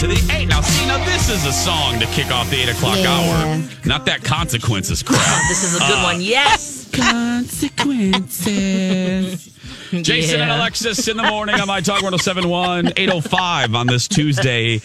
To 0.00 0.06
the 0.06 0.16
eight. 0.32 0.46
Now, 0.48 0.62
see, 0.62 0.86
now 0.86 0.96
this 1.04 1.28
is 1.28 1.44
a 1.44 1.52
song 1.52 2.00
to 2.00 2.06
kick 2.06 2.30
off 2.30 2.48
the 2.48 2.56
eight 2.62 2.70
o'clock 2.70 2.96
Yeah. 2.98 3.10
hour. 3.10 3.62
Not 3.84 4.06
that 4.06 4.24
consequences 4.24 5.02
crap. 5.02 5.20
This 5.48 5.62
is 5.62 5.76
a 5.76 5.80
good 5.80 6.02
one. 6.02 6.22
Yes. 6.22 6.88
Consequences. 6.90 9.50
Jason 10.02 10.40
and 10.40 10.50
Alexis 10.52 11.06
in 11.08 11.16
the 11.18 11.22
morning 11.24 11.56
on 11.60 11.66
My 11.66 11.80
Talk 11.82 12.00
1071, 12.02 12.92
805 12.96 13.74
on 13.74 13.86
this 13.88 14.08
Tuesday. 14.08 14.80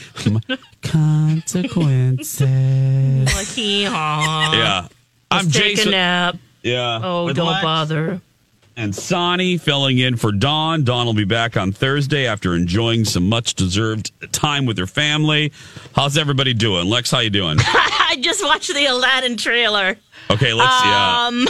Consequences. 0.81 2.41
Like 3.35 3.47
hee 3.47 3.83
haw. 3.85 4.51
Yeah. 4.53 4.87
I'm 5.31 5.45
Take 5.49 5.55
a 5.55 5.59
Jason. 5.75 5.91
nap. 5.91 6.35
Yeah. 6.61 6.99
Oh, 7.03 7.25
with 7.25 7.35
don't 7.37 7.47
Lex 7.47 7.61
bother. 7.63 8.19
And 8.77 8.93
Sonny 8.93 9.57
filling 9.57 9.99
in 9.99 10.17
for 10.17 10.33
Dawn. 10.33 10.83
Dawn 10.83 11.05
will 11.05 11.13
be 11.13 11.23
back 11.23 11.55
on 11.55 11.71
Thursday 11.71 12.27
after 12.27 12.53
enjoying 12.53 13.05
some 13.05 13.29
much 13.29 13.53
deserved 13.53 14.11
time 14.33 14.65
with 14.65 14.77
her 14.77 14.87
family. 14.87 15.53
How's 15.95 16.17
everybody 16.17 16.53
doing? 16.53 16.89
Lex, 16.89 17.09
how 17.09 17.19
you 17.19 17.29
doing? 17.29 17.57
I 17.61 18.17
just 18.19 18.43
watched 18.43 18.73
the 18.73 18.85
Aladdin 18.85 19.37
trailer. 19.37 19.95
Okay, 20.29 20.53
let's 20.53 20.81
see. 20.81 20.89
Um, 20.89 21.47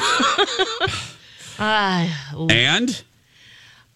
uh, 1.59 2.47
and 2.51 3.03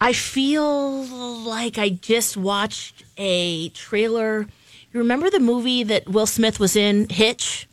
I 0.01 0.13
feel 0.13 1.03
like 1.05 1.77
I 1.77 1.89
just 1.89 2.35
watched 2.35 3.03
a 3.17 3.69
trailer. 3.69 4.47
You 4.91 4.99
remember 4.99 5.29
the 5.29 5.39
movie 5.39 5.83
that 5.83 6.07
Will 6.07 6.25
Smith 6.25 6.59
was 6.59 6.75
in, 6.75 7.07
Hitch? 7.09 7.67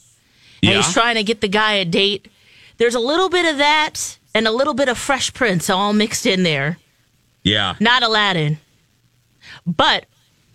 And 0.63 0.73
yeah. 0.73 0.77
he's 0.77 0.93
trying 0.93 1.15
to 1.15 1.23
get 1.23 1.41
the 1.41 1.49
guy 1.49 1.75
a 1.75 1.87
date. 1.87 2.29
There's 2.77 2.95
a 2.95 3.01
little 3.01 3.31
bit 3.31 3.51
of 3.51 3.57
that 3.57 4.19
and 4.37 4.47
a 4.47 4.51
little 4.53 4.75
bit 4.75 4.89
of 4.89 4.99
Fresh 4.99 5.33
Prince 5.33 5.71
all 5.71 5.93
mixed 5.95 6.27
in 6.27 6.43
there. 6.43 6.77
yeah. 7.43 7.75
Not 7.81 8.03
Aladdin. 8.03 8.59
But 9.67 10.07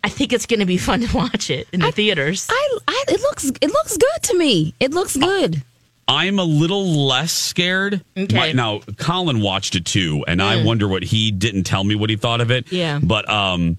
I 0.04 0.10
think 0.10 0.34
it's 0.34 0.46
going 0.46 0.60
to 0.60 0.66
be 0.66 0.78
fun 0.78 1.02
to 1.02 1.16
watch 1.18 1.50
it 1.50 1.68
in 1.74 1.80
the 1.80 1.92
theaters. 1.92 2.48
I, 2.50 2.78
I 2.88 3.04
it 3.08 3.20
looks 3.22 3.46
it 3.46 3.72
looks 3.72 3.98
good 3.98 4.24
to 4.24 4.38
me. 4.38 4.74
It 4.80 4.92
looks 4.92 5.16
good. 5.18 5.64
I'm 6.08 6.40
a 6.40 6.44
little 6.44 6.86
less 7.08 7.32
scared. 7.32 8.04
Okay. 8.18 8.36
My- 8.36 8.52
now, 8.52 8.80
Colin 8.98 9.40
watched 9.42 9.76
it 9.76 9.86
too, 9.86 10.26
and 10.28 10.42
I 10.42 10.64
wonder 10.64 10.88
what 10.88 11.04
he 11.04 11.32
didn't 11.32 11.64
tell 11.64 11.84
me 11.84 11.96
what 11.96 12.10
he 12.10 12.16
thought 12.18 12.42
of 12.42 12.52
it. 12.52 12.72
Yeah. 12.72 13.00
But 13.02 13.30
um, 13.30 13.78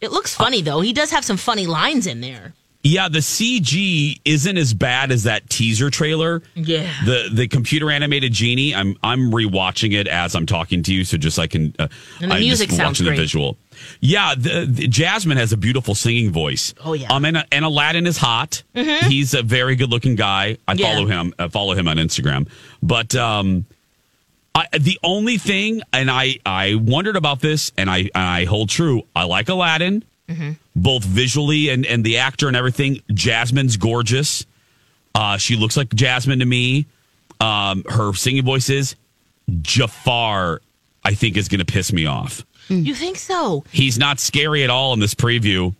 It 0.00 0.10
looks 0.12 0.34
funny 0.34 0.62
though. 0.62 0.80
He 0.80 0.92
does 0.92 1.10
have 1.10 1.24
some 1.24 1.36
funny 1.36 1.66
lines 1.66 2.06
in 2.06 2.20
there. 2.20 2.54
Yeah, 2.88 3.08
the 3.08 3.18
CG 3.18 4.20
isn't 4.24 4.56
as 4.56 4.72
bad 4.74 5.10
as 5.10 5.24
that 5.24 5.48
teaser 5.50 5.90
trailer. 5.90 6.42
Yeah. 6.54 6.90
The 7.04 7.28
the 7.32 7.48
computer 7.48 7.90
animated 7.90 8.32
genie. 8.32 8.74
I'm 8.74 8.96
I'm 9.02 9.30
rewatching 9.30 9.92
it 9.92 10.06
as 10.08 10.34
I'm 10.34 10.46
talking 10.46 10.82
to 10.84 10.94
you, 10.94 11.04
so 11.04 11.16
just 11.16 11.38
I 11.38 11.46
can. 11.46 11.74
Uh, 11.78 11.88
And 12.20 12.30
the 12.30 12.34
I'm 12.36 12.40
music 12.40 12.68
just 12.68 12.78
sounds 12.78 12.98
watching 13.00 13.06
great. 13.06 13.16
the 13.16 13.22
visual. 13.22 13.56
Yeah, 14.00 14.34
the, 14.36 14.66
the- 14.68 14.88
Jasmine 14.88 15.36
has 15.36 15.52
a 15.52 15.56
beautiful 15.56 15.94
singing 15.94 16.30
voice. 16.30 16.72
Oh, 16.82 16.94
yeah. 16.94 17.12
Um, 17.12 17.26
and, 17.26 17.44
and 17.52 17.62
Aladdin 17.62 18.06
is 18.06 18.16
hot. 18.16 18.62
He's 18.74 19.34
a 19.34 19.42
very 19.42 19.76
good 19.76 19.90
looking 19.90 20.14
guy. 20.16 20.56
I 20.66 20.72
Yeah. 20.72 20.94
follow 20.94 21.06
him. 21.06 21.34
I 21.38 21.48
follow 21.48 21.74
him 21.74 21.86
on 21.86 21.98
Instagram. 21.98 22.48
But 22.82 23.14
um, 23.14 23.66
I, 24.54 24.66
the 24.78 24.98
only 25.02 25.36
thing, 25.36 25.82
and 25.92 26.10
I 26.10 26.38
I 26.46 26.76
wondered 26.76 27.16
about 27.16 27.40
this, 27.40 27.70
and 27.76 27.90
I 27.90 28.08
I 28.14 28.44
hold 28.44 28.70
true. 28.70 29.02
I 29.14 29.24
like 29.24 29.48
Aladdin, 29.50 30.04
both 30.76 31.02
visually 31.04 31.70
and 31.70 31.84
and 31.86 32.04
the 32.04 32.18
actor 32.18 32.46
and 32.46 32.56
everything. 32.56 33.00
Jasmine's 33.12 33.76
gorgeous. 33.76 34.46
Uh, 35.14 35.36
she 35.38 35.56
looks 35.56 35.76
like 35.76 35.92
Jasmine 35.94 36.38
to 36.40 36.44
me. 36.44 36.86
Um, 37.40 37.82
her 37.88 38.12
singing 38.14 38.44
voice 38.44 38.70
is 38.70 38.94
Jafar. 39.62 40.60
I 41.04 41.14
think 41.14 41.36
is 41.36 41.48
going 41.48 41.60
to 41.60 41.64
piss 41.64 41.92
me 41.92 42.06
off. 42.06 42.44
You 42.68 42.92
think 42.94 43.16
so? 43.16 43.62
He's 43.70 43.96
not 43.96 44.18
scary 44.18 44.64
at 44.64 44.70
all 44.70 44.92
in 44.92 44.98
this 44.98 45.14
preview. 45.14 45.72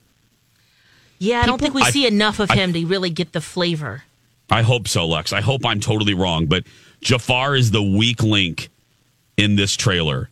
Yeah, 1.18 1.40
I 1.40 1.46
don't 1.46 1.60
think 1.60 1.74
we 1.74 1.82
I- 1.82 1.90
see 1.90 2.06
enough 2.06 2.38
of 2.38 2.48
I- 2.50 2.54
him 2.56 2.72
to 2.74 2.86
really 2.86 3.10
get 3.10 3.32
the 3.32 3.40
flavor. 3.40 4.04
I 4.50 4.62
hope 4.62 4.86
so, 4.86 5.04
Lex. 5.08 5.32
I 5.32 5.40
hope 5.40 5.66
I'm 5.66 5.80
totally 5.80 6.14
wrong, 6.14 6.46
but 6.46 6.62
Jafar 7.00 7.56
is 7.56 7.72
the 7.72 7.82
weak 7.82 8.22
link 8.22 8.68
in 9.36 9.56
this 9.56 9.74
trailer. 9.76 10.28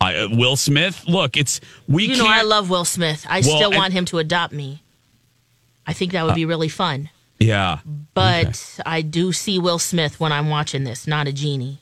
I, 0.00 0.14
uh, 0.16 0.28
Will 0.30 0.56
Smith, 0.56 1.04
look, 1.08 1.36
it's 1.36 1.60
we 1.88 2.06
You 2.08 2.16
know. 2.18 2.26
I 2.26 2.42
love 2.42 2.70
Will 2.70 2.84
Smith. 2.84 3.26
I 3.28 3.40
Well, 3.40 3.56
still 3.56 3.70
and- 3.70 3.76
want 3.78 3.92
him 3.92 4.04
to 4.06 4.18
adopt 4.18 4.52
me. 4.52 4.82
I 5.86 5.92
think 5.92 6.12
that 6.12 6.24
would 6.26 6.34
be 6.34 6.44
really 6.44 6.68
fun. 6.68 7.08
yeah, 7.40 7.78
But 8.14 8.78
I 8.84 9.00
do 9.02 9.32
see 9.32 9.58
Will 9.58 9.78
Smith 9.78 10.20
when 10.20 10.32
I'm 10.32 10.48
watching 10.50 10.84
this, 10.84 11.06
not 11.06 11.26
a 11.26 11.32
genie. 11.32 11.78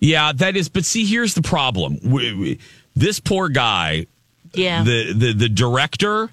yeah, 0.00 0.32
that 0.32 0.56
is. 0.56 0.68
But 0.68 0.84
see, 0.84 1.04
here's 1.06 1.34
the 1.34 1.42
problem. 1.42 1.98
We, 2.02 2.32
we- 2.34 2.58
this 2.96 3.20
poor 3.20 3.48
guy, 3.48 4.06
Yeah. 4.52 4.82
the 4.82 5.12
the 5.12 5.32
the 5.32 5.48
director, 5.48 6.30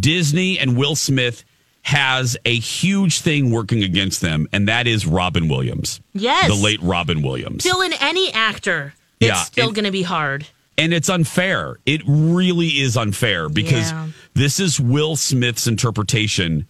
Disney 0.00 0.58
and 0.58 0.76
Will 0.76 0.96
Smith 0.96 1.44
has 1.82 2.36
a 2.46 2.54
huge 2.58 3.20
thing 3.20 3.50
working 3.50 3.82
against 3.84 4.20
them, 4.22 4.48
and 4.52 4.66
that 4.68 4.86
is 4.86 5.06
Robin 5.06 5.48
Williams. 5.48 6.00
yes. 6.14 6.46
the 6.48 6.54
late 6.54 6.80
Robin 6.82 7.20
Williams. 7.20 7.62
Still 7.64 7.82
in 7.82 7.92
any 8.00 8.32
actor, 8.32 8.94
it's 9.20 9.28
Yeah, 9.28 9.42
still 9.42 9.72
going 9.72 9.84
to 9.84 9.90
be 9.92 10.02
hard. 10.02 10.46
And 10.76 10.92
it's 10.92 11.08
unfair. 11.08 11.76
It 11.86 12.02
really 12.06 12.68
is 12.80 12.96
unfair 12.96 13.48
because 13.48 13.90
Yeah. 13.92 14.08
this 14.34 14.58
is 14.60 14.80
Will 14.80 15.16
Smith's 15.16 15.66
interpretation 15.66 16.66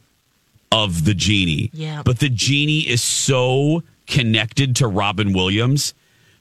of 0.73 1.05
the 1.05 1.15
genie. 1.15 1.71
Yeah. 1.73 2.03
But 2.05 2.19
the 2.19 2.29
genie 2.29 2.81
is 2.81 3.03
so 3.03 3.83
connected 4.07 4.77
to 4.77 4.87
Robin 4.89 5.33
Williams 5.33 5.95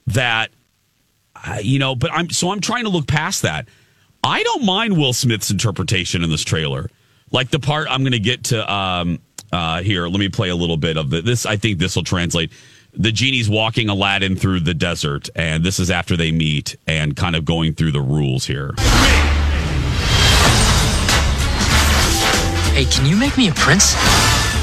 that 0.06 0.50
uh, 1.46 1.58
you 1.62 1.78
know, 1.78 1.94
but 1.94 2.10
I'm 2.12 2.30
so 2.30 2.50
I'm 2.50 2.60
trying 2.60 2.84
to 2.84 2.90
look 2.90 3.06
past 3.06 3.42
that. 3.42 3.68
I 4.22 4.42
don't 4.42 4.64
mind 4.64 4.96
Will 4.96 5.12
Smith's 5.12 5.50
interpretation 5.50 6.22
in 6.24 6.30
this 6.30 6.42
trailer. 6.42 6.88
Like 7.30 7.50
the 7.50 7.58
part 7.58 7.86
I'm 7.90 8.00
going 8.02 8.12
to 8.12 8.18
get 8.18 8.44
to 8.44 8.72
um 8.72 9.18
uh 9.52 9.82
here, 9.82 10.06
let 10.08 10.18
me 10.20 10.28
play 10.28 10.48
a 10.48 10.56
little 10.56 10.76
bit 10.76 10.96
of 10.96 11.10
the, 11.10 11.20
this 11.22 11.44
I 11.46 11.56
think 11.56 11.78
this 11.78 11.96
will 11.96 12.04
translate. 12.04 12.50
The 12.96 13.10
genie's 13.10 13.48
walking 13.48 13.88
Aladdin 13.88 14.36
through 14.36 14.60
the 14.60 14.74
desert 14.74 15.28
and 15.34 15.64
this 15.64 15.80
is 15.80 15.90
after 15.90 16.16
they 16.16 16.30
meet 16.30 16.76
and 16.86 17.16
kind 17.16 17.34
of 17.34 17.44
going 17.44 17.74
through 17.74 17.90
the 17.90 18.00
rules 18.00 18.46
here. 18.46 18.72
Hey, 22.72 22.84
can 22.84 23.04
you 23.06 23.16
make 23.16 23.36
me 23.36 23.48
a 23.48 23.52
prince? 23.54 23.94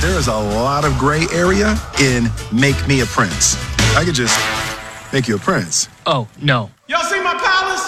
There 0.01 0.17
is 0.17 0.27
a 0.27 0.33
lot 0.33 0.85
of 0.85 0.97
gray 0.97 1.25
area 1.33 1.75
in 1.99 2.29
Make 2.53 2.87
Me 2.87 3.01
a 3.01 3.05
Prince. 3.05 3.57
I 3.95 4.05
could 4.05 4.15
just 4.15 4.39
make 5.11 5.27
you 5.27 5.35
a 5.35 5.39
prince. 5.39 5.89
Oh, 6.05 6.27
no. 6.41 6.71
Y'all 6.87 7.03
see 7.03 7.21
my 7.21 7.33
palace? 7.33 7.85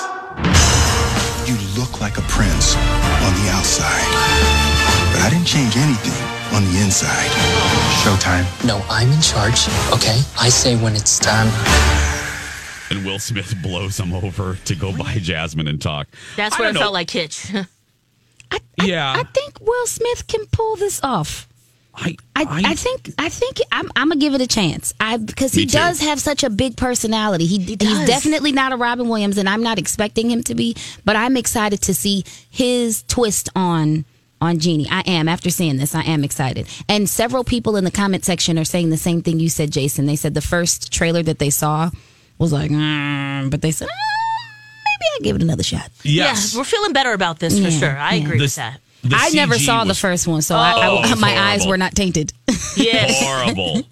You 1.47 1.55
look 1.79 2.01
like 2.01 2.17
a 2.17 2.23
prince 2.23 2.75
on 2.75 3.33
the 3.43 3.49
outside. 3.51 4.07
But 5.13 5.21
I 5.21 5.29
didn't 5.29 5.47
change 5.47 5.77
anything 5.77 6.32
on 6.53 6.63
the 6.65 6.81
inside. 6.81 7.29
Showtime. 8.03 8.45
No, 8.65 8.83
I'm 8.89 9.11
in 9.11 9.21
charge, 9.21 9.67
okay? 9.91 10.21
I 10.39 10.49
say 10.49 10.75
when 10.75 10.95
it's 10.95 11.17
time. 11.19 11.47
And 12.91 13.03
Will 13.05 13.17
Smith 13.19 13.55
blows 13.63 13.99
him 13.99 14.13
over 14.13 14.55
to 14.65 14.75
go 14.75 14.95
by 14.95 15.15
Jasmine 15.15 15.67
and 15.67 15.81
talk. 15.81 16.07
That's 16.35 16.55
I 16.55 16.59
where 16.59 16.69
it 16.69 16.73
know. 16.73 16.81
felt 16.81 16.93
like 16.93 17.09
Hitch. 17.09 17.51
I, 18.51 18.59
I, 18.79 18.85
Yeah. 18.85 19.13
I 19.17 19.23
think 19.23 19.59
Will 19.61 19.87
Smith 19.87 20.27
can 20.27 20.45
pull 20.51 20.75
this 20.75 20.99
off. 21.03 21.47
I, 21.95 22.15
I, 22.35 22.45
I, 22.65 22.73
think 22.73 23.11
I 23.19 23.29
think 23.29 23.59
I'm, 23.71 23.87
I'm 23.95 24.09
gonna 24.09 24.19
give 24.19 24.33
it 24.33 24.41
a 24.41 24.47
chance. 24.47 24.95
I 24.99 25.17
because 25.17 25.53
he 25.53 25.65
does 25.65 26.01
have 26.01 26.19
such 26.19 26.43
a 26.43 26.49
big 26.49 26.75
personality. 26.75 27.45
He, 27.45 27.59
he's 27.59 28.07
definitely 28.07 28.51
not 28.51 28.73
a 28.73 28.77
Robin 28.77 29.07
Williams, 29.07 29.37
and 29.37 29.47
I'm 29.47 29.61
not 29.61 29.77
expecting 29.77 30.31
him 30.31 30.41
to 30.45 30.55
be. 30.55 30.75
But 31.05 31.17
I'm 31.17 31.37
excited 31.37 31.83
to 31.83 31.93
see 31.93 32.25
his 32.49 33.03
twist 33.03 33.49
on 33.55 34.05
on 34.43 34.59
Genie. 34.59 34.87
I 34.91 35.01
am. 35.07 35.27
After 35.29 35.49
seeing 35.49 35.77
this, 35.77 35.95
I 35.95 36.01
am 36.03 36.23
excited. 36.23 36.67
And 36.89 37.09
several 37.09 37.43
people 37.43 37.75
in 37.77 37.83
the 37.85 37.91
comment 37.91 38.25
section 38.25 38.59
are 38.59 38.65
saying 38.65 38.89
the 38.89 38.97
same 38.97 39.21
thing 39.21 39.39
you 39.39 39.49
said, 39.49 39.71
Jason. 39.71 40.05
They 40.05 40.15
said 40.17 40.33
the 40.33 40.41
first 40.41 40.91
trailer 40.91 41.23
that 41.23 41.39
they 41.39 41.49
saw 41.49 41.89
was 42.37 42.51
like, 42.51 42.69
mm, 42.69 43.49
but 43.49 43.61
they 43.61 43.71
said, 43.71 43.87
"Ah, 43.89 44.49
maybe 44.99 45.05
I 45.15 45.23
give 45.23 45.35
it 45.37 45.41
another 45.41 45.63
shot. 45.63 45.89
Yes. 46.03 46.53
Yeah, 46.53 46.59
we're 46.59 46.65
feeling 46.65 46.91
better 46.93 47.13
about 47.13 47.39
this 47.39 47.57
for 47.57 47.69
Yeah, 47.69 47.79
sure. 47.79 47.97
I 47.97 48.15
yeah. 48.15 48.23
agree 48.25 48.37
The- 48.37 48.43
with 48.43 48.55
that. 48.55 48.79
the 49.03 49.15
I 49.17 49.29
never 49.29 49.55
CG 49.55 49.65
saw 49.65 49.83
the 49.85 49.95
first 49.95 50.27
one, 50.27 50.41
so 50.41 50.55
I, 50.55 50.73
Oh, 50.87 50.97
I, 50.97 51.11
it's 51.11 51.19
my 51.21 51.37
eyes 51.51 51.65
were 51.65 51.77
not 51.77 51.95
tainted. 51.95 52.33
Yes. 52.75 53.21
horrible. 53.23 53.83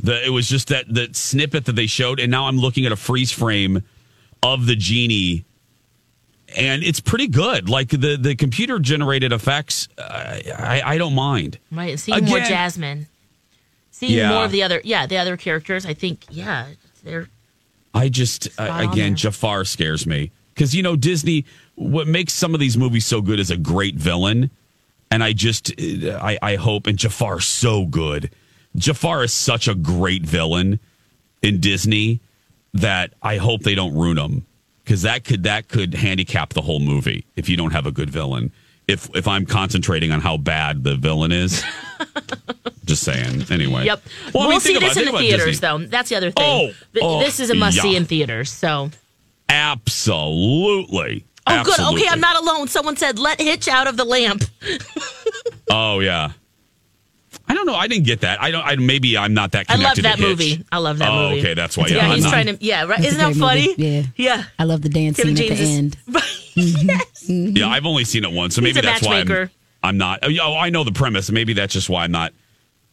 The, 0.00 0.24
it 0.24 0.30
was 0.30 0.48
just 0.48 0.68
that 0.68 0.84
that 0.94 1.16
snippet 1.16 1.64
that 1.66 1.72
they 1.72 1.86
showed, 1.88 2.20
and 2.20 2.30
now 2.30 2.46
I'm 2.46 2.56
looking 2.56 2.86
at 2.86 2.92
a 2.92 2.96
freeze 2.96 3.32
frame 3.32 3.82
of 4.44 4.64
the 4.66 4.76
genie, 4.76 5.44
and 6.56 6.82
it's 6.82 7.00
pretty 7.00 7.28
good. 7.28 7.68
Like 7.68 7.88
the 7.88 8.16
the 8.20 8.34
computer 8.34 8.78
generated 8.78 9.32
effects, 9.32 9.88
uh, 9.98 10.02
I 10.58 10.82
I 10.84 10.98
don't 10.98 11.14
mind. 11.14 11.58
Right. 11.70 11.98
Seeing 11.98 12.24
more 12.24 12.38
Jasmine. 12.40 13.06
Seeing 13.90 14.12
Yeah. 14.12 14.30
more 14.30 14.44
of 14.44 14.52
the 14.52 14.62
other, 14.62 14.80
yeah, 14.84 15.06
the 15.06 15.18
other 15.18 15.36
characters. 15.36 15.84
I 15.84 15.92
think, 15.94 16.24
yeah, 16.30 16.66
they're 17.02 17.28
I 17.94 18.08
just 18.08 18.48
uh, 18.58 18.88
again. 18.90 19.16
Jafar 19.16 19.64
scares 19.64 20.06
me 20.06 20.30
because 20.54 20.74
you 20.74 20.82
know 20.82 20.96
Disney. 20.96 21.44
What 21.74 22.06
makes 22.08 22.32
some 22.32 22.54
of 22.54 22.60
these 22.60 22.76
movies 22.76 23.06
so 23.06 23.20
good 23.20 23.38
is 23.40 23.50
a 23.50 23.56
great 23.56 23.94
villain, 23.94 24.50
and 25.10 25.22
I 25.24 25.32
just 25.32 25.72
I 25.80 26.38
I 26.42 26.56
hope 26.56 26.86
and 26.86 26.98
Jafar's 26.98 27.46
so 27.46 27.86
good. 27.86 28.30
Jafar 28.76 29.24
is 29.24 29.32
such 29.32 29.66
a 29.68 29.74
great 29.74 30.22
villain 30.22 30.78
in 31.42 31.60
Disney 31.60 32.20
that 32.74 33.14
I 33.22 33.38
hope 33.38 33.62
they 33.62 33.74
don't 33.74 33.94
ruin 33.94 34.18
him 34.18 34.44
because 34.88 35.02
that 35.02 35.22
could 35.22 35.42
that 35.42 35.68
could 35.68 35.92
handicap 35.92 36.54
the 36.54 36.62
whole 36.62 36.80
movie 36.80 37.26
if 37.36 37.46
you 37.46 37.58
don't 37.58 37.72
have 37.72 37.84
a 37.84 37.92
good 37.92 38.08
villain. 38.08 38.50
If 38.86 39.14
if 39.14 39.28
I'm 39.28 39.44
concentrating 39.44 40.12
on 40.12 40.22
how 40.22 40.38
bad 40.38 40.82
the 40.82 40.96
villain 40.96 41.30
is, 41.30 41.62
just 42.86 43.02
saying. 43.02 43.44
Anyway, 43.50 43.84
Yep. 43.84 44.02
Well, 44.32 44.48
we'll 44.48 44.60
see 44.60 44.72
think 44.72 44.80
this 44.84 44.96
in 44.96 45.12
the 45.12 45.18
theaters, 45.18 45.44
Disney. 45.44 45.60
though. 45.68 45.78
That's 45.78 46.08
the 46.08 46.16
other 46.16 46.30
thing. 46.30 46.72
Oh, 46.72 47.02
oh, 47.02 47.20
this 47.20 47.38
is 47.38 47.50
a 47.50 47.54
must 47.54 47.82
see 47.82 47.96
in 47.96 48.06
theaters. 48.06 48.50
So, 48.50 48.90
Absolutely. 49.50 51.26
oh, 51.46 51.64
good. 51.64 51.80
Okay, 51.80 52.08
I'm 52.08 52.20
not 52.20 52.42
alone. 52.42 52.68
Someone 52.68 52.96
said, 52.96 53.18
"Let 53.18 53.42
Hitch 53.42 53.68
out 53.68 53.88
of 53.88 53.98
the 53.98 54.04
lamp." 54.04 54.44
Oh 55.70 56.00
yeah. 56.00 56.32
I 57.48 57.54
don't 57.54 57.66
know. 57.66 57.74
I 57.74 57.88
didn't 57.88 58.04
get 58.04 58.20
that. 58.20 58.42
I 58.42 58.50
don't. 58.50 58.64
I 58.64 58.76
maybe 58.76 59.16
I'm 59.16 59.32
not 59.34 59.52
that 59.52 59.66
I 59.70 59.76
love 59.76 59.96
that 59.96 60.16
to 60.16 60.22
movie. 60.22 60.64
I 60.70 60.78
love 60.78 60.98
that 60.98 61.08
Oh, 61.10 61.30
movie. 61.30 61.40
okay, 61.40 61.54
that's 61.54 61.76
why. 61.76 61.84
It's 61.84 61.92
a 61.92 61.94
Yeah, 61.96 62.06
Yeah, 62.08 62.14
he's 62.14 62.24
not- 62.24 62.30
trying 62.30 62.46
to. 62.46 62.58
Yeah, 62.64 62.84
right. 62.84 62.98
It's 62.98 63.08
Isn't 63.08 63.18
that 63.18 63.34
funny? 63.36 63.68
movie. 63.68 63.82
Yeah. 63.82 64.02
Yeah. 64.16 64.44
I 64.58 64.64
love 64.64 64.82
the 64.82 64.88
dance 64.90 65.16
Kevin 65.16 65.36
scene 65.36 65.50
at 65.52 65.56
James 65.56 65.58
the 65.58 65.64
is- 65.64 65.78
end. 65.78 65.96
yes. 66.54 67.24
Mm-hmm. 67.28 67.56
Yeah, 67.56 67.68
I've 67.68 67.86
only 67.86 68.04
seen 68.04 68.24
it 68.24 68.32
once, 68.32 68.54
so 68.54 68.60
He's 68.62 68.74
maybe 68.74 68.86
a 68.86 68.90
that's 68.90 69.06
why 69.06 69.20
I'm. 69.20 69.50
I'm 69.82 69.96
not. 69.96 70.20
Oh, 70.22 70.28
oh, 70.42 70.56
I 70.56 70.70
know 70.70 70.84
the 70.84 70.92
premise. 70.92 71.30
Maybe 71.30 71.52
that's 71.52 71.72
just 71.72 71.88
why 71.88 72.04
I'm 72.04 72.10
not 72.12 72.32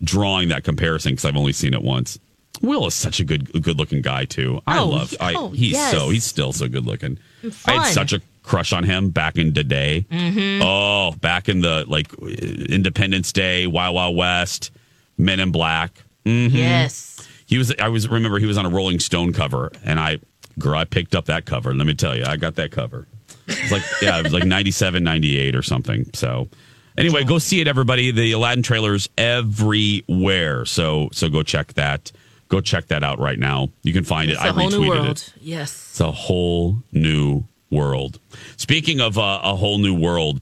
drawing 0.03 0.49
that 0.49 0.63
comparison 0.63 1.13
because 1.13 1.25
I've 1.25 1.37
only 1.37 1.53
seen 1.53 1.73
it 1.73 1.81
once. 1.81 2.19
Will 2.61 2.85
is 2.87 2.93
such 2.93 3.19
a 3.19 3.23
good, 3.23 3.51
good 3.63 3.77
looking 3.77 4.01
guy 4.01 4.25
too. 4.25 4.61
I 4.67 4.79
Oh, 4.79 4.87
love. 4.87 5.13
I, 5.19 5.33
oh, 5.33 5.49
he's 5.49 5.71
yes. 5.73 5.91
so 5.91 6.09
he's 6.09 6.23
still 6.23 6.53
so 6.53 6.67
good 6.67 6.85
looking. 6.85 7.17
I 7.43 7.49
fun. 7.49 7.75
had 7.79 7.93
such 7.93 8.13
a 8.13 8.21
crush 8.45 8.71
on 8.73 8.83
him 8.83 9.09
back 9.09 9.37
in 9.37 9.53
the 9.53 9.63
day. 9.63 10.05
Mm-hmm. 10.09 10.61
Oh, 10.63 11.11
back 11.19 11.49
in 11.49 11.61
the 11.61 11.85
like 11.87 12.13
Independence 12.13 13.33
Day, 13.33 13.67
Wild 13.67 13.95
Wild 13.95 14.15
West, 14.15 14.71
Men 15.17 15.39
in 15.39 15.51
Black. 15.51 16.03
Yes. 16.23 17.27
He 17.45 17.57
was. 17.57 17.73
I 17.79 17.89
was 17.89 18.07
remember 18.07 18.39
he 18.39 18.45
was 18.45 18.57
on 18.57 18.65
a 18.65 18.69
Rolling 18.69 18.99
Stone 18.99 19.33
cover, 19.33 19.71
and 19.83 19.99
I, 19.99 20.17
girl, 20.57 20.79
I 20.79 20.85
picked 20.85 21.13
up 21.13 21.25
that 21.25 21.45
cover. 21.45 21.73
Let 21.73 21.85
me 21.85 21.93
tell 21.93 22.15
you, 22.17 22.23
I 22.25 22.37
got 22.37 22.55
that 22.55 22.71
cover. 22.71 23.07
It's 23.47 23.71
like 23.71 23.83
yeah, 24.01 24.17
it 24.17 24.23
was 24.23 24.33
like 24.33 24.45
97, 24.45 25.03
98 25.03 25.55
or 25.55 25.61
something. 25.61 26.09
So 26.13 26.49
anyway, 26.97 27.23
go 27.23 27.37
see 27.37 27.61
it, 27.61 27.67
everybody. 27.67 28.09
The 28.09 28.31
Aladdin 28.31 28.63
trailers 28.63 29.07
everywhere. 29.17 30.65
So 30.65 31.09
so 31.11 31.29
go 31.29 31.43
check 31.43 31.73
that. 31.73 32.11
Go 32.47 32.61
check 32.61 32.87
that 32.87 33.03
out 33.03 33.19
right 33.19 33.39
now. 33.39 33.69
You 33.83 33.93
can 33.93 34.03
find 34.03 34.29
It's 34.31 34.39
it. 34.39 34.45
I 34.45 34.49
retweeted 34.51 34.71
new 34.79 34.87
world. 34.87 35.07
it. 35.17 35.33
Yes. 35.41 35.71
It's 35.91 35.99
a 35.99 36.11
whole 36.11 36.77
new 36.91 37.43
world. 37.71 38.19
Speaking 38.57 39.01
of 39.01 39.17
uh, 39.17 39.39
a 39.43 39.55
whole 39.55 39.77
new 39.77 39.93
world, 39.93 40.41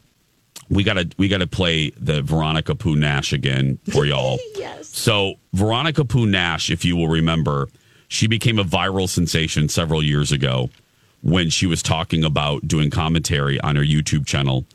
we 0.70 0.84
gotta 0.84 1.10
we 1.18 1.28
gotta 1.28 1.48
play 1.48 1.92
the 1.92 2.22
Veronica 2.22 2.76
Poo 2.76 2.96
Nash 2.96 3.34
again 3.34 3.80
for 3.92 4.06
y'all. 4.06 4.40
Yes. 4.58 4.88
So 4.90 5.36
Veronica 5.54 6.06
Poo 6.06 6.26
Nash, 6.26 6.70
if 6.70 6.86
you 6.86 6.96
will 6.96 7.08
remember, 7.10 7.68
she 8.08 8.28
became 8.28 8.60
a 8.60 8.64
viral 8.64 9.10
sensation 9.10 9.68
several 9.68 10.04
years 10.04 10.32
ago 10.32 10.70
when 11.22 11.50
she 11.50 11.66
was 11.66 11.82
talking 11.82 12.24
about 12.24 12.68
doing 12.68 12.90
commentary 12.90 13.60
on 13.62 13.76
her 13.76 13.82
YouTube 13.84 14.26
channel 14.26 14.66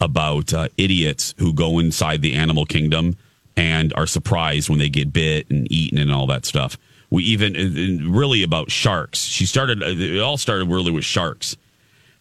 about 0.00 0.52
uh, 0.54 0.68
idiots 0.76 1.34
who 1.38 1.52
go 1.52 1.78
inside 1.78 2.22
the 2.22 2.34
animal 2.34 2.64
kingdom 2.66 3.16
and 3.56 3.92
are 3.94 4.06
surprised 4.06 4.68
when 4.68 4.78
they 4.78 4.88
get 4.88 5.12
bit 5.12 5.48
and 5.50 5.70
eaten 5.70 5.98
and 5.98 6.12
all 6.12 6.26
that 6.26 6.44
stuff. 6.46 6.76
We 7.10 7.22
even 7.24 8.10
really 8.12 8.42
about 8.42 8.70
sharks. 8.70 9.20
She 9.20 9.46
started. 9.46 9.82
uh, 9.82 9.86
It 9.88 10.20
all 10.20 10.36
started 10.36 10.68
really 10.68 10.90
with 10.92 11.04
sharks. 11.04 11.56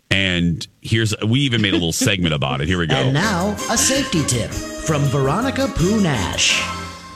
And 0.10 0.68
here's 0.82 1.14
we 1.26 1.40
even 1.42 1.62
made 1.62 1.72
a 1.72 1.78
little 1.78 1.92
segment 1.92 2.34
about 2.34 2.62
it. 2.62 2.68
Here 2.68 2.78
we 2.78 2.88
go. 2.88 2.96
And 2.96 3.14
now, 3.14 3.52
a 3.70 3.78
safety 3.78 4.24
tip 4.26 4.52
from 4.52 5.02
Veronica 5.04 5.68
Pooh 5.76 6.02
Nash. 6.02 6.62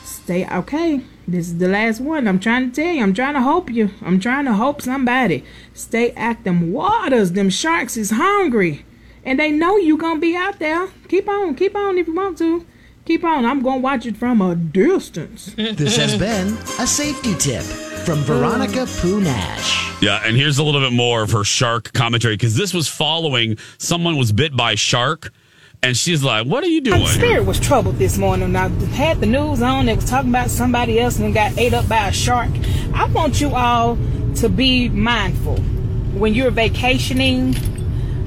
Stay 0.04 0.48
okay. 0.48 1.02
This 1.28 1.48
is 1.48 1.58
the 1.58 1.68
last 1.68 2.00
one. 2.00 2.28
I'm 2.28 2.40
trying 2.40 2.72
to 2.72 2.76
tell 2.82 2.94
you. 2.94 3.04
I'm 3.04 3.14
trying 3.14 3.34
to 3.36 3.42
hope 3.42 3.70
you. 3.70 3.92
I'm 4.02 4.20
trying 4.20 4.46
to 4.46 4.54
hope 4.54 4.82
somebody. 4.82 5.44
Stay 5.74 6.12
at 6.12 6.44
them 6.44 6.72
waters. 6.72 7.34
Them 7.34 7.50
sharks 7.50 7.98
is 7.98 8.12
hungry. 8.12 8.86
And 9.24 9.40
they 9.40 9.52
know 9.52 9.78
you 9.78 9.98
gonna 9.98 10.20
be 10.20 10.36
out 10.36 10.60
there. 10.60 10.88
Keep 11.08 11.28
on, 11.28 11.56
keep 11.56 11.76
on 11.76 11.98
if 11.98 12.08
you 12.08 12.16
want 12.16 12.38
to. 12.40 12.66
Keep 13.08 13.24
on. 13.24 13.46
I'm 13.46 13.62
gonna 13.62 13.80
watch 13.80 14.06
it 14.06 14.18
from 14.18 14.42
a 14.42 14.54
distance. 14.54 15.54
This 15.56 15.96
has 15.96 16.18
been 16.20 16.48
a 16.78 16.86
safety 16.86 17.36
tip 17.36 17.64
from 17.64 18.18
Veronica 18.20 18.86
Pooh 18.98 19.22
Nash. 19.22 20.02
Yeah, 20.02 20.20
and 20.26 20.36
here's 20.36 20.58
a 20.58 20.64
little 20.64 20.82
bit 20.82 20.92
more 20.92 21.22
of 21.22 21.32
her 21.32 21.46
shark 21.46 21.94
commentary 21.94 22.34
because 22.34 22.58
this 22.58 22.74
was 22.74 22.90
following 22.90 23.60
someone 23.78 24.18
was 24.18 24.34
bit 24.34 24.58
by 24.58 24.76
shark, 24.76 25.32
and 25.82 25.96
she's 25.96 26.22
like, 26.22 26.48
"What 26.48 26.66
are 26.66 26.68
you 26.68 26.82
doing?" 26.82 27.00
My 27.00 27.08
spirit 27.08 27.46
was 27.46 27.62
troubled 27.62 27.96
this 27.96 28.18
morning. 28.18 28.54
I 28.58 28.68
had 28.92 29.22
the 29.22 29.26
news 29.26 29.62
on. 29.62 29.88
It 29.88 29.96
was 29.96 30.10
talking 30.10 30.30
about 30.30 30.50
somebody 30.50 31.00
else 31.00 31.18
and 31.18 31.34
got 31.34 31.58
ate 31.58 31.74
up 31.74 31.88
by 31.88 32.10
a 32.10 32.12
shark. 32.12 32.50
I 32.94 33.06
want 33.06 33.40
you 33.40 33.56
all 33.56 33.98
to 34.36 34.50
be 34.50 34.90
mindful 34.90 35.56
when 36.20 36.34
you're 36.34 36.52
vacationing. 36.52 37.56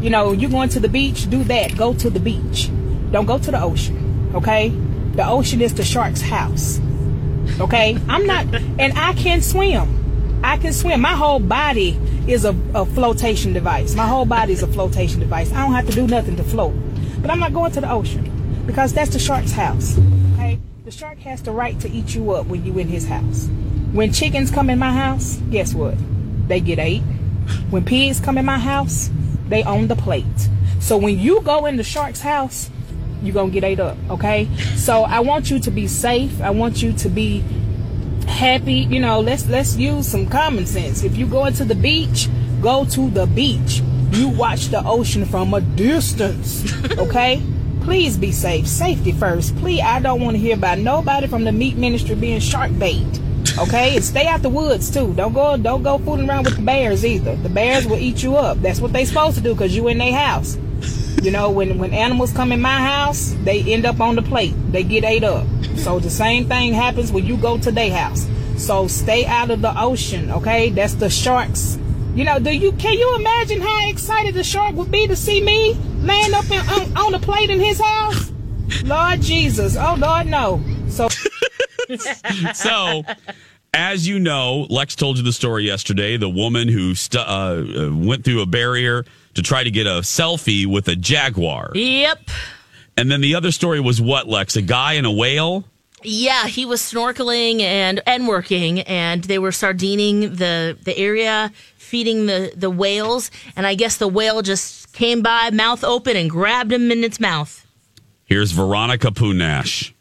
You 0.00 0.08
know, 0.08 0.32
you're 0.32 0.48
going 0.48 0.70
to 0.70 0.80
the 0.80 0.88
beach. 0.88 1.28
Do 1.28 1.44
that. 1.44 1.76
Go 1.76 1.92
to 1.92 2.08
the 2.08 2.18
beach. 2.18 2.70
Don't 3.12 3.26
go 3.26 3.38
to 3.38 3.50
the 3.50 3.60
ocean. 3.60 3.99
Okay. 4.34 4.70
The 5.14 5.26
ocean 5.26 5.60
is 5.60 5.74
the 5.74 5.84
shark's 5.84 6.20
house. 6.20 6.80
Okay. 7.60 7.98
I'm 8.08 8.26
not, 8.26 8.46
and 8.78 8.98
I 8.98 9.12
can 9.14 9.42
swim. 9.42 10.40
I 10.42 10.56
can 10.56 10.72
swim. 10.72 11.00
My 11.00 11.14
whole 11.14 11.40
body 11.40 11.98
is 12.26 12.44
a, 12.44 12.56
a 12.74 12.86
flotation 12.86 13.52
device. 13.52 13.94
My 13.94 14.06
whole 14.06 14.24
body 14.24 14.52
is 14.52 14.62
a 14.62 14.66
flotation 14.66 15.20
device. 15.20 15.52
I 15.52 15.62
don't 15.62 15.74
have 15.74 15.86
to 15.86 15.92
do 15.92 16.06
nothing 16.06 16.36
to 16.36 16.44
float. 16.44 16.74
But 17.20 17.30
I'm 17.30 17.40
not 17.40 17.52
going 17.52 17.72
to 17.72 17.80
the 17.80 17.90
ocean 17.90 18.64
because 18.66 18.92
that's 18.92 19.10
the 19.10 19.18
shark's 19.18 19.52
house. 19.52 19.98
Okay? 20.34 20.58
The 20.84 20.90
shark 20.90 21.18
has 21.18 21.42
the 21.42 21.52
right 21.52 21.78
to 21.80 21.90
eat 21.90 22.14
you 22.14 22.32
up 22.32 22.46
when 22.46 22.64
you 22.64 22.78
in 22.78 22.88
his 22.88 23.06
house. 23.06 23.48
When 23.92 24.12
chickens 24.12 24.50
come 24.50 24.70
in 24.70 24.78
my 24.78 24.92
house, 24.92 25.36
guess 25.50 25.74
what? 25.74 25.96
They 26.48 26.60
get 26.60 26.78
ate. 26.78 27.02
When 27.70 27.84
pigs 27.84 28.20
come 28.20 28.38
in 28.38 28.44
my 28.44 28.58
house, 28.58 29.10
they 29.48 29.62
own 29.64 29.88
the 29.88 29.96
plate. 29.96 30.24
So 30.80 30.96
when 30.96 31.18
you 31.18 31.42
go 31.42 31.66
in 31.66 31.76
the 31.76 31.84
shark's 31.84 32.20
house, 32.20 32.70
you're 33.22 33.34
gonna 33.34 33.50
get 33.50 33.64
ate 33.64 33.80
up, 33.80 33.96
okay? 34.10 34.48
So 34.76 35.02
I 35.02 35.20
want 35.20 35.50
you 35.50 35.58
to 35.60 35.70
be 35.70 35.86
safe. 35.86 36.40
I 36.40 36.50
want 36.50 36.82
you 36.82 36.92
to 36.94 37.08
be 37.08 37.44
happy. 38.26 38.74
You 38.74 39.00
know, 39.00 39.20
let's 39.20 39.46
let's 39.46 39.76
use 39.76 40.08
some 40.08 40.26
common 40.28 40.66
sense. 40.66 41.02
If 41.02 41.16
you 41.16 41.26
go 41.26 41.46
into 41.46 41.64
the 41.64 41.74
beach, 41.74 42.28
go 42.60 42.84
to 42.86 43.10
the 43.10 43.26
beach. 43.26 43.82
You 44.12 44.28
watch 44.28 44.66
the 44.68 44.82
ocean 44.84 45.24
from 45.24 45.54
a 45.54 45.60
distance, 45.60 46.64
okay? 46.98 47.40
Please 47.82 48.16
be 48.16 48.32
safe. 48.32 48.66
Safety 48.66 49.12
first. 49.12 49.56
Please, 49.56 49.80
I 49.80 50.00
don't 50.00 50.20
want 50.20 50.34
to 50.34 50.38
hear 50.38 50.54
about 50.54 50.78
nobody 50.78 51.26
from 51.26 51.44
the 51.44 51.52
meat 51.52 51.76
ministry 51.76 52.14
being 52.14 52.40
shark 52.40 52.76
bait. 52.78 53.06
Okay, 53.58 53.96
and 53.96 54.04
stay 54.04 54.26
out 54.26 54.42
the 54.42 54.48
woods 54.48 54.90
too. 54.90 55.12
Don't 55.14 55.32
go, 55.32 55.56
don't 55.56 55.82
go 55.82 55.98
fooling 55.98 56.28
around 56.28 56.44
with 56.44 56.56
the 56.56 56.62
bears 56.62 57.04
either. 57.04 57.36
The 57.36 57.48
bears 57.48 57.86
will 57.86 57.98
eat 57.98 58.22
you 58.22 58.36
up. 58.36 58.60
That's 58.60 58.80
what 58.80 58.92
they 58.92 59.04
supposed 59.04 59.36
to 59.36 59.42
do 59.42 59.54
because 59.54 59.74
you 59.74 59.88
in 59.88 59.98
their 59.98 60.12
house. 60.14 60.58
You 61.22 61.30
know, 61.30 61.50
when 61.50 61.78
when 61.78 61.92
animals 61.92 62.32
come 62.32 62.52
in 62.52 62.60
my 62.60 62.80
house, 62.80 63.36
they 63.44 63.60
end 63.62 63.84
up 63.84 64.00
on 64.00 64.16
the 64.16 64.22
plate. 64.22 64.54
They 64.72 64.82
get 64.82 65.04
ate 65.04 65.24
up. 65.24 65.46
So 65.76 65.98
the 65.98 66.10
same 66.10 66.48
thing 66.48 66.72
happens 66.72 67.12
when 67.12 67.26
you 67.26 67.36
go 67.36 67.58
to 67.58 67.70
their 67.70 67.92
house. 67.92 68.26
So 68.56 68.88
stay 68.88 69.24
out 69.26 69.50
of 69.50 69.62
the 69.62 69.78
ocean, 69.80 70.30
okay? 70.30 70.70
That's 70.70 70.94
the 70.94 71.08
sharks. 71.08 71.78
You 72.14 72.24
know, 72.24 72.38
do 72.38 72.50
you 72.50 72.72
can 72.72 72.94
you 72.94 73.16
imagine 73.16 73.60
how 73.60 73.88
excited 73.88 74.34
the 74.34 74.44
shark 74.44 74.74
would 74.76 74.90
be 74.90 75.06
to 75.06 75.16
see 75.16 75.42
me 75.42 75.74
laying 76.00 76.34
up 76.34 76.50
in, 76.50 76.60
on, 76.68 76.96
on 76.96 77.14
a 77.14 77.18
plate 77.18 77.50
in 77.50 77.60
his 77.60 77.80
house? 77.80 78.32
Lord 78.84 79.20
Jesus, 79.20 79.76
oh 79.76 79.96
Lord, 79.98 80.26
no. 80.26 80.60
So 80.88 81.08
so, 82.54 83.04
as 83.72 84.06
you 84.06 84.18
know, 84.18 84.66
Lex 84.70 84.96
told 84.96 85.18
you 85.18 85.22
the 85.22 85.32
story 85.32 85.64
yesterday. 85.64 86.16
The 86.16 86.28
woman 86.28 86.68
who 86.68 86.94
stu- 86.94 87.18
uh, 87.18 87.22
uh, 87.22 87.96
went 87.96 88.24
through 88.24 88.42
a 88.42 88.46
barrier 88.46 89.04
to 89.34 89.42
try 89.42 89.64
to 89.64 89.70
get 89.70 89.86
a 89.86 90.00
selfie 90.00 90.66
with 90.66 90.88
a 90.88 90.96
jaguar. 90.96 91.72
Yep. 91.74 92.30
And 92.96 93.10
then 93.10 93.20
the 93.20 93.34
other 93.34 93.50
story 93.50 93.80
was 93.80 94.00
what, 94.00 94.28
Lex? 94.28 94.56
A 94.56 94.62
guy 94.62 94.94
and 94.94 95.06
a 95.06 95.10
whale? 95.10 95.64
Yeah, 96.02 96.46
he 96.46 96.64
was 96.64 96.80
snorkeling 96.80 97.60
and 97.60 98.00
and 98.06 98.26
working, 98.26 98.80
and 98.80 99.24
they 99.24 99.38
were 99.38 99.52
sardining 99.52 100.34
the 100.36 100.78
the 100.82 100.96
area, 100.96 101.52
feeding 101.76 102.26
the 102.26 102.52
the 102.56 102.70
whales, 102.70 103.30
and 103.54 103.66
I 103.66 103.74
guess 103.74 103.98
the 103.98 104.08
whale 104.08 104.40
just 104.40 104.92
came 104.92 105.20
by, 105.20 105.50
mouth 105.50 105.84
open, 105.84 106.16
and 106.16 106.30
grabbed 106.30 106.72
him 106.72 106.90
in 106.90 107.04
its 107.04 107.20
mouth. 107.20 107.66
Here's 108.24 108.52
Veronica 108.52 109.08
Punash. 109.08 109.92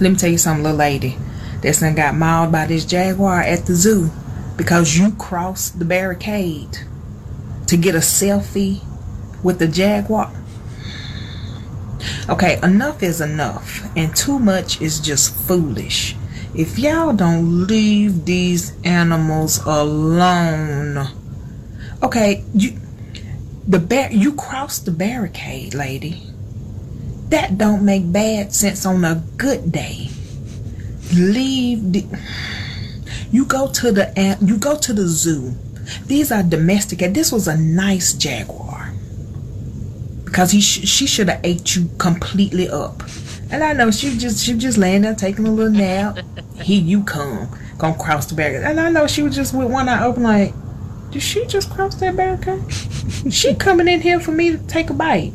Let 0.00 0.10
me 0.10 0.16
tell 0.16 0.30
you 0.30 0.38
something, 0.38 0.64
little 0.64 0.78
lady. 0.78 1.16
That's 1.62 1.80
done 1.80 1.94
got 1.94 2.14
mauled 2.14 2.50
by 2.50 2.66
this 2.66 2.84
jaguar 2.84 3.42
at 3.42 3.66
the 3.66 3.74
zoo 3.74 4.10
because 4.56 4.96
you 4.96 5.12
crossed 5.12 5.78
the 5.78 5.84
barricade 5.84 6.78
to 7.70 7.76
get 7.76 7.94
a 7.94 7.98
selfie 7.98 8.82
with 9.44 9.60
the 9.60 9.68
jaguar. 9.68 10.32
Okay, 12.28 12.58
enough 12.64 13.00
is 13.00 13.20
enough, 13.20 13.88
and 13.96 14.14
too 14.16 14.40
much 14.40 14.80
is 14.80 14.98
just 14.98 15.32
foolish. 15.46 16.16
If 16.52 16.80
y'all 16.80 17.12
don't 17.12 17.68
leave 17.68 18.24
these 18.24 18.72
animals 18.82 19.58
alone, 19.58 20.98
okay, 22.02 22.42
you 22.52 22.76
the 23.68 23.78
bar 23.78 24.10
you 24.10 24.32
crossed 24.34 24.84
the 24.84 24.90
barricade, 24.90 25.72
lady. 25.72 26.26
That 27.28 27.56
don't 27.56 27.84
make 27.84 28.10
bad 28.10 28.52
sense 28.52 28.84
on 28.84 29.04
a 29.04 29.22
good 29.36 29.70
day. 29.70 30.10
Leave 31.14 31.92
the 31.92 32.04
you 33.30 33.44
go 33.44 33.70
to 33.70 33.92
the 33.92 34.36
you 34.40 34.58
go 34.58 34.76
to 34.76 34.92
the 34.92 35.06
zoo. 35.06 35.54
These 36.06 36.32
are 36.32 36.42
domestic. 36.42 37.02
and 37.02 37.14
This 37.14 37.32
was 37.32 37.48
a 37.48 37.56
nice 37.56 38.12
jaguar 38.12 38.92
because 40.24 40.52
he 40.52 40.60
sh- 40.60 40.88
she 40.88 41.06
should 41.06 41.28
have 41.28 41.40
ate 41.44 41.74
you 41.74 41.90
completely 41.98 42.68
up. 42.68 43.02
And 43.50 43.64
I 43.64 43.72
know 43.72 43.90
she 43.90 44.16
just 44.16 44.44
she 44.44 44.54
just 44.54 44.78
laying 44.78 45.02
there 45.02 45.14
taking 45.14 45.46
a 45.46 45.50
little 45.50 45.72
nap. 45.72 46.18
Here 46.62 46.80
you 46.80 47.02
come, 47.02 47.48
gonna 47.78 47.98
cross 47.98 48.26
the 48.26 48.34
barricade. 48.36 48.64
And 48.64 48.78
I 48.78 48.90
know 48.90 49.06
she 49.06 49.22
was 49.22 49.34
just 49.34 49.52
with 49.54 49.70
one 49.70 49.88
eye 49.88 50.04
open, 50.04 50.22
like, 50.22 50.54
did 51.10 51.22
she 51.22 51.44
just 51.46 51.70
cross 51.70 51.96
that 51.96 52.14
barricade? 52.16 52.62
she 53.32 53.54
coming 53.66 53.88
in 53.88 54.00
here 54.00 54.20
for 54.20 54.30
me 54.30 54.52
to 54.52 54.58
take 54.68 54.90
a 54.90 54.94
bite. 54.94 55.32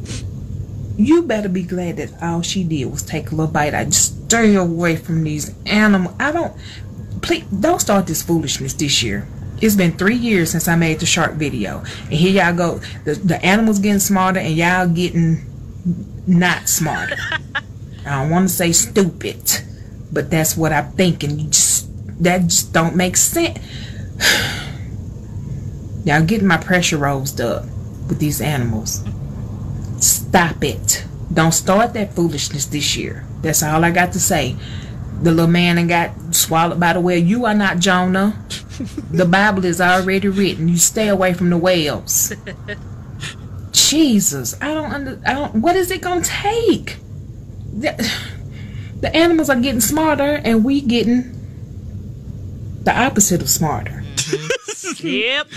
You 0.97 1.23
better 1.23 1.49
be 1.49 1.63
glad 1.63 1.97
that 1.97 2.13
all 2.23 2.41
she 2.41 2.63
did 2.63 2.85
was 2.85 3.03
take 3.03 3.31
a 3.31 3.35
little 3.35 3.51
bite. 3.51 3.73
I 3.73 3.83
just 3.83 4.25
stay 4.27 4.55
away 4.55 4.95
from 4.95 5.23
these 5.25 5.53
animals. 5.65 6.15
I 6.19 6.31
don't. 6.31 6.55
Please 7.21 7.43
don't 7.47 7.81
start 7.81 8.07
this 8.07 8.21
foolishness 8.21 8.73
this 8.73 9.03
year. 9.03 9.27
It's 9.65 9.75
been 9.75 9.93
three 9.93 10.15
years 10.15 10.51
since 10.51 10.67
I 10.67 10.75
made 10.75 10.99
the 10.99 11.07
shark 11.07 11.33
video, 11.33 11.79
and 12.03 12.13
here 12.13 12.43
y'all 12.43 12.55
go. 12.55 12.81
The 13.03 13.15
the 13.15 13.43
animals 13.43 13.79
getting 13.79 13.97
smarter, 13.97 14.39
and 14.39 14.55
y'all 14.55 14.87
getting 14.87 15.43
not 16.27 16.69
smarter. 16.69 17.15
I 18.05 18.21
don't 18.21 18.29
want 18.29 18.47
to 18.47 18.53
say 18.53 18.71
stupid, 18.73 19.41
but 20.13 20.29
that's 20.29 20.55
what 20.55 20.71
I'm 20.71 20.91
thinking. 20.91 21.39
You 21.39 21.47
just 21.47 21.89
that 22.21 22.43
just 22.43 22.73
don't 22.73 22.95
make 22.95 23.17
sense. 23.17 23.57
Y'all 26.05 26.23
getting 26.23 26.47
my 26.47 26.57
pressure 26.57 26.97
rose 26.97 27.39
up 27.39 27.63
with 28.07 28.19
these 28.19 28.39
animals. 28.41 29.03
Stop 29.99 30.63
it. 30.63 31.03
Don't 31.33 31.53
start 31.53 31.95
that 31.95 32.13
foolishness 32.13 32.67
this 32.67 32.95
year. 32.95 33.25
That's 33.41 33.63
all 33.63 33.83
I 33.83 33.89
got 33.89 34.13
to 34.13 34.19
say. 34.19 34.55
The 35.23 35.31
little 35.31 35.49
man 35.49 35.79
and 35.79 35.89
got 35.89 36.35
swallowed 36.35 36.79
by 36.79 36.93
the 36.93 37.01
whale. 37.01 37.17
You 37.17 37.45
are 37.45 37.55
not 37.55 37.79
Jonah. 37.79 38.45
The 39.11 39.25
Bible 39.25 39.65
is 39.65 39.81
already 39.81 40.27
written. 40.27 40.67
You 40.67 40.77
stay 40.77 41.07
away 41.07 41.33
from 41.33 41.49
the 41.49 41.57
whales. 41.57 42.33
Jesus, 43.71 44.59
I 44.61 44.73
don't 44.73 44.91
under. 44.91 45.21
I 45.25 45.33
don't. 45.33 45.55
What 45.55 45.75
is 45.75 45.91
it 45.91 46.01
gonna 46.01 46.23
take? 46.23 46.97
The, 47.77 48.11
the 49.01 49.13
animals 49.15 49.49
are 49.49 49.59
getting 49.59 49.81
smarter, 49.81 50.41
and 50.43 50.63
we 50.63 50.81
getting 50.81 51.35
the 52.83 52.97
opposite 52.97 53.41
of 53.41 53.49
smarter. 53.49 54.03
Mm-hmm. 54.15 54.51
Yep. 54.99 55.47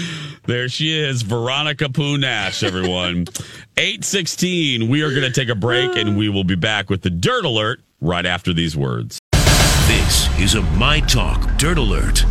There 0.47 0.69
she 0.69 0.99
is, 0.99 1.23
Veronica 1.23 1.85
Punash, 1.87 2.63
everyone. 2.63 3.27
816. 3.77 4.89
We 4.89 5.03
are 5.03 5.11
going 5.11 5.23
to 5.23 5.31
take 5.31 5.49
a 5.49 5.55
break 5.55 5.95
and 5.97 6.17
we 6.17 6.29
will 6.29 6.45
be 6.45 6.57
back 6.57 6.91
with 6.91 7.03
the 7.03 7.11
Dirt 7.11 7.45
Alert 7.45 7.81
right 8.01 8.27
after 8.27 8.53
these 8.53 8.77
words. 8.77 9.19
This 9.87 10.29
is 10.39 10.55
a 10.55 10.63
My 10.77 11.01
Talk 11.01 11.57
Dirt 11.57 11.79
Alert. 11.79 12.25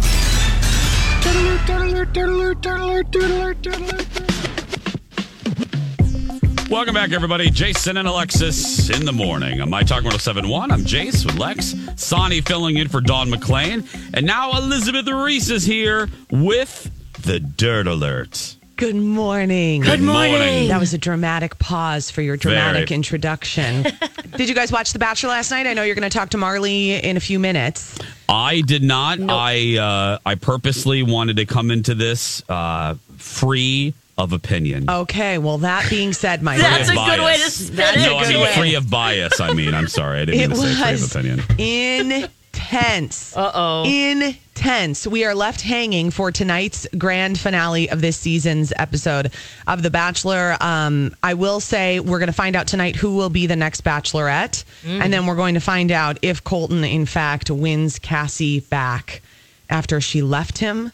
Welcome 6.70 6.94
back, 6.96 7.14
everybody. 7.14 7.50
Jason 7.50 7.96
and 7.96 8.08
Alexis 8.10 8.90
in 8.90 9.06
the 9.06 9.14
morning. 9.14 9.62
I'm 9.62 9.70
My 9.70 9.84
Talk 9.84 10.04
1071, 10.04 10.70
I'm 10.70 10.82
Jace 10.82 11.26
with 11.26 11.38
Lex. 11.38 11.74
Sonny 11.96 12.42
filling 12.42 12.76
in 12.76 12.90
for 12.90 13.00
Dawn 13.00 13.30
McClain. 13.30 13.88
And 14.14 14.26
now 14.26 14.58
Elizabeth 14.58 15.08
Reese 15.08 15.50
is 15.50 15.64
here 15.64 16.10
with 16.30 16.92
the 17.22 17.40
Dirt 17.40 17.88
Alert. 17.88 18.57
Good 18.78 18.96
morning. 18.96 19.82
Good 19.82 20.02
morning. 20.02 20.68
That 20.68 20.80
was 20.80 20.94
a 20.94 21.00
dramatic 21.00 21.58
pause 21.58 22.12
for 22.12 22.22
your 22.22 22.38
dramatic 22.38 22.90
Very. 22.90 22.96
introduction. 22.96 23.84
Did 24.38 24.48
you 24.48 24.54
guys 24.54 24.72
watch 24.72 24.94
The 24.94 25.00
Bachelor 25.00 25.30
last 25.30 25.50
night? 25.50 25.66
I 25.66 25.74
know 25.74 25.82
you're 25.82 25.96
going 25.96 26.08
to 26.08 26.16
talk 26.16 26.30
to 26.30 26.38
Marley 26.38 26.94
in 26.94 27.18
a 27.18 27.20
few 27.20 27.40
minutes. 27.40 27.98
I 28.30 28.62
did 28.62 28.84
not. 28.84 29.18
I 29.20 29.78
uh, 29.78 30.20
I 30.24 30.36
purposely 30.36 31.02
wanted 31.02 31.38
to 31.38 31.46
come 31.48 31.72
into 31.72 31.96
this 31.96 32.44
uh, 32.50 32.94
free 33.18 33.96
of 34.16 34.32
opinion. 34.32 34.88
Okay, 34.90 35.40
well, 35.40 35.58
that 35.60 35.90
being 35.90 36.14
said, 36.14 36.44
my 36.44 36.58
That's 36.58 36.90
a 36.90 36.92
Free 36.92 37.00
of 37.02 37.06
good 37.08 37.20
way 37.26 37.34
to 37.34 37.40
bias. 37.40 37.54
spin 37.68 37.76
That's 37.78 37.98
it. 37.98 38.00
no, 38.02 38.18
I 38.18 38.24
good 38.26 38.34
mean 38.34 38.42
way. 38.42 38.54
free 38.54 38.76
of 38.76 38.90
bias. 38.92 39.40
I 39.40 39.54
mean, 39.54 39.74
I'm 39.74 39.88
sorry, 39.88 40.20
I 40.22 40.26
didn't 40.26 40.42
it 40.42 40.48
mean 40.50 40.58
to 40.58 40.64
say 40.64 40.74
free 40.84 40.94
of 40.94 41.02
was 41.02 41.16
opinion. 41.16 42.30
Intense. 42.58 43.36
Uh 43.36 43.52
oh. 43.54 43.84
Intense. 43.86 45.06
We 45.08 45.24
are 45.26 45.36
left 45.36 45.62
hanging 45.62 46.12
for 46.12 46.32
tonight's 46.32 46.88
grand 46.98 47.40
finale 47.40 47.90
of 47.90 48.02
this 48.02 48.18
season's 48.18 48.74
episode 48.76 49.32
of 49.68 49.84
The 49.84 49.90
Bachelor. 49.90 50.58
Um, 50.60 51.16
I 51.22 51.36
will 51.36 51.60
say 51.60 52.00
we're 52.00 52.20
going 52.20 52.28
to 52.28 52.34
find 52.34 52.56
out 52.56 52.68
tonight 52.68 52.96
who 52.96 53.16
will 53.16 53.30
be 53.30 53.48
the 53.48 53.56
next 53.56 53.84
Bachelorette, 53.84 54.64
and 54.86 55.14
then 55.14 55.26
we're 55.26 55.36
going 55.36 55.54
to 55.54 55.60
find 55.60 55.92
out 55.92 56.18
if 56.22 56.44
Colton, 56.44 56.84
in 56.84 57.06
fact, 57.06 57.52
wins 57.52 58.00
Cassie 58.00 58.62
back 58.62 59.22
after 59.70 60.02
she 60.02 60.22
left 60.22 60.58
him 60.58 60.92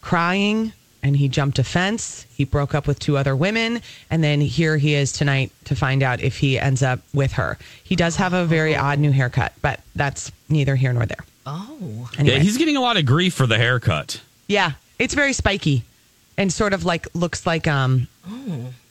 crying 0.00 0.72
and 1.02 1.16
he 1.16 1.28
jumped 1.28 1.58
a 1.58 1.64
fence. 1.64 2.26
He 2.34 2.44
broke 2.44 2.74
up 2.74 2.86
with 2.86 2.98
two 2.98 3.16
other 3.16 3.36
women. 3.36 3.80
And 4.10 4.22
then 4.22 4.40
here 4.40 4.76
he 4.76 4.94
is 4.94 5.12
tonight 5.12 5.52
to 5.64 5.76
find 5.76 6.02
out 6.02 6.20
if 6.20 6.38
he 6.38 6.58
ends 6.58 6.82
up 6.82 7.00
with 7.14 7.32
her. 7.32 7.58
He 7.84 7.96
does 7.96 8.16
have 8.16 8.32
a 8.32 8.44
very 8.44 8.74
odd 8.76 8.98
new 8.98 9.12
haircut, 9.12 9.52
but 9.62 9.80
that's 9.94 10.32
neither 10.48 10.76
here 10.76 10.92
nor 10.92 11.06
there. 11.06 11.24
Oh. 11.46 12.10
Anyway. 12.18 12.36
Yeah, 12.36 12.42
he's 12.42 12.58
getting 12.58 12.76
a 12.76 12.80
lot 12.80 12.96
of 12.96 13.06
grief 13.06 13.34
for 13.34 13.46
the 13.46 13.56
haircut. 13.56 14.20
Yeah, 14.48 14.72
it's 14.98 15.14
very 15.14 15.32
spiky 15.32 15.84
and 16.36 16.52
sort 16.52 16.72
of 16.72 16.84
like 16.84 17.06
looks 17.14 17.44
like 17.46 17.66
um 17.66 18.06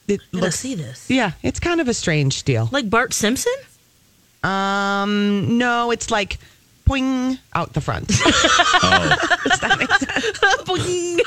it 0.06 0.20
Gotta 0.32 0.44
looks 0.44 0.60
see 0.60 0.74
this. 0.74 1.10
Yeah, 1.10 1.32
it's 1.42 1.60
kind 1.60 1.80
of 1.80 1.88
a 1.88 1.94
strange 1.94 2.42
deal. 2.44 2.68
Like 2.72 2.88
Bart 2.88 3.12
Simpson? 3.12 3.52
Um 4.42 5.58
no, 5.58 5.90
it's 5.90 6.10
like 6.10 6.38
poing 6.84 7.38
out 7.54 7.72
the 7.74 7.80
front. 7.80 8.08
Does 8.08 9.60
that 9.60 9.76
make 9.78 9.90
sense? 9.90 10.38
Boing. 10.64 11.18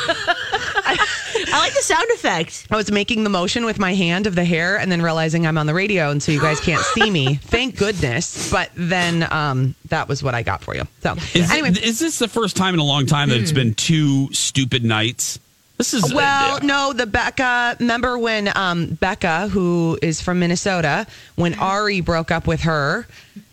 I 1.47 1.59
like 1.59 1.73
the 1.73 1.81
sound 1.81 2.09
effect. 2.11 2.67
I 2.71 2.75
was 2.75 2.91
making 2.91 3.23
the 3.23 3.29
motion 3.29 3.65
with 3.65 3.79
my 3.79 3.93
hand 3.93 4.27
of 4.27 4.35
the 4.35 4.45
hair 4.45 4.77
and 4.77 4.91
then 4.91 5.01
realizing 5.01 5.45
I'm 5.47 5.57
on 5.57 5.65
the 5.65 5.73
radio 5.73 6.09
and 6.09 6.21
so 6.21 6.31
you 6.31 6.41
guys 6.41 6.59
can't 6.59 6.83
see 6.83 7.09
me. 7.09 7.35
Thank 7.41 7.77
goodness. 7.77 8.51
But 8.51 8.71
then 8.75 9.31
um, 9.31 9.75
that 9.89 10.07
was 10.07 10.23
what 10.23 10.35
I 10.35 10.43
got 10.43 10.61
for 10.61 10.75
you. 10.75 10.83
So 11.01 11.13
Is, 11.33 11.51
anyway. 11.51 11.69
it, 11.69 11.83
is 11.83 11.99
this 11.99 12.19
the 12.19 12.27
first 12.27 12.55
time 12.55 12.73
in 12.73 12.79
a 12.79 12.83
long 12.83 13.05
time 13.05 13.29
that 13.29 13.39
it's 13.39 13.51
been 13.51 13.73
two 13.73 14.31
stupid 14.33 14.83
nights? 14.83 15.39
This 15.77 15.95
is 15.95 16.13
Well, 16.13 16.57
uh, 16.57 16.59
no, 16.59 16.93
the 16.93 17.07
Becca. 17.07 17.77
Remember 17.79 18.17
when 18.19 18.55
um, 18.55 18.93
Becca, 18.93 19.47
who 19.47 19.97
is 20.01 20.21
from 20.21 20.37
Minnesota, 20.37 21.07
when 21.35 21.55
Arie 21.59 22.01
broke 22.01 22.29
up 22.29 22.45
with 22.45 22.61
her, 22.61 23.07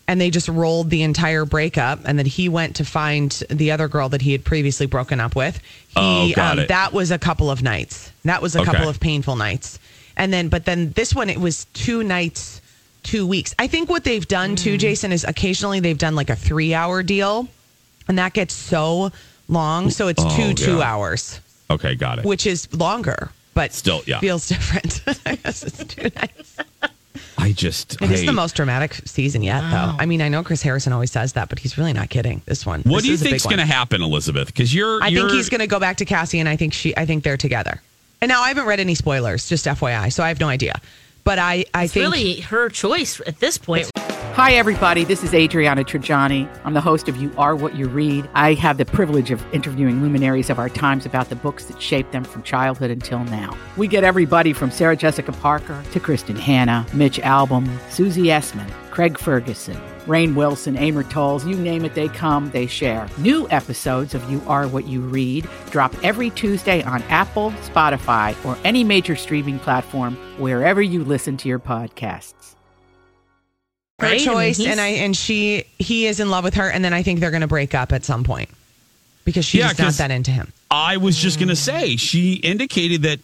and 0.09 0.19
they 0.19 0.31
just 0.31 0.47
rolled 0.49 0.89
the 0.89 1.03
entire 1.03 1.45
breakup, 1.45 1.99
and 2.03 2.17
then 2.17 2.25
he 2.25 2.49
went 2.49 2.75
to 2.77 2.83
find 2.83 3.31
the 3.51 3.69
other 3.69 3.87
girl 3.87 4.09
that 4.09 4.23
he 4.23 4.31
had 4.31 4.43
previously 4.43 4.87
broken 4.87 5.19
up 5.19 5.35
with. 5.35 5.59
He, 5.89 5.93
Oh, 5.97 6.31
got 6.35 6.53
um, 6.53 6.59
it. 6.63 6.67
That 6.69 6.93
was 6.93 7.11
a 7.11 7.19
couple 7.19 7.51
of 7.51 7.61
nights. 7.61 8.11
That 8.25 8.41
was 8.41 8.55
a 8.55 8.61
Okay. 8.61 8.71
couple 8.71 8.89
of 8.89 8.99
painful 8.99 9.35
nights, 9.35 9.77
and 10.17 10.33
then 10.33 10.49
but 10.49 10.65
then 10.65 10.93
this 10.93 11.13
one 11.13 11.29
it 11.29 11.37
was 11.39 11.65
two 11.73 12.01
nights, 12.03 12.59
two 13.03 13.27
weeks. 13.27 13.53
I 13.59 13.67
think 13.67 13.87
what 13.87 14.03
they've 14.03 14.27
done 14.27 14.55
too, 14.55 14.75
Mm. 14.77 14.79
Jason, 14.79 15.11
is 15.11 15.23
occasionally 15.25 15.79
they've 15.79 15.95
done 15.97 16.15
like 16.15 16.31
a 16.31 16.35
three-hour 16.35 17.03
deal, 17.03 17.47
and 18.07 18.17
that 18.17 18.33
gets 18.33 18.55
so 18.55 19.11
long, 19.47 19.91
so 19.91 20.07
it's 20.07 20.23
Oh, 20.25 20.35
two 20.35 20.47
yeah. 20.49 20.53
two 20.55 20.81
hours 20.81 21.39
okay, 21.69 21.93
got 21.93 22.17
it. 22.17 22.25
which 22.25 22.47
is 22.47 22.67
longer, 22.73 23.29
but 23.53 23.73
Still, 23.73 24.01
yeah. 24.07 24.19
feels 24.19 24.47
different. 24.53 25.01
I 25.27 25.35
guess 25.35 25.61
it's 25.61 25.83
two 25.85 26.09
nice. 26.15 26.57
I 27.39 27.51
just 27.53 28.01
It 28.01 28.11
is 28.11 28.21
I- 28.23 28.25
the 28.25 28.33
most 28.33 28.55
dramatic 28.55 28.95
season 29.05 29.41
yet, 29.41 29.61
though. 29.61 29.95
I 29.97 30.05
mean, 30.05 30.21
I 30.21 30.29
know 30.29 30.43
Chris 30.43 30.61
Harrison 30.61 30.93
always 30.93 31.11
says 31.11 31.33
that, 31.33 31.49
but 31.49 31.59
he's 31.59 31.77
really 31.77 31.93
not 31.93 32.09
kidding. 32.09 32.41
This 32.45 32.65
one. 32.65 32.81
What 32.81 32.97
This 32.97 33.03
do 33.03 33.07
you 33.09 33.13
is 33.15 33.23
think's 33.23 33.43
going 33.45 33.57
to 33.57 33.65
happen, 33.65 34.01
Elizabeth? 34.01 34.47
Because 34.47 34.73
you're, 34.73 35.01
I 35.01 35.07
you're 35.07 35.27
think 35.27 35.37
he's 35.37 35.49
going 35.49 35.61
to 35.61 35.67
go 35.67 35.79
back 35.79 35.97
to 35.97 36.05
Cassie, 36.05 36.39
and 36.39 36.47
I 36.49 36.55
think 36.55 36.73
she. 36.73 36.95
I 36.97 37.05
think 37.05 37.23
they're 37.23 37.37
together. 37.37 37.81
And 38.21 38.27
now 38.29 38.41
I 38.41 38.49
haven't 38.49 38.65
read 38.65 38.79
any 38.81 38.95
spoilers, 38.95 39.47
just 39.47 39.65
FYI, 39.65 40.11
so 40.11 40.23
I 40.23 40.27
have 40.27 40.39
no 40.39 40.49
idea. 40.49 40.79
But 41.23 41.39
I, 41.39 41.65
I 41.73 41.85
It's 41.85 41.93
think 41.93 42.03
really 42.03 42.41
her 42.41 42.69
choice 42.69 43.21
at 43.25 43.39
this 43.39 43.57
point. 43.57 43.89
Hi, 44.33 44.53
everybody. 44.53 45.03
This 45.03 45.21
is 45.21 45.33
Adriana 45.33 45.83
Trigiani. 45.83 46.47
I'm 46.63 46.73
the 46.73 46.79
host 46.79 47.09
of 47.09 47.17
You 47.17 47.29
Are 47.37 47.57
What 47.57 47.75
You 47.75 47.89
Read. 47.89 48.29
I 48.35 48.53
have 48.53 48.77
the 48.77 48.85
privilege 48.85 49.31
of 49.31 49.43
interviewing 49.53 50.01
luminaries 50.01 50.49
of 50.49 50.57
our 50.57 50.69
times 50.69 51.05
about 51.05 51.27
the 51.27 51.35
books 51.35 51.65
that 51.65 51.81
shaped 51.81 52.13
them 52.13 52.23
from 52.23 52.43
childhood 52.43 52.89
until 52.89 53.19
now. 53.25 53.57
We 53.75 53.89
get 53.89 54.05
everybody 54.05 54.53
from 54.53 54.71
Sarah 54.71 54.95
Jessica 54.95 55.33
Parker 55.33 55.83
to 55.91 55.99
Kristin 55.99 56.37
Hannah, 56.39 56.85
Mitch 56.93 57.19
Albom, 57.19 57.67
Susie 57.91 58.27
Essman, 58.27 58.71
Craig 58.99 59.17
Ferguson, 59.17 59.77
Rainn 60.07 60.35
Wilson, 60.35 60.75
Amor 60.75 61.03
Towles, 61.03 61.45
you 61.47 61.55
name 61.55 61.85
it, 61.85 61.93
they 61.95 62.09
come, 62.09 62.51
they 62.51 62.67
share. 62.67 63.07
New 63.17 63.47
episodes 63.49 64.13
of 64.13 64.29
You 64.29 64.41
Are 64.45 64.67
What 64.67 64.89
You 64.89 64.99
Read 64.99 65.47
drop 65.69 65.95
every 66.03 66.31
Tuesday 66.31 66.83
on 66.83 67.01
Apple, 67.03 67.51
Spotify, 67.73 68.35
or 68.45 68.57
any 68.65 68.83
major 68.83 69.15
streaming 69.15 69.57
platform 69.57 70.17
wherever 70.37 70.81
you 70.81 71.05
listen 71.05 71.37
to 71.37 71.47
your 71.47 71.59
podcasts. 71.59 72.55
her 74.01 74.07
Right? 74.07 74.11
I 74.15 74.15
mean, 74.17 74.25
choice, 74.25 74.59
and 74.59 74.81
I 74.81 74.87
and 74.87 75.15
she 75.15 75.63
he 75.77 76.05
is 76.05 76.19
in 76.19 76.29
love 76.29 76.43
with 76.43 76.55
her, 76.55 76.69
and 76.69 76.83
then 76.83 76.91
I 76.93 77.01
think 77.01 77.21
they're 77.21 77.31
going 77.31 77.39
to 77.39 77.47
break 77.47 77.73
up 77.73 77.93
at 77.93 78.03
some 78.03 78.25
point 78.25 78.49
because 79.23 79.45
she's 79.45 79.59
Yeah, 79.59 79.67
not 79.67 79.77
'cause- 79.77 79.97
that 79.99 80.11
into 80.11 80.31
him. 80.31 80.51
I 80.69 80.97
was 80.97 81.17
just 81.17 81.39
going 81.39 81.47
to 81.47 81.55
say, 81.55 81.95
she 81.95 82.33
indicated 82.33 83.03
that 83.03 83.21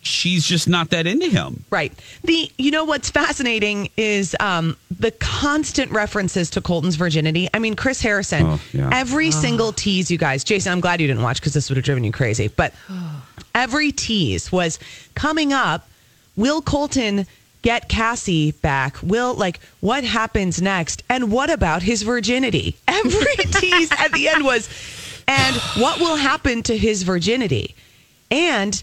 she's 0.00 0.46
just 0.46 0.68
not 0.68 0.90
that 0.90 1.06
into 1.06 1.28
him. 1.28 1.64
Right. 1.70 1.92
The 2.24 2.50
you 2.58 2.70
know 2.70 2.84
what's 2.84 3.10
fascinating 3.10 3.90
is 3.96 4.36
um, 4.40 4.76
the 4.90 5.10
constant 5.10 5.90
references 5.90 6.50
to 6.50 6.60
Colton's 6.60 6.96
virginity. 6.96 7.48
I 7.52 7.58
mean, 7.58 7.76
Chris 7.76 8.00
Harrison. 8.00 8.46
Oh, 8.46 8.60
yeah. 8.72 8.90
Every 8.92 9.30
single 9.30 9.72
tease, 9.72 10.10
you 10.10 10.18
guys. 10.18 10.44
Jason, 10.44 10.72
I'm 10.72 10.80
glad 10.80 11.00
you 11.00 11.06
didn't 11.06 11.22
watch 11.22 11.40
because 11.40 11.54
this 11.54 11.68
would 11.70 11.76
have 11.76 11.84
driven 11.84 12.04
you 12.04 12.12
crazy. 12.12 12.48
But 12.48 12.74
every 13.54 13.92
tease 13.92 14.50
was 14.50 14.78
coming 15.14 15.52
up. 15.52 15.88
Will 16.36 16.62
Colton 16.62 17.26
get 17.62 17.88
Cassie 17.88 18.52
back? 18.52 18.96
Will 19.02 19.34
like 19.34 19.60
what 19.80 20.04
happens 20.04 20.60
next? 20.60 21.02
And 21.08 21.30
what 21.32 21.50
about 21.50 21.82
his 21.82 22.02
virginity? 22.02 22.76
Every 22.88 23.36
tease 23.36 23.90
at 23.92 24.12
the 24.12 24.28
end 24.28 24.44
was, 24.44 24.68
and 25.26 25.56
what 25.76 26.00
will 26.00 26.16
happen 26.16 26.62
to 26.64 26.76
his 26.76 27.02
virginity? 27.02 27.74
And 28.30 28.82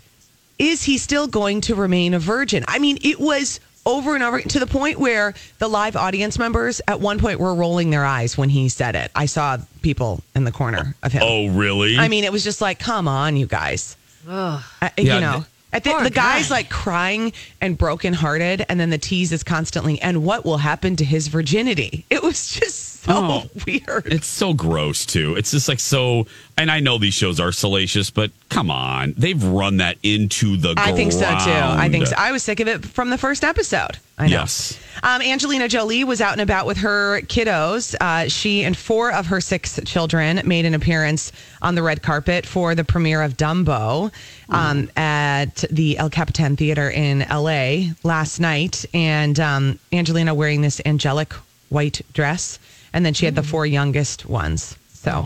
is 0.60 0.84
he 0.84 0.98
still 0.98 1.28
going 1.28 1.62
to 1.62 1.76
remain 1.76 2.14
a 2.14 2.20
virgin? 2.20 2.64
I 2.68 2.80
mean, 2.80 2.98
it 3.02 3.20
was 3.20 3.60
over 3.86 4.14
and 4.14 4.24
over 4.24 4.42
to 4.42 4.60
the 4.60 4.68
point 4.68 5.00
where 5.00 5.34
the 5.58 5.68
live 5.68 5.96
audience 5.96 6.38
members 6.38 6.82
at 6.88 7.00
one 7.00 7.18
point 7.18 7.40
were 7.40 7.56
rolling 7.56 7.90
their 7.90 8.06
eyes 8.06 8.38
when 8.38 8.50
he 8.50 8.70
said 8.70 8.96
it. 8.96 9.10
I 9.16 9.26
saw 9.26 9.58
people 9.82 10.22
in 10.36 10.44
the 10.44 10.52
corner 10.52 10.96
of 11.02 11.12
him. 11.14 11.24
Oh, 11.26 11.48
really? 11.48 11.98
I 11.98 12.08
mean, 12.10 12.24
it 12.26 12.32
was 12.32 12.44
just 12.44 12.62
like, 12.62 12.78
come 12.78 13.08
on, 13.08 13.36
you 13.38 13.48
guys. 13.48 13.96
I- 14.28 14.62
uh, 14.82 14.90
Yeah, 14.98 15.16
you 15.16 15.22
know, 15.22 15.34
th- 15.38 15.46
I 15.72 15.80
think 15.80 15.98
Poor 15.98 16.04
the 16.04 16.10
oh, 16.12 16.16
guy's 16.16 16.50
guy. 16.50 16.56
like 16.56 16.70
crying 16.70 17.32
and 17.62 17.78
brokenhearted, 17.78 18.66
and 18.70 18.80
then 18.80 18.90
the 18.90 18.98
tease 18.98 19.32
is 19.32 19.44
constantly, 19.44 20.02
and 20.02 20.24
what 20.24 20.44
will 20.44 20.58
happen 20.58 20.96
to 20.96 21.06
his 21.06 21.28
virginity? 21.28 22.06
It 22.10 22.24
was 22.24 22.52
just 22.52 23.04
so 23.04 23.14
Oh. 23.16 23.50
weird. 23.68 24.08
It's 24.12 24.28
so 24.28 24.54
gross 24.54 25.06
too. 25.06 25.36
It's 25.36 25.52
just 25.52 25.68
like 25.70 25.80
so. 25.80 26.26
And 26.58 26.70
I 26.72 26.80
know 26.80 26.98
these 26.98 27.14
shows 27.14 27.40
are 27.40 27.52
salacious, 27.52 28.10
but 28.10 28.32
come 28.50 28.70
on, 28.72 29.14
they've 29.18 29.42
run 29.44 29.78
that 29.78 29.98
into 30.04 30.58
the. 30.58 30.74
I 30.76 30.92
think 30.94 31.12
so 31.12 31.20
too. 31.22 31.26
I 31.52 31.88
think 31.90 32.08
so. 32.08 32.16
I 32.18 32.32
was 32.32 32.44
sick 32.44 32.60
of 32.60 32.68
it 32.68 32.84
from 32.84 33.10
the 33.12 33.18
first 33.18 33.44
episode. 33.44 33.98
I 34.18 34.26
know. 34.26 34.32
Yes. 34.32 34.78
Um, 35.04 35.22
Angelina 35.22 35.68
Jolie 35.68 36.04
was 36.04 36.22
out 36.22 36.34
and 36.34 36.42
about 36.42 36.66
with 36.66 36.78
her 36.78 37.22
kiddos. 37.22 37.96
Uh, 38.00 38.28
she 38.28 38.64
and 38.64 38.76
four 38.76 39.12
of 39.12 39.28
her 39.28 39.42
six 39.42 39.80
children 39.86 40.42
made 40.46 40.66
an 40.66 40.74
appearance 40.74 41.32
on 41.62 41.76
the 41.76 41.84
red 41.84 42.02
carpet 42.02 42.46
for 42.46 42.76
the 42.76 42.84
premiere 42.84 43.22
of 43.22 43.38
Dumbo 43.38 44.12
um, 44.50 44.90
at 44.96 45.64
the 45.70 45.98
El 45.98 46.10
Capitan 46.10 46.56
Theater 46.56 46.90
in 46.90 47.26
LA 47.30 47.92
last 48.04 48.40
night. 48.40 48.86
And 48.94 49.40
um, 49.40 49.80
Angelina 49.92 50.34
wearing 50.34 50.62
this 50.62 50.82
angelic 50.86 51.34
white 51.70 52.02
dress. 52.14 52.60
And 52.94 53.06
then 53.06 53.14
she 53.14 53.26
had 53.26 53.36
the 53.36 53.44
four 53.44 53.66
youngest 53.66 54.26
ones. 54.26 54.76
So 54.94 55.26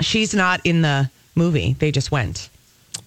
she's 0.00 0.34
not 0.34 0.60
in 0.64 0.82
the 0.82 1.10
movie. 1.34 1.74
They 1.78 1.92
just 1.92 2.10
went. 2.10 2.48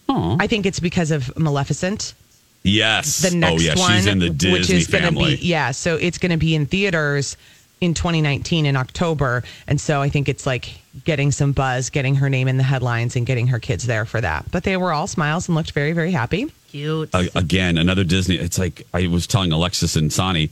Aw. 0.08 0.38
I 0.40 0.48
think 0.48 0.66
it's 0.66 0.80
because 0.80 1.12
of 1.12 1.36
Maleficent 1.38 2.14
Yes. 2.64 3.20
the 3.20 3.36
next 3.36 3.54
oh 3.54 3.60
yeah, 3.60 3.78
one, 3.78 3.92
she's 3.92 4.06
in 4.06 4.20
the 4.20 4.30
Disney 4.30 4.52
which 4.52 4.70
is 4.70 4.88
going 4.88 5.04
to 5.04 5.08
family. 5.10 5.36
be 5.38 5.48
yeah. 5.48 5.72
So 5.72 5.96
it's 5.96 6.18
going 6.18 6.32
to 6.32 6.38
be 6.38 6.56
in 6.56 6.66
theaters 6.66 7.38
in 7.82 7.94
2019 7.94 8.66
in 8.66 8.76
October, 8.76 9.44
and 9.68 9.80
so 9.80 10.02
I 10.02 10.10
think 10.10 10.28
it's 10.28 10.46
like 10.46 10.80
getting 11.06 11.32
some 11.32 11.54
buzz, 11.54 11.90
getting 11.90 12.16
her 12.16 12.30
name 12.30 12.48
in 12.48 12.58
the 12.58 12.64
headlines, 12.64 13.16
and 13.16 13.26
getting 13.26 13.48
her 13.48 13.60
kids 13.60 13.86
there 13.86 14.06
for 14.06 14.20
that. 14.20 14.52
But 14.52 14.64
they 14.64 14.76
were 14.76 14.92
all 14.92 15.08
smiles 15.08 15.48
and 15.48 15.56
looked 15.56 15.72
very 15.72 15.94
very 15.94 16.12
happy. 16.12 16.52
Cute. 16.70 17.10
A- 17.14 17.30
again, 17.36 17.78
another 17.78 18.04
Disney. 18.04 18.36
It's 18.36 18.60
like 18.60 18.86
I 18.94 19.08
was 19.08 19.26
telling 19.26 19.52
Alexis 19.52 19.96
and 19.96 20.12
Sonny, 20.12 20.52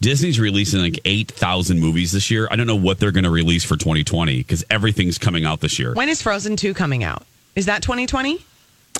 Disney's 0.00 0.38
releasing 0.38 0.80
like 0.80 1.00
eight 1.04 1.30
thousand 1.32 1.80
movies 1.80 2.12
this 2.12 2.30
year. 2.30 2.46
I 2.50 2.56
don't 2.56 2.66
know 2.66 2.76
what 2.76 2.98
they're 3.00 3.12
going 3.12 3.24
to 3.24 3.30
release 3.30 3.64
for 3.64 3.76
2020 3.76 4.36
because 4.38 4.64
everything's 4.68 5.18
coming 5.18 5.44
out 5.44 5.60
this 5.60 5.78
year. 5.78 5.94
When 5.94 6.08
is 6.08 6.20
Frozen 6.22 6.56
2 6.56 6.74
coming 6.74 7.02
out? 7.02 7.24
Is 7.54 7.66
that 7.66 7.82
2020? 7.82 8.44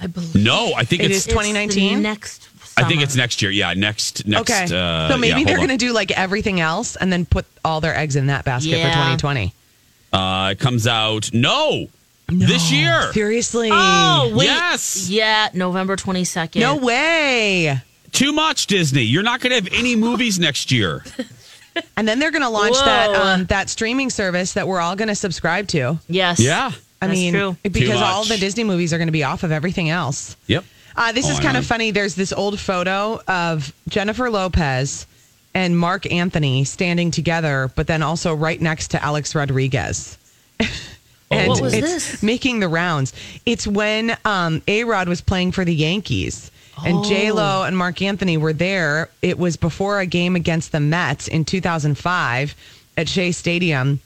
I 0.00 0.06
believe 0.06 0.34
No, 0.34 0.72
I 0.74 0.84
think 0.84 1.02
It 1.02 1.10
it's. 1.10 1.24
2019? 1.24 1.96
the 1.96 2.00
next. 2.02 2.48
I 2.78 2.84
think 2.84 3.00
it's 3.02 3.16
next 3.16 3.40
year. 3.40 3.50
Yeah, 3.50 3.72
next 3.72 4.26
next. 4.26 4.50
okay, 4.50 4.64
Uh, 4.64 5.08
so 5.08 5.16
maybe 5.16 5.40
yeah, 5.40 5.46
they're 5.46 5.56
going 5.56 5.70
to 5.70 5.78
do 5.78 5.92
like 5.92 6.10
everything 6.10 6.60
else 6.60 6.94
and 6.96 7.10
then 7.10 7.24
put 7.24 7.46
all 7.64 7.80
their 7.80 7.96
eggs 7.96 8.16
in 8.16 8.26
that 8.26 8.44
basket 8.44 8.72
for 8.82 8.88
2020. 8.88 9.54
Uh, 10.12 10.48
it 10.52 10.58
comes 10.60 10.86
out 10.86 11.32
no, 11.32 11.88
this 12.28 12.70
year. 12.70 13.12
Seriously? 13.12 13.70
Oh 13.72 14.32
wait. 14.36 14.44
Yes. 14.44 15.08
Yeah, 15.08 15.48
November 15.54 15.96
twenty 15.96 16.24
second. 16.24 16.60
no 16.60 16.76
way! 16.76 17.80
Too 18.12 18.32
much 18.32 18.66
Disney. 18.66 19.02
You're 19.02 19.22
not 19.22 19.40
going 19.40 19.50
to 19.50 19.56
have 19.56 19.68
any 19.78 19.96
movies 19.96 20.38
next 20.38 20.70
year. 20.70 21.02
And 21.96 22.08
then 22.08 22.18
they're 22.18 22.30
going 22.30 22.42
to 22.42 22.48
launch 22.48 22.76
that 22.76 23.10
um, 23.14 23.44
that 23.46 23.68
streaming 23.68 24.08
service 24.10 24.54
that 24.54 24.66
we're 24.66 24.80
all 24.80 24.96
going 24.96 25.08
to 25.08 25.14
subscribe 25.14 25.66
to. 25.68 25.98
Yes. 26.08 26.40
Yeah. 26.40 26.72
I 27.02 27.08
That's 27.08 27.18
mean, 27.18 27.32
true. 27.34 27.56
because 27.62 28.00
all 28.00 28.24
the 28.24 28.38
Disney 28.38 28.64
movies 28.64 28.92
are 28.94 28.98
going 28.98 29.08
to 29.08 29.12
be 29.12 29.24
off 29.24 29.42
of 29.42 29.52
everything 29.52 29.90
else. 29.90 30.36
Yep. 30.46 30.64
Uh, 30.96 31.12
this 31.12 31.26
Oh, 31.26 31.32
is 31.32 31.40
kind 31.40 31.56
of 31.58 31.66
funny. 31.66 31.90
There's 31.90 32.14
this 32.14 32.32
old 32.32 32.58
photo 32.58 33.20
of 33.28 33.72
Jennifer 33.88 34.30
Lopez 34.30 35.06
and 35.54 35.76
Marc 35.78 36.10
Anthony 36.10 36.64
standing 36.64 37.10
together, 37.10 37.70
but 37.76 37.86
then 37.86 38.02
also 38.02 38.34
right 38.34 38.60
next 38.60 38.88
to 38.92 39.02
Alex 39.02 39.34
Rodriguez. 39.34 40.16
and 41.30 41.48
what 41.48 41.60
was 41.60 41.74
it's 41.74 41.86
this? 41.86 42.22
making 42.22 42.60
the 42.60 42.68
rounds. 42.68 43.12
It's 43.44 43.66
when 43.66 44.16
um, 44.24 44.62
A 44.68 44.84
Rod 44.84 45.08
was 45.08 45.20
playing 45.20 45.52
for 45.52 45.64
the 45.64 45.74
Yankees. 45.74 46.50
And 46.84 47.02
J 47.04 47.32
Lo 47.32 47.62
and 47.62 47.76
Marc 47.76 48.02
Anthony 48.02 48.36
were 48.36 48.52
there. 48.52 49.08
It 49.22 49.38
was 49.38 49.56
before 49.56 49.98
a 50.00 50.04
game 50.04 50.36
against 50.36 50.72
the 50.72 50.80
Mets 50.80 51.26
in 51.26 51.46
2005 51.46 52.54
at 52.98 53.08
Shea 53.08 53.32
Stadium, 53.32 53.98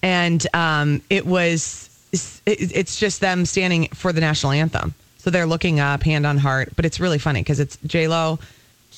and 0.00 0.46
um, 0.54 1.02
it 1.10 1.26
was 1.26 1.90
it's, 2.14 2.72
it's 2.72 2.98
just 2.98 3.20
them 3.20 3.44
standing 3.46 3.88
for 3.88 4.12
the 4.12 4.20
national 4.20 4.52
anthem. 4.52 4.94
So 5.18 5.30
they're 5.30 5.46
looking 5.46 5.80
up, 5.80 6.02
hand 6.02 6.26
on 6.26 6.38
heart, 6.38 6.72
but 6.76 6.84
it's 6.84 7.00
really 7.00 7.18
funny 7.18 7.40
because 7.40 7.60
it's 7.60 7.78
J 7.86 8.08
Lo 8.08 8.38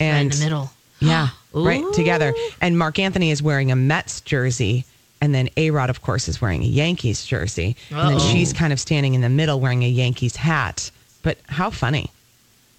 Right 0.00 0.07
in 0.07 0.14
and 0.16 0.33
the 0.33 0.44
middle. 0.44 0.70
yeah, 1.00 1.29
right 1.52 1.85
together. 1.94 2.35
And 2.61 2.79
Marc 2.79 2.98
Anthony 2.98 3.31
is 3.31 3.42
wearing 3.42 3.70
a 3.70 3.76
Mets 3.76 4.20
jersey. 4.22 4.85
And 5.22 5.35
then 5.35 5.48
A 5.57 5.70
Rod, 5.70 5.88
of 5.88 6.02
course, 6.02 6.29
is 6.29 6.42
wearing 6.42 6.62
a 6.62 6.66
Yankees 6.66 7.24
jersey. 7.24 7.76
And 7.90 8.11
then 8.11 8.18
she's 8.18 8.52
kind 8.52 8.72
of 8.72 8.79
standing 8.79 9.14
in 9.14 9.22
the 9.22 9.31
middle 9.31 9.59
wearing 9.61 9.83
a 9.83 9.88
Yankees 9.88 10.37
hat. 10.37 10.90
But 11.22 11.38
how 11.46 11.70
funny. 11.70 12.11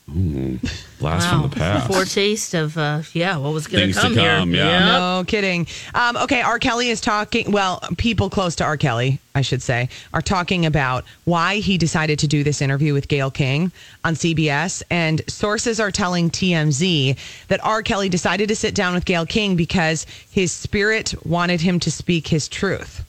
Blast 0.09 1.29
from 1.29 1.41
the 1.41 1.49
past. 1.53 1.91
Foretaste 1.91 2.53
of 2.53 2.77
uh, 2.77 3.01
yeah, 3.11 3.35
what 3.35 3.51
was 3.51 3.67
going 3.67 3.89
to 3.89 3.93
come, 3.93 4.15
come, 4.15 4.53
here? 4.53 4.63
yeah. 4.63 4.97
No 4.97 5.23
kidding. 5.27 5.67
Um, 5.93 6.15
okay, 6.15 6.41
R. 6.41 6.59
Kelly 6.59 6.87
is 6.87 7.01
talking. 7.01 7.51
Well, 7.51 7.83
people 7.97 8.29
close 8.29 8.55
to 8.55 8.63
R. 8.63 8.77
Kelly, 8.77 9.19
I 9.35 9.41
should 9.41 9.61
say, 9.61 9.89
are 10.13 10.21
talking 10.21 10.65
about 10.65 11.03
why 11.25 11.57
he 11.57 11.77
decided 11.77 12.19
to 12.19 12.27
do 12.27 12.41
this 12.45 12.61
interview 12.61 12.93
with 12.93 13.09
Gayle 13.09 13.31
King 13.31 13.73
on 14.05 14.15
CBS. 14.15 14.81
And 14.89 15.21
sources 15.27 15.77
are 15.81 15.91
telling 15.91 16.29
TMZ 16.29 17.17
that 17.49 17.63
R. 17.65 17.83
Kelly 17.83 18.07
decided 18.07 18.47
to 18.47 18.55
sit 18.55 18.73
down 18.73 18.93
with 18.93 19.03
Gayle 19.03 19.25
King 19.25 19.57
because 19.57 20.05
his 20.31 20.53
spirit 20.53 21.13
wanted 21.25 21.59
him 21.59 21.81
to 21.81 21.91
speak 21.91 22.27
his 22.29 22.47
truth. 22.47 23.03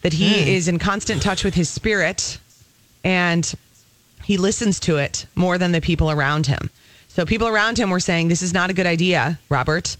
That 0.00 0.14
he 0.14 0.54
is 0.54 0.66
in 0.68 0.78
constant 0.78 1.20
touch 1.20 1.44
with 1.44 1.54
his 1.54 1.68
spirit 1.68 2.38
and 3.04 3.52
he 4.28 4.36
listens 4.36 4.78
to 4.78 4.98
it 4.98 5.24
more 5.34 5.56
than 5.56 5.72
the 5.72 5.80
people 5.80 6.10
around 6.10 6.46
him. 6.46 6.68
So 7.08 7.24
people 7.24 7.48
around 7.48 7.78
him 7.78 7.88
were 7.88 7.98
saying, 7.98 8.28
This 8.28 8.42
is 8.42 8.52
not 8.52 8.68
a 8.68 8.74
good 8.74 8.84
idea, 8.86 9.40
Robert. 9.48 9.96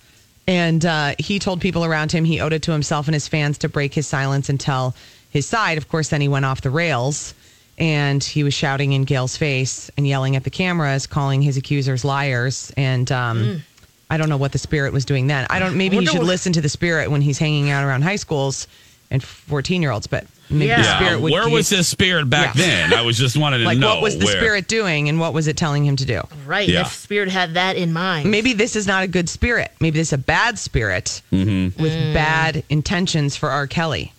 And 0.47 0.85
uh, 0.85 1.15
he 1.19 1.39
told 1.39 1.63
people 1.63 1.83
around 1.83 2.13
him 2.13 2.27
he 2.27 2.39
owed 2.39 2.53
it 2.53 2.61
to 2.65 2.73
himself 2.73 3.09
and 3.09 3.15
his 3.15 3.27
fans 3.27 3.57
to 3.59 3.71
break 3.71 3.95
his 3.95 4.07
silence 4.07 4.51
and 4.51 4.61
tell 4.61 4.95
his 5.31 5.47
side. 5.47 5.79
Of 5.79 5.89
course, 5.89 6.11
then 6.11 6.21
he 6.21 6.29
went 6.29 6.45
off 6.45 6.61
the 6.61 6.69
rails 6.69 7.33
and 7.79 8.23
he 8.23 8.45
was 8.45 8.53
shouting 8.53 8.93
in 8.93 9.05
Gayle's 9.05 9.39
face 9.39 9.91
and 9.97 10.07
yelling 10.07 10.37
at 10.37 10.45
the 10.45 10.51
cameras, 10.51 11.07
calling 11.07 11.41
his 11.41 11.57
accusers 11.57 12.05
liars. 12.05 12.71
And 12.77 13.11
um, 13.11 13.63
I 14.11 14.19
don't 14.19 14.29
know 14.29 14.37
what 14.37 14.53
the 14.53 14.59
spirit 14.59 14.93
was 14.93 15.07
doing 15.07 15.27
then. 15.27 15.47
I 15.49 15.59
don't, 15.59 15.75
maybe 15.79 15.97
he 15.97 16.05
should 16.05 16.19
what- 16.19 16.27
listen 16.27 16.53
to 16.53 16.61
the 16.61 16.69
spirit 16.69 17.11
when 17.11 17.23
he's 17.23 17.39
hanging 17.39 17.71
out 17.71 17.83
around 17.83 18.03
high 18.03 18.17
schools 18.17 18.69
and 19.11 19.23
14 19.23 19.81
year 19.81 19.91
olds, 19.91 20.07
but 20.07 20.27
maybe 20.51 20.67
Yeah. 20.69 20.77
the 20.83 20.97
spirit 21.05 21.21
would. 21.21 21.33
where 21.33 21.47
be- 21.47 21.53
was 21.53 21.69
his 21.69 21.87
spirit 21.89 22.29
back 22.31 22.55
Yeah. 22.55 22.67
then? 22.89 22.95
I 22.95 23.03
was 23.03 23.19
just 23.19 23.37
wanted 23.37 23.59
to 23.59 23.65
Like, 23.65 23.79
know 23.79 23.89
what 23.95 24.03
was 24.03 24.19
the 24.19 24.25
where. 24.27 24.37
spirit 24.37 24.69
doing 24.69 25.09
and 25.09 25.19
what 25.21 25.33
was 25.35 25.47
it 25.47 25.57
telling 25.57 25.85
him 25.85 25.97
to 25.97 26.05
do? 26.05 26.23
Right. 26.47 26.69
Yeah. 26.69 26.83
If 26.83 26.93
spirit 26.95 27.29
had 27.31 27.55
that 27.55 27.77
in 27.77 27.93
mind. 27.93 28.31
Maybe 28.31 28.53
this 28.53 28.77
is 28.77 28.87
not 28.87 29.03
a 29.03 29.07
good 29.09 29.29
spirit. 29.29 29.73
Maybe 29.81 29.99
this 29.99 30.09
is 30.09 30.13
a 30.15 30.19
bad 30.19 30.59
spirit 30.59 31.23
Mm-hmm. 31.33 31.83
with 31.83 31.93
Mm. 31.93 32.15
bad 32.15 32.63
intentions 32.69 33.37
for 33.37 33.51
R. 33.51 33.67
Kelly. 33.67 34.13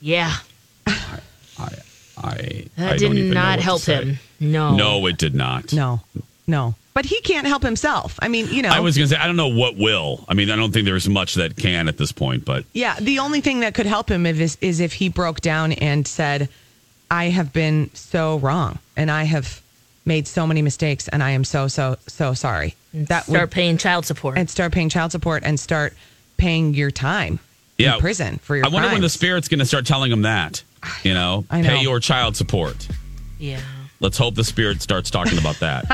Yeah. 0.00 0.34
I, 0.86 1.68
I 2.16 2.64
That 2.76 2.98
don't 2.98 3.14
did 3.14 3.32
not 3.34 3.58
help 3.60 3.82
him. 3.82 4.18
No. 4.40 4.74
No, 4.74 5.06
it 5.06 5.18
did 5.18 5.34
not. 5.34 5.72
No, 5.72 6.00
no. 6.46 6.74
But 6.94 7.06
he 7.06 7.20
can't 7.22 7.46
help 7.46 7.62
himself. 7.62 8.18
I 8.20 8.28
mean, 8.28 8.48
you 8.48 8.60
know. 8.60 8.68
I 8.68 8.80
was 8.80 8.96
going 8.96 9.08
to 9.08 9.14
say, 9.14 9.20
I 9.20 9.26
don't 9.26 9.36
know 9.36 9.48
what 9.48 9.76
will. 9.76 10.24
I 10.28 10.34
mean, 10.34 10.50
I 10.50 10.56
don't 10.56 10.72
think 10.72 10.84
there's 10.84 11.08
much 11.08 11.34
that 11.36 11.56
can 11.56 11.88
at 11.88 11.96
this 11.96 12.12
point, 12.12 12.44
but 12.44 12.64
Yeah, 12.74 12.96
the 13.00 13.18
only 13.20 13.40
thing 13.40 13.60
that 13.60 13.72
could 13.74 13.86
help 13.86 14.10
him 14.10 14.26
is, 14.26 14.58
is 14.60 14.78
if 14.80 14.92
he 14.92 15.08
broke 15.08 15.40
down 15.40 15.72
and 15.72 16.06
said, 16.06 16.50
"I 17.10 17.26
have 17.30 17.52
been 17.52 17.90
so 17.94 18.38
wrong, 18.38 18.78
and 18.96 19.10
I 19.10 19.24
have 19.24 19.62
made 20.04 20.28
so 20.28 20.46
many 20.46 20.60
mistakes, 20.60 21.08
and 21.08 21.22
I 21.22 21.30
am 21.30 21.44
so 21.44 21.66
so 21.68 21.96
so 22.08 22.34
sorry." 22.34 22.74
That 22.92 23.24
Start 23.24 23.40
would 23.40 23.50
paying 23.50 23.78
child 23.78 24.04
support. 24.04 24.36
and 24.36 24.50
start 24.50 24.72
paying 24.72 24.90
child 24.90 25.12
support 25.12 25.44
and 25.46 25.58
start 25.58 25.94
paying 26.36 26.74
your 26.74 26.90
time 26.90 27.38
yeah. 27.78 27.94
in 27.94 28.00
prison 28.00 28.38
for 28.38 28.54
your. 28.54 28.66
I 28.66 28.68
wonder 28.68 28.90
when 28.90 29.00
the 29.00 29.08
spirit's 29.08 29.48
going 29.48 29.60
to 29.60 29.66
start 29.66 29.86
telling 29.86 30.12
him 30.12 30.22
that. 30.22 30.62
You 31.04 31.14
know, 31.14 31.44
I 31.48 31.60
know. 31.62 31.68
pay 31.68 31.80
your 31.82 32.00
child 32.00 32.36
support. 32.36 32.88
yeah. 33.38 33.60
Let's 34.02 34.18
hope 34.18 34.34
the 34.34 34.42
spirit 34.44 34.82
starts 34.82 35.10
talking 35.10 35.38
about 35.38 35.56
that. 35.60 35.84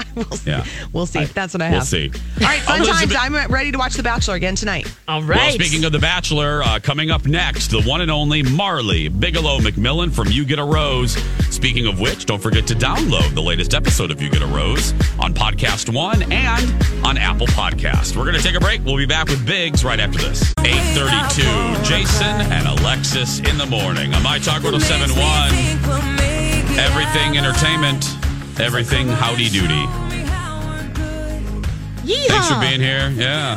yeah. 0.46 0.64
We'll 0.92 1.06
see. 1.06 1.24
That's 1.26 1.52
what 1.54 1.60
I 1.62 1.66
have. 1.66 1.74
We'll 1.74 1.82
see. 1.82 2.10
All 2.40 2.46
right, 2.46 2.60
fun 2.62 2.80
Elizabeth- 2.80 3.14
times. 3.14 3.34
I'm 3.36 3.52
ready 3.52 3.70
to 3.70 3.78
watch 3.78 3.94
The 3.94 4.02
Bachelor 4.02 4.34
again 4.34 4.54
tonight. 4.54 4.90
All 5.06 5.20
Well, 5.20 5.28
right. 5.28 5.52
speaking 5.52 5.84
of 5.84 5.92
The 5.92 5.98
Bachelor, 5.98 6.62
uh, 6.64 6.80
coming 6.82 7.10
up 7.10 7.26
next, 7.26 7.68
the 7.68 7.82
one 7.82 8.00
and 8.00 8.10
only 8.10 8.42
Marley 8.42 9.08
Bigelow 9.08 9.58
McMillan 9.58 10.10
from 10.10 10.28
You 10.28 10.44
Get 10.46 10.58
a 10.58 10.64
Rose. 10.64 11.12
Speaking 11.50 11.86
of 11.86 12.00
which, 12.00 12.24
don't 12.26 12.42
forget 12.42 12.66
to 12.68 12.74
download 12.74 13.34
the 13.34 13.42
latest 13.42 13.74
episode 13.74 14.10
of 14.10 14.22
You 14.22 14.30
Get 14.30 14.40
a 14.42 14.46
Rose 14.46 14.92
on 15.18 15.34
Podcast 15.34 15.92
One 15.92 16.22
and 16.32 17.04
on 17.04 17.18
Apple 17.18 17.46
Podcast. 17.48 18.16
We're 18.16 18.24
going 18.24 18.36
to 18.36 18.42
take 18.42 18.54
a 18.56 18.60
break. 18.60 18.82
We'll 18.86 18.96
be 18.96 19.06
back 19.06 19.28
with 19.28 19.44
Biggs 19.44 19.84
right 19.84 20.00
after 20.00 20.18
this. 20.18 20.54
832, 20.64 21.84
Jason 21.84 22.26
and 22.52 22.66
Alexis 22.80 23.40
in 23.40 23.58
the 23.58 23.66
morning 23.66 24.14
on 24.14 24.22
My 24.22 24.38
Talk 24.38 24.62
1071. 24.62 26.37
Everything 26.78 27.36
entertainment, 27.36 28.06
everything 28.60 29.08
howdy 29.08 29.48
doody. 29.48 29.86
Thanks 32.28 32.48
for 32.48 32.60
being 32.60 32.80
here. 32.80 33.10
Yeah. 33.10 33.56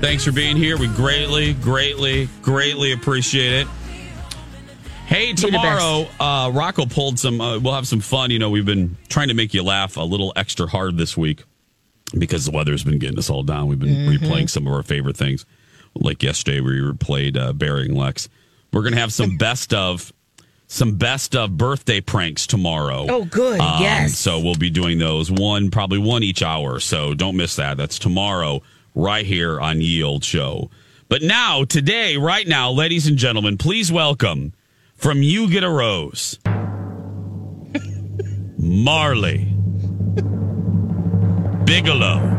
Thanks 0.00 0.24
for 0.24 0.32
being 0.32 0.56
here. 0.56 0.76
We 0.76 0.88
greatly, 0.88 1.54
greatly, 1.54 2.28
greatly 2.42 2.92
appreciate 2.92 3.52
it. 3.52 3.66
Hey, 5.06 5.32
tomorrow, 5.32 6.06
uh, 6.18 6.50
Rocco 6.52 6.86
pulled 6.86 7.18
some. 7.18 7.40
Uh, 7.40 7.58
we'll 7.58 7.74
have 7.74 7.86
some 7.86 8.00
fun. 8.00 8.30
You 8.30 8.38
know, 8.38 8.50
we've 8.50 8.66
been 8.66 8.96
trying 9.08 9.28
to 9.28 9.34
make 9.34 9.52
you 9.54 9.62
laugh 9.62 9.96
a 9.96 10.02
little 10.02 10.32
extra 10.36 10.66
hard 10.66 10.96
this 10.96 11.16
week 11.16 11.44
because 12.16 12.44
the 12.44 12.50
weather's 12.52 12.84
been 12.84 12.98
getting 12.98 13.18
us 13.18 13.28
all 13.30 13.42
down. 13.42 13.68
We've 13.68 13.78
been 13.78 14.08
replaying 14.08 14.50
some 14.50 14.66
of 14.66 14.72
our 14.72 14.82
favorite 14.82 15.16
things. 15.16 15.46
Like 15.94 16.22
yesterday, 16.22 16.60
we 16.60 16.80
replayed 16.80 17.36
uh, 17.36 17.52
Burying 17.52 17.94
Lex. 17.94 18.28
We're 18.72 18.82
gonna 18.82 18.96
have 18.96 19.12
some 19.12 19.36
best 19.38 19.74
of 19.74 20.12
some 20.70 20.94
best 20.94 21.34
of 21.34 21.58
birthday 21.58 22.00
pranks 22.00 22.46
tomorrow. 22.46 23.04
Oh, 23.08 23.24
good. 23.24 23.58
Um, 23.58 23.82
yes. 23.82 24.16
So 24.16 24.38
we'll 24.38 24.54
be 24.54 24.70
doing 24.70 24.98
those 24.98 25.28
one, 25.28 25.68
probably 25.68 25.98
one 25.98 26.22
each 26.22 26.44
hour. 26.44 26.78
So 26.78 27.12
don't 27.12 27.36
miss 27.36 27.56
that. 27.56 27.76
That's 27.76 27.98
tomorrow, 27.98 28.62
right 28.94 29.26
here 29.26 29.60
on 29.60 29.80
Yield 29.80 30.22
Show. 30.22 30.70
But 31.08 31.22
now, 31.22 31.64
today, 31.64 32.16
right 32.16 32.46
now, 32.46 32.70
ladies 32.70 33.08
and 33.08 33.16
gentlemen, 33.16 33.58
please 33.58 33.90
welcome 33.90 34.52
from 34.94 35.24
You 35.24 35.50
Get 35.50 35.64
a 35.64 35.68
Rose, 35.68 36.38
Marley 38.56 39.52
Bigelow 41.64 42.36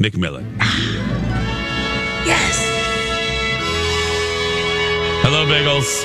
McMillan. 0.00 0.56
yes. 2.24 2.77
Hello, 5.30 5.44
Biggles. 5.46 6.04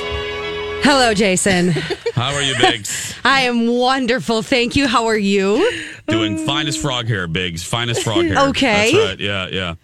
Hello, 0.84 1.14
Jason. 1.14 1.70
How 2.14 2.34
are 2.34 2.42
you, 2.42 2.54
Biggs? 2.58 3.14
I 3.24 3.40
am 3.44 3.66
wonderful. 3.68 4.42
Thank 4.42 4.76
you. 4.76 4.86
How 4.86 5.06
are 5.06 5.16
you? 5.16 5.82
Doing 6.08 6.36
finest 6.44 6.78
frog 6.78 7.08
hair, 7.08 7.26
Biggs. 7.26 7.64
Finest 7.64 8.02
frog 8.02 8.26
hair. 8.26 8.48
Okay. 8.50 8.92
That's 8.92 9.18
right. 9.18 9.18
Yeah, 9.18 9.76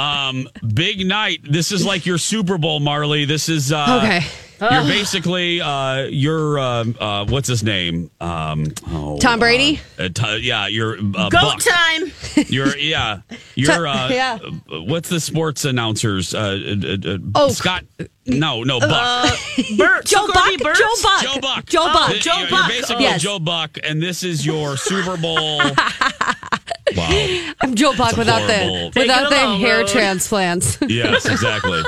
yeah. 0.00 0.28
Um, 0.28 0.48
big 0.72 1.06
night. 1.06 1.40
This 1.44 1.72
is 1.72 1.84
like 1.84 2.06
your 2.06 2.16
Super 2.16 2.56
Bowl, 2.56 2.80
Marley. 2.80 3.26
This 3.26 3.50
is 3.50 3.70
uh 3.70 4.00
Okay. 4.02 4.26
You're 4.60 4.82
basically 4.84 5.60
uh 5.60 6.02
you're 6.10 6.58
uh, 6.58 6.84
uh 6.98 7.26
what's 7.26 7.48
his 7.48 7.62
name? 7.62 8.10
Um 8.20 8.66
oh, 8.88 9.18
Tom 9.18 9.38
Brady? 9.38 9.80
Uh, 9.98 10.04
uh, 10.04 10.08
t- 10.08 10.38
yeah, 10.38 10.66
you're 10.66 10.96
uh, 10.98 11.28
Go 11.28 11.40
Buck. 11.40 11.60
time. 11.60 12.12
You're 12.48 12.76
yeah. 12.76 13.20
You're 13.54 13.86
uh 13.86 14.08
yeah. 14.10 14.38
what's 14.68 15.08
the 15.08 15.20
sports 15.20 15.64
announcers? 15.64 16.34
Uh, 16.34 16.38
uh, 16.84 17.08
uh 17.10 17.18
Oh. 17.34 17.48
Scott 17.50 17.84
No, 18.26 18.62
no, 18.62 18.80
Buck. 18.80 18.90
Uh, 18.92 19.36
Bert. 19.76 20.04
Joe 20.06 20.26
Zuckerby 20.28 20.62
Buck. 20.62 20.76
Joe 20.76 20.94
Buck. 21.02 21.22
Joe 21.22 21.40
Buck. 21.40 21.64
Joe 21.66 21.80
Oh, 21.88 21.92
Buck. 21.92 22.10
Th- 22.10 22.22
Joe 22.22 22.46
Buck. 22.50 22.68
You're 22.68 22.80
basically 22.80 23.04
Yes. 23.04 23.22
Joe 23.22 23.38
Buck, 23.38 23.78
and 23.82 24.02
this 24.02 24.22
is 24.22 24.44
your 24.46 24.76
Super 24.76 25.16
Bowl. 25.16 25.58
wow. 26.96 27.52
I'm 27.60 27.74
Joe 27.74 27.94
Buck 27.96 28.10
It's 28.10 28.18
without 28.18 28.42
horrible. 28.42 28.90
the 28.90 29.00
without 29.00 29.30
the 29.30 29.56
hair 29.58 29.80
Rose. 29.80 29.92
transplants. 29.92 30.78
Yes, 30.86 31.26
exactly. 31.26 31.82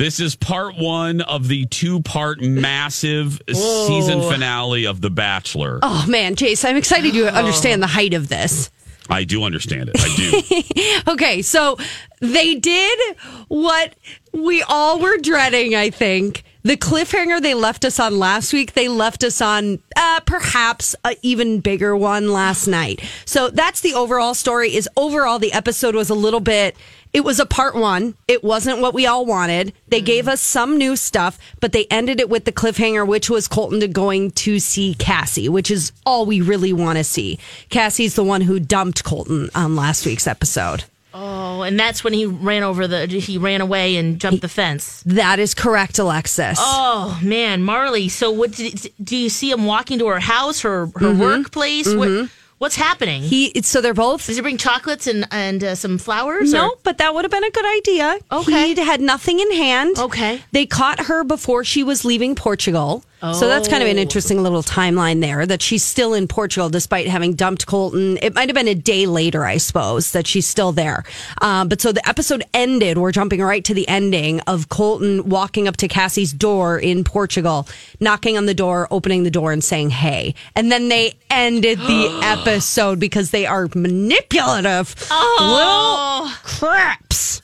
This 0.00 0.18
is 0.18 0.34
part 0.34 0.78
one 0.78 1.20
of 1.20 1.46
the 1.46 1.66
two 1.66 2.00
part 2.00 2.40
massive 2.40 3.38
season 3.52 4.22
finale 4.22 4.86
of 4.86 5.02
The 5.02 5.10
Bachelor. 5.10 5.78
oh 5.82 6.06
man, 6.08 6.36
Chase, 6.36 6.64
I'm 6.64 6.76
excited 6.76 7.14
you 7.14 7.26
understand 7.26 7.82
the 7.82 7.86
height 7.86 8.14
of 8.14 8.28
this. 8.28 8.70
I 9.10 9.24
do 9.24 9.44
understand 9.44 9.90
it. 9.92 9.96
I 10.00 10.16
do. 10.16 10.72
Okay, 11.12 11.42
so 11.42 11.76
they 12.20 12.54
did 12.54 13.16
what 13.48 13.94
we 14.32 14.62
all 14.62 15.00
were 15.00 15.18
dreading, 15.18 15.74
I 15.74 15.90
think. 15.90 16.44
The 16.62 16.76
cliffhanger 16.76 17.40
they 17.40 17.54
left 17.54 17.84
us 17.84 17.98
on 17.98 18.18
last 18.18 18.52
week, 18.52 18.74
they 18.74 18.86
left 18.86 19.24
us 19.24 19.40
on 19.40 19.80
uh, 19.96 20.20
perhaps 20.26 20.94
an 21.04 21.14
even 21.22 21.60
bigger 21.60 21.96
one 21.96 22.32
last 22.32 22.66
night. 22.66 23.02
So 23.24 23.48
that's 23.48 23.80
the 23.80 23.94
overall 23.94 24.34
story 24.34 24.74
is 24.74 24.88
overall 24.96 25.38
the 25.38 25.52
episode 25.52 25.94
was 25.94 26.10
a 26.10 26.14
little 26.14 26.40
bit 26.40 26.76
it 27.12 27.24
was 27.24 27.40
a 27.40 27.46
part 27.46 27.74
1. 27.74 28.14
It 28.28 28.44
wasn't 28.44 28.80
what 28.80 28.94
we 28.94 29.06
all 29.06 29.26
wanted. 29.26 29.72
They 29.88 30.00
mm. 30.00 30.06
gave 30.06 30.28
us 30.28 30.40
some 30.40 30.78
new 30.78 30.96
stuff, 30.96 31.38
but 31.60 31.72
they 31.72 31.86
ended 31.86 32.20
it 32.20 32.28
with 32.28 32.44
the 32.44 32.52
cliffhanger 32.52 33.06
which 33.06 33.28
was 33.28 33.48
Colton 33.48 33.80
to 33.80 33.88
going 33.88 34.30
to 34.32 34.58
see 34.58 34.94
Cassie, 34.94 35.48
which 35.48 35.70
is 35.70 35.92
all 36.06 36.26
we 36.26 36.40
really 36.40 36.72
want 36.72 36.98
to 36.98 37.04
see. 37.04 37.38
Cassie's 37.68 38.14
the 38.14 38.24
one 38.24 38.42
who 38.42 38.60
dumped 38.60 39.04
Colton 39.04 39.50
on 39.54 39.76
last 39.76 40.06
week's 40.06 40.26
episode. 40.26 40.84
Oh, 41.12 41.62
and 41.62 41.78
that's 41.78 42.04
when 42.04 42.12
he 42.12 42.26
ran 42.26 42.62
over 42.62 42.86
the. 42.86 43.06
He 43.06 43.36
ran 43.36 43.60
away 43.60 43.96
and 43.96 44.20
jumped 44.20 44.42
the 44.42 44.48
fence. 44.48 45.02
That 45.04 45.40
is 45.40 45.54
correct, 45.54 45.98
Alexis. 45.98 46.58
Oh 46.60 47.18
man, 47.20 47.62
Marley. 47.62 48.08
So 48.08 48.30
what 48.30 48.52
did, 48.52 48.92
do 49.02 49.16
you 49.16 49.28
see 49.28 49.50
him 49.50 49.66
walking 49.66 49.98
to 49.98 50.06
her 50.06 50.20
house, 50.20 50.60
her 50.60 50.86
her 50.86 50.92
mm-hmm. 50.92 51.20
workplace? 51.20 51.92
What, 51.92 52.08
mm-hmm. 52.08 52.26
What's 52.60 52.76
happening? 52.76 53.22
He 53.22 53.60
so 53.62 53.80
they're 53.80 53.94
both 53.94 54.26
Does 54.26 54.36
he 54.36 54.42
bring 54.42 54.56
chocolates 54.58 55.06
and 55.08 55.26
and 55.32 55.64
uh, 55.64 55.74
some 55.74 55.98
flowers? 55.98 56.52
No, 56.52 56.68
or- 56.68 56.76
but 56.84 56.98
that 56.98 57.12
would 57.14 57.24
have 57.24 57.32
been 57.32 57.44
a 57.44 57.50
good 57.50 57.66
idea. 57.78 58.18
Okay. 58.30 58.74
He 58.74 58.80
had 58.80 59.00
nothing 59.00 59.40
in 59.40 59.50
hand. 59.52 59.98
Okay. 59.98 60.40
They 60.52 60.66
caught 60.66 61.06
her 61.06 61.24
before 61.24 61.64
she 61.64 61.82
was 61.82 62.04
leaving 62.04 62.34
Portugal. 62.36 63.02
So 63.22 63.48
that's 63.48 63.68
kind 63.68 63.82
of 63.82 63.88
an 63.88 63.98
Oh. 63.98 64.00
interesting 64.00 64.42
little 64.42 64.62
timeline 64.62 65.20
there 65.20 65.44
that 65.44 65.60
she's 65.60 65.84
still 65.84 66.14
in 66.14 66.26
Portugal 66.26 66.70
despite 66.70 67.06
having 67.06 67.34
dumped 67.34 67.66
Colton. 67.66 68.18
It 68.22 68.34
might 68.34 68.48
have 68.48 68.54
been 68.54 68.66
a 68.68 68.74
day 68.74 69.04
later, 69.06 69.44
I 69.44 69.58
suppose, 69.58 70.12
that 70.12 70.26
she's 70.26 70.46
still 70.46 70.72
there. 70.72 71.04
Um, 71.42 71.68
but 71.68 71.80
so 71.82 71.92
the 71.92 72.06
episode 72.08 72.42
ended. 72.54 72.96
We're 72.96 73.12
jumping 73.12 73.42
right 73.42 73.62
to 73.64 73.74
the 73.74 73.86
ending 73.88 74.40
of 74.46 74.70
Colton 74.70 75.28
walking 75.28 75.68
up 75.68 75.76
to 75.78 75.88
Cassie's 75.88 76.32
door 76.32 76.78
in 76.78 77.04
Portugal, 77.04 77.68
knocking 78.00 78.38
on 78.38 78.46
the 78.46 78.54
door, 78.54 78.88
opening 78.90 79.24
the 79.24 79.30
door, 79.30 79.52
and 79.52 79.62
saying, 79.62 79.90
hey. 79.90 80.34
And 80.56 80.72
then 80.72 80.88
they 80.88 81.12
ended 81.28 81.78
the 81.80 82.20
episode 82.24 82.98
because 82.98 83.32
they 83.32 83.44
are 83.44 83.68
manipulative 83.74 84.94
Oh. 85.10 86.24
little 86.24 86.34
craps. 86.58 87.42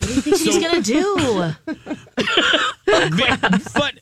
What 0.00 0.08
do 0.08 0.14
you 0.14 0.20
think 0.22 0.36
she's 0.36 0.58
gonna 0.58 0.80
do? 0.80 1.52
but 2.86 3.12
he 3.12 3.16
didn't 3.16 3.97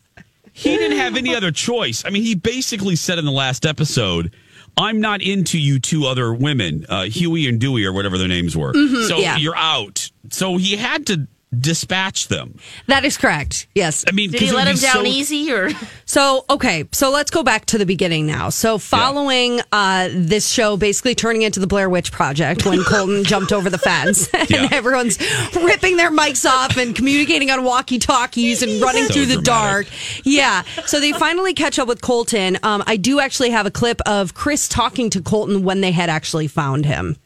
have 1.06 1.16
any 1.16 1.34
other 1.34 1.50
choice. 1.50 2.04
I 2.04 2.10
mean, 2.10 2.22
he 2.22 2.34
basically 2.34 2.96
said 2.96 3.18
in 3.18 3.24
the 3.24 3.32
last 3.32 3.64
episode, 3.66 4.34
I'm 4.76 5.00
not 5.00 5.22
into 5.22 5.58
you 5.58 5.80
two 5.80 6.06
other 6.06 6.34
women, 6.34 6.84
uh, 6.88 7.04
Huey 7.04 7.48
and 7.48 7.58
Dewey 7.58 7.86
or 7.86 7.92
whatever 7.92 8.18
their 8.18 8.28
names 8.28 8.56
were. 8.56 8.72
so 8.74 9.18
yeah. 9.18 9.36
you're 9.36 9.56
out. 9.56 10.10
So 10.30 10.58
he 10.58 10.76
had 10.76 11.06
to 11.06 11.26
dispatch 11.60 12.28
them. 12.28 12.58
That 12.86 13.04
is 13.04 13.16
correct. 13.16 13.66
Yes. 13.74 14.04
I 14.08 14.12
mean, 14.12 14.30
Did 14.30 14.40
he 14.40 14.46
'cause 14.46 14.52
it 14.54 14.56
let 14.56 14.66
would 14.66 14.76
him 14.76 14.82
down 14.82 15.04
so- 15.04 15.10
easy 15.10 15.52
or? 15.52 15.70
So, 16.04 16.44
okay, 16.50 16.84
so 16.92 17.10
let's 17.10 17.30
go 17.30 17.42
back 17.42 17.66
to 17.66 17.78
the 17.78 17.86
beginning 17.86 18.26
now. 18.26 18.48
So, 18.50 18.78
following 18.78 19.60
uh, 19.72 20.08
this 20.12 20.48
show 20.48 20.76
basically 20.76 21.14
turning 21.14 21.42
into 21.42 21.58
the 21.60 21.66
Blair 21.66 21.88
Witch 21.90 22.12
Project 22.12 22.64
when 22.66 22.82
Colton 22.86 23.24
jumped 23.24 23.52
over 23.52 23.68
the 23.70 23.78
fence 23.78 24.28
and 24.34 24.48
Yeah. 24.50 24.68
everyone's 24.72 25.18
ripping 25.54 25.96
their 25.96 26.10
mics 26.10 26.48
off 26.48 26.76
and 26.76 26.94
communicating 26.94 27.50
on 27.50 27.64
walkie 27.64 27.98
talkies 27.98 28.62
and 28.62 28.80
running 28.82 29.04
So 29.06 29.14
through 29.14 29.26
the 29.26 29.42
dark. 29.42 29.86
Yeah. 30.24 30.62
So, 30.86 31.00
they 31.00 31.12
finally 31.12 31.54
catch 31.54 31.78
up 31.78 31.88
with 31.88 32.00
Colton. 32.00 32.58
Um, 32.62 32.82
I 32.86 32.96
do 32.96 33.20
actually 33.20 33.50
have 33.50 33.66
a 33.66 33.70
clip 33.70 34.00
of 34.06 34.34
Chris 34.34 34.68
talking 34.68 35.10
to 35.10 35.20
Colton 35.20 35.62
when 35.64 35.80
they 35.80 35.92
had 35.92 36.10
actually 36.10 36.46
found 36.48 36.86
him. 36.86 37.16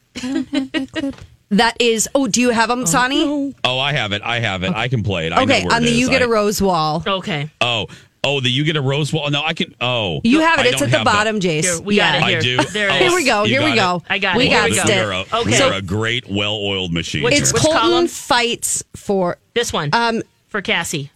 That 1.51 1.75
is, 1.79 2.07
oh, 2.15 2.27
do 2.27 2.39
you 2.41 2.49
have 2.51 2.69
them, 2.69 2.85
Sonny? 2.85 3.53
Oh, 3.63 3.77
I 3.79 3.91
have 3.93 4.13
it. 4.13 4.21
I 4.23 4.39
have 4.39 4.63
it. 4.63 4.73
I 4.73 4.87
can 4.87 5.03
play 5.03 5.27
it. 5.27 5.33
I 5.33 5.43
Okay, 5.43 5.61
know 5.63 5.67
where 5.67 5.75
on 5.75 5.83
it 5.83 5.87
the 5.87 5.91
is. 5.91 5.99
You 5.99 6.09
Get 6.09 6.21
I- 6.21 6.25
a 6.25 6.27
Rose 6.29 6.61
wall. 6.61 7.03
Okay. 7.05 7.49
Oh, 7.59 7.87
oh, 8.23 8.39
the 8.39 8.49
you 8.49 8.63
get 8.63 8.75
a 8.77 8.81
rose 8.81 9.11
wall. 9.11 9.29
No, 9.31 9.41
I 9.43 9.53
can. 9.53 9.75
Oh, 9.81 10.21
You 10.23 10.39
have 10.41 10.59
it. 10.59 10.67
I 10.67 10.69
It's 10.69 10.81
at 10.81 10.91
the 10.91 10.97
have 10.99 11.05
bottom, 11.05 11.39
Jace. 11.41 11.63
Here, 11.63 11.81
we 11.81 11.95
got 11.97 12.15
it. 12.15 12.23
Here. 12.23 12.37
I 12.37 12.41
do. 12.41 12.57
There 12.71 12.87
it 12.89 12.93
Oh. 12.93 12.95
Here 12.99 13.15
we 13.15 13.25
go. 13.25 13.43
you 13.43 13.59
Here 13.59 13.63
we 13.69 13.75
got 13.75 13.99
go. 14.01 14.05
I 14.09 14.19
got 14.19 14.37
we 14.37 14.45
it. 14.47 14.49
got 14.51 14.69
Here 14.69 14.75
we 14.75 14.79
it. 14.79 14.87
go. 14.87 14.93
You're 14.95 15.11
a, 15.11 15.25
Okay. 15.41 15.57
you're 15.57 15.73
a 15.73 15.81
great, 15.81 16.29
well-oiled 16.29 16.93
machine. 16.93 17.23
Which- 17.23 17.33
It's 17.39 17.51
Which 17.51 17.61
Colton 17.63 17.81
column? 17.81 18.07
fights 18.07 18.83
for. 18.95 19.37
This 19.53 19.73
one 19.73 19.89
Um. 19.93 20.21
for 20.47 20.61
Cassie. 20.61 21.11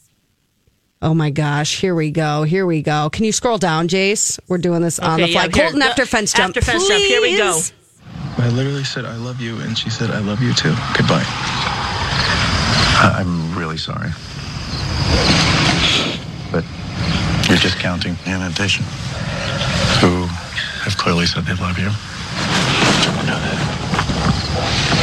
Oh 1.01 1.13
my 1.13 1.29
gosh! 1.29 1.79
Here 1.79 1.93
we 1.93 2.09
go. 2.09 2.43
Here 2.43 2.65
we 2.65 2.81
go. 2.81 3.09
Can 3.11 3.23
you 3.25 3.31
scroll 3.31 3.57
down, 3.59 3.87
Jace? 3.87 4.39
We're 4.47 4.57
doing 4.57 4.81
this 4.81 4.97
on 4.97 5.21
the 5.21 5.27
fly. 5.27 5.43
yeah, 5.45 5.49
here. 5.53 5.63
Colton 5.65 5.81
after 5.83 6.05
fence 6.05 6.33
jump. 6.33 6.57
after 6.57 6.61
fence 6.61 6.87
jump. 6.87 6.99
Here 7.03 7.21
we 7.21 7.37
go. 7.37 7.61
Please. 8.35 8.45
I 8.45 8.49
literally 8.49 8.83
said, 8.83 9.05
I 9.05 9.15
love 9.15 9.39
you, 9.41 9.59
and 9.59 9.77
she 9.77 9.89
said, 9.89 10.11
I 10.11 10.19
love 10.19 10.41
you 10.41 10.53
too. 10.53 10.75
Goodbye. 10.97 11.25
I'm 13.17 13.57
really 13.57 13.77
sorry. 13.77 14.09
But 16.51 16.63
you're 17.49 17.57
discounting 17.57 18.15
an 18.25 18.41
addition 18.41 18.85
who 20.01 20.25
have 20.83 20.97
clearly 20.97 21.25
said 21.25 21.45
they 21.45 21.55
love 21.55 21.77
you. 21.77 21.89
I 21.89 23.23
know 23.27 23.39
that. 23.39 24.94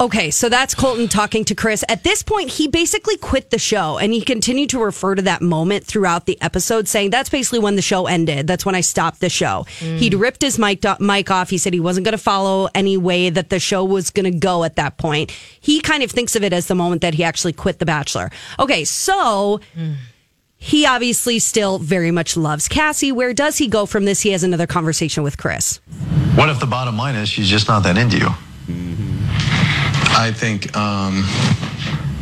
Okay, 0.00 0.30
so 0.30 0.48
that's 0.48 0.76
Colton 0.76 1.08
talking 1.08 1.44
to 1.46 1.56
Chris. 1.56 1.84
At 1.88 2.04
this 2.04 2.22
point, 2.22 2.50
he 2.50 2.68
basically 2.68 3.16
quit 3.16 3.50
the 3.50 3.58
show 3.58 3.98
and 3.98 4.12
he 4.12 4.20
continued 4.20 4.70
to 4.70 4.78
refer 4.78 5.16
to 5.16 5.22
that 5.22 5.42
moment 5.42 5.84
throughout 5.84 6.26
the 6.26 6.40
episode, 6.40 6.86
saying 6.86 7.10
that's 7.10 7.28
basically 7.28 7.58
when 7.58 7.74
the 7.74 7.82
show 7.82 8.06
ended. 8.06 8.46
That's 8.46 8.64
when 8.64 8.76
I 8.76 8.80
stopped 8.80 9.18
the 9.20 9.28
show. 9.28 9.66
Mm. 9.80 9.98
He'd 9.98 10.14
ripped 10.14 10.40
his 10.40 10.56
mic, 10.56 10.84
mic 11.00 11.32
off. 11.32 11.50
He 11.50 11.58
said 11.58 11.72
he 11.74 11.80
wasn't 11.80 12.04
going 12.04 12.12
to 12.12 12.22
follow 12.22 12.68
any 12.76 12.96
way 12.96 13.28
that 13.28 13.50
the 13.50 13.58
show 13.58 13.84
was 13.84 14.10
going 14.10 14.32
to 14.32 14.38
go 14.38 14.62
at 14.62 14.76
that 14.76 14.98
point. 14.98 15.32
He 15.60 15.80
kind 15.80 16.04
of 16.04 16.12
thinks 16.12 16.36
of 16.36 16.44
it 16.44 16.52
as 16.52 16.68
the 16.68 16.76
moment 16.76 17.02
that 17.02 17.14
he 17.14 17.24
actually 17.24 17.54
quit 17.54 17.80
The 17.80 17.86
Bachelor. 17.86 18.30
Okay, 18.58 18.84
so. 18.84 19.60
Mm. 19.76 19.96
He 20.60 20.86
obviously 20.86 21.38
still 21.38 21.78
very 21.78 22.10
much 22.10 22.36
loves 22.36 22.66
Cassie. 22.66 23.12
Where 23.12 23.32
does 23.32 23.58
he 23.58 23.68
go 23.68 23.86
from 23.86 24.06
this? 24.06 24.22
He 24.22 24.30
has 24.30 24.42
another 24.42 24.66
conversation 24.66 25.22
with 25.22 25.38
Chris. 25.38 25.76
What 26.34 26.48
if 26.48 26.58
the 26.58 26.66
bottom 26.66 26.96
line 26.96 27.14
is 27.14 27.28
she's 27.28 27.48
just 27.48 27.68
not 27.68 27.84
that 27.84 27.96
into 27.96 28.18
you? 28.18 28.26
Mm-hmm. 28.66 29.17
I 30.18 30.32
think, 30.32 30.76
um, 30.76 31.22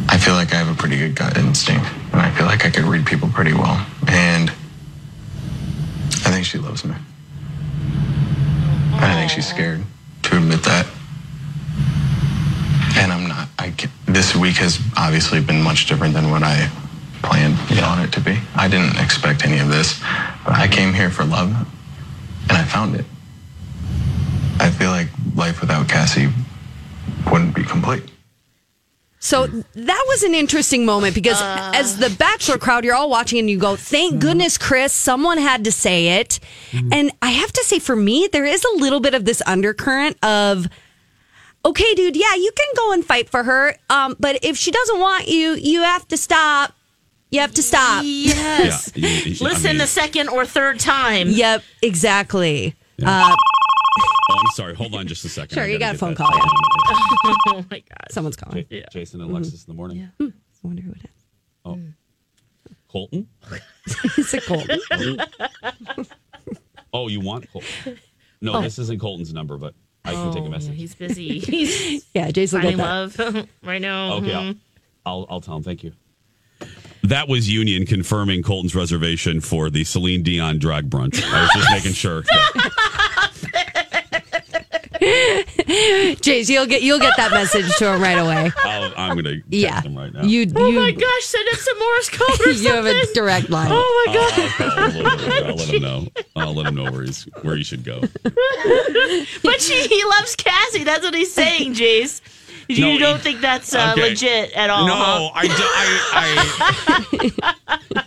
I 0.06 0.18
feel 0.18 0.34
like 0.34 0.52
I 0.52 0.56
have 0.56 0.68
a 0.68 0.74
pretty 0.74 0.98
good 0.98 1.14
gut 1.14 1.38
instinct, 1.38 1.86
and 2.12 2.20
I 2.20 2.30
feel 2.30 2.44
like 2.44 2.66
I 2.66 2.70
could 2.70 2.84
read 2.84 3.06
people 3.06 3.26
pretty 3.30 3.54
well. 3.54 3.86
And 4.06 4.50
I 4.50 6.30
think 6.30 6.44
she 6.44 6.58
loves 6.58 6.84
me. 6.84 6.94
And 8.92 9.02
I 9.02 9.14
think 9.14 9.30
she's 9.30 9.48
scared 9.48 9.82
to 10.24 10.36
admit 10.36 10.62
that. 10.64 10.86
And 12.98 13.10
I'm 13.10 13.28
not. 13.28 13.48
I 13.58 13.70
can, 13.70 13.90
this 14.04 14.36
week 14.36 14.56
has 14.56 14.78
obviously 14.98 15.40
been 15.40 15.62
much 15.62 15.86
different 15.86 16.12
than 16.12 16.30
what 16.30 16.42
I 16.42 16.70
planned 17.22 17.56
on 17.82 18.00
it 18.00 18.12
to 18.12 18.20
be. 18.20 18.38
I 18.54 18.68
didn't 18.68 18.98
expect 18.98 19.42
any 19.46 19.58
of 19.58 19.68
this, 19.68 19.98
but 20.44 20.52
I 20.52 20.68
came 20.68 20.92
here 20.92 21.08
for 21.08 21.24
love, 21.24 21.48
and 21.48 22.52
I 22.52 22.64
found 22.64 22.94
it. 22.94 23.06
I 24.60 24.70
feel 24.70 24.90
like 24.90 25.08
life 25.34 25.62
without 25.62 25.88
Cassie 25.88 26.28
wouldn't 27.30 27.54
be 27.54 27.62
complete. 27.64 28.02
So 29.18 29.46
that 29.46 30.04
was 30.08 30.22
an 30.22 30.34
interesting 30.34 30.84
moment 30.84 31.14
because 31.14 31.40
as 31.42 31.98
the 31.98 32.10
Bachelor 32.10 32.58
crowd, 32.58 32.84
you're 32.84 32.94
all 32.94 33.10
watching 33.10 33.38
and 33.40 33.50
you 33.50 33.58
go, 33.58 33.74
thank 33.74 34.20
goodness, 34.20 34.56
Chris, 34.56 34.92
someone 34.92 35.38
had 35.38 35.64
to 35.64 35.72
say 35.72 36.20
it. 36.20 36.38
And 36.92 37.10
I 37.22 37.30
have 37.30 37.52
to 37.52 37.64
say, 37.64 37.78
for 37.80 37.96
me, 37.96 38.28
there 38.30 38.44
is 38.44 38.64
a 38.64 38.76
little 38.76 39.00
bit 39.00 39.14
of 39.14 39.24
this 39.24 39.42
undercurrent 39.46 40.16
of, 40.24 40.68
okay, 41.64 41.94
dude, 41.94 42.14
yeah, 42.14 42.34
you 42.36 42.52
can 42.56 42.66
go 42.76 42.92
and 42.92 43.04
fight 43.04 43.28
for 43.28 43.42
her. 43.42 43.74
Um, 43.90 44.14
but 44.20 44.44
if 44.44 44.56
she 44.56 44.70
doesn't 44.70 45.00
want 45.00 45.26
you, 45.26 45.54
you 45.54 45.82
have 45.82 46.06
to 46.08 46.16
stop. 46.16 46.72
You 47.32 47.40
have 47.40 47.54
to 47.54 47.62
stop. 47.62 48.04
Yes. 48.06 48.92
Yeah, 48.94 49.08
you- 49.08 49.32
you- 49.32 49.46
I 49.46 49.50
Listen 49.50 49.70
mean- 49.70 49.78
the 49.78 49.86
second 49.88 50.28
or 50.28 50.46
third 50.46 50.78
time. 50.78 51.30
Yep, 51.30 51.64
exactly. 51.82 52.76
Uh, 53.04 53.34
Oh, 54.28 54.34
I'm 54.40 54.46
sorry. 54.54 54.74
Hold 54.74 54.94
on 54.96 55.06
just 55.06 55.24
a 55.24 55.28
second. 55.28 55.54
Sure, 55.54 55.66
you 55.66 55.78
gotta 55.78 55.94
a 55.94 55.98
phone 55.98 56.14
that. 56.14 56.18
call, 56.18 56.30
oh 57.48 57.64
my 57.70 57.80
god. 57.80 58.06
someone's 58.10 58.36
calling. 58.36 58.66
J- 58.70 58.84
Jason 58.90 59.20
and 59.20 59.28
mm-hmm. 59.28 59.36
Alexis 59.36 59.64
in 59.66 59.72
the 59.72 59.76
morning. 59.76 60.08
Hmm. 60.18 60.26
I 60.28 60.30
wonder 60.62 60.82
who 60.82 60.90
it 60.92 61.04
is. 61.04 61.24
Oh, 61.64 61.74
mm. 61.74 61.94
Colton. 62.88 63.28
Is 64.16 64.32
it 64.34 64.44
Colton? 64.46 64.80
Oh, 66.92 67.08
you 67.08 67.20
want 67.20 67.50
Colton? 67.52 67.98
No, 68.40 68.54
Oh. 68.54 68.62
this 68.62 68.78
isn't 68.78 69.00
Colton's 69.00 69.32
number, 69.32 69.56
but 69.58 69.74
I 70.04 70.12
can 70.12 70.32
take 70.32 70.42
a 70.42 70.46
Oh, 70.46 70.48
message. 70.50 70.70
yeah, 70.70 70.76
he's 70.76 70.94
busy. 70.94 71.38
He's 71.40 72.06
yeah, 72.14 72.30
Jason 72.30 72.60
I 72.60 72.62
finding 72.62 72.76
get 72.78 72.86
love 72.86 73.48
right 73.62 73.80
now. 73.80 74.14
Okay, 74.14 74.28
Mhm. 74.30 74.58
I'll, 75.04 75.20
I'll 75.20 75.26
I'll 75.30 75.40
tell 75.40 75.56
him. 75.56 75.62
Thank 75.62 75.82
you. 75.84 75.92
That 77.02 77.28
was 77.28 77.48
Union 77.50 77.86
confirming 77.86 78.42
Colton's 78.42 78.74
reservation 78.74 79.40
for 79.40 79.70
the 79.70 79.84
Celine 79.84 80.22
Dion 80.22 80.58
drag 80.58 80.90
brunch. 80.90 81.22
I 81.22 81.42
was 81.42 81.50
just 81.54 81.70
making 81.70 81.92
sure. 81.92 82.24
That- 85.00 85.44
Jace, 86.22 86.48
you'll 86.48 86.66
get 86.66 86.82
you'll 86.82 86.98
get 86.98 87.14
that 87.16 87.30
message 87.32 87.74
to 87.76 87.92
him 87.94 88.00
right 88.02 88.18
away. 88.18 88.50
I'll, 88.64 88.92
I'm 88.96 89.12
going 89.14 89.24
to 89.24 89.34
text 89.36 89.46
Yeah, 89.50 89.80
him 89.82 89.96
right 89.96 90.12
now. 90.12 90.22
you 90.22 90.46
Oh 90.54 90.68
you 90.68 90.78
my 90.80 90.90
gosh, 90.90 91.24
send 91.24 91.48
him 91.48 91.54
some 91.56 91.78
Morse 91.78 92.08
code 92.10 92.40
or 92.46 92.50
you 92.50 92.68
have 92.70 92.86
a 92.86 93.06
direct 93.14 93.48
line. 93.50 93.68
Oh 93.70 94.04
my 94.06 94.12
I'll, 94.12 94.30
god. 94.30 94.38
I'll, 94.38 94.50
call 94.50 94.90
him. 94.90 95.06
I'll 95.06 95.16
let 95.56 95.68
him 95.68 95.82
know. 95.82 96.08
I'll 96.36 96.54
let 96.54 96.66
him 96.66 96.74
know 96.74 96.90
where 96.90 97.02
he's 97.02 97.24
where 97.42 97.56
he 97.56 97.62
should 97.64 97.84
go. 97.84 98.00
But 98.22 99.60
she, 99.60 99.86
he 99.86 100.04
loves 100.04 100.34
Cassie. 100.36 100.84
That's 100.84 101.02
what 101.02 101.14
he's 101.14 101.32
saying, 101.32 101.74
Jace. 101.74 102.20
You 102.68 102.80
No, 102.80 102.98
don't 102.98 103.16
he- 103.18 103.22
think 103.22 103.40
that's 103.40 103.72
uh, 103.74 103.92
Okay. 103.92 104.08
legit 104.10 104.52
at 104.54 104.70
all? 104.70 104.86
No, 104.88 104.94
huh? 104.96 105.30
I, 105.34 105.46
do, 105.46 105.52
I, 107.32 107.54
I, 107.96 108.04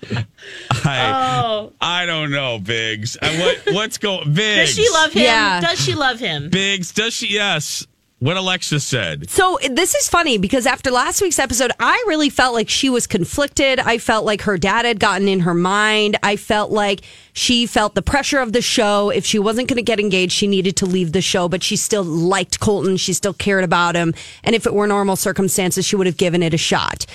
I, 0.89 1.41
Oh. 1.43 1.73
I 1.82 2.06
don't 2.06 2.32
know, 2.32 2.60
Biggs. 2.60 3.17
What 3.21 3.58
what's 3.73 3.97
going? 3.97 4.34
Biggs. 4.34 4.75
Does 4.75 4.86
she 4.86 4.91
love 4.93 5.13
him? 5.13 5.23
Yeah. 5.23 5.62
Does 5.62 5.80
she 5.80 5.95
love 5.95 6.19
him? 6.19 6.49
Biggs? 6.49 6.91
Does 6.91 7.13
she? 7.13 7.28
Yes. 7.28 7.86
What 8.19 8.36
Alexa 8.36 8.82
said. 8.82 9.30
So 9.30 9.58
this 9.71 9.95
is 9.95 10.10
funny 10.10 10.38
because 10.38 10.65
after 10.65 10.91
last 10.91 11.21
week's 11.21 11.39
episode, 11.39 11.71
I 11.80 12.04
really 12.06 12.30
felt 12.30 12.54
like 12.54 12.67
she 12.67 12.89
was 12.89 13.08
conflicted. 13.08 13.80
I 13.80 13.97
felt 13.97 14.25
like 14.25 14.41
her 14.41 14.58
dad 14.58 14.84
had 14.84 14.99
gotten 14.99 15.30
in 15.30 15.39
her 15.41 15.54
mind. 15.54 16.17
I 16.21 16.36
felt 16.36 16.69
like 16.69 16.99
she 17.32 17.65
felt 17.65 17.95
the 17.95 18.02
pressure 18.02 18.39
of 18.39 18.52
the 18.52 18.62
show. 18.62 19.10
If 19.10 19.25
she 19.25 19.39
wasn't 19.39 19.69
going 19.69 19.78
to 19.78 19.84
get 19.84 20.02
engaged, 20.02 20.34
she 20.34 20.47
needed 20.47 20.75
to 20.78 20.86
leave 20.86 21.13
the 21.13 21.21
show, 21.21 21.47
but 21.47 21.63
she 21.63 21.78
still 21.78 22.04
liked 22.04 22.60
Colton. 22.60 22.97
She 22.97 23.13
still 23.13 23.34
cared 23.34 23.63
about 23.63 23.95
him. 23.95 24.13
And 24.43 24.54
if 24.54 24.67
it 24.67 24.73
were 24.73 24.86
normal 24.86 25.15
circumstances, 25.15 25.86
she 25.86 25.95
would 25.95 26.06
have 26.06 26.17
given 26.17 26.43
it 26.43 26.54
a 26.54 26.58
shot. 26.58 27.06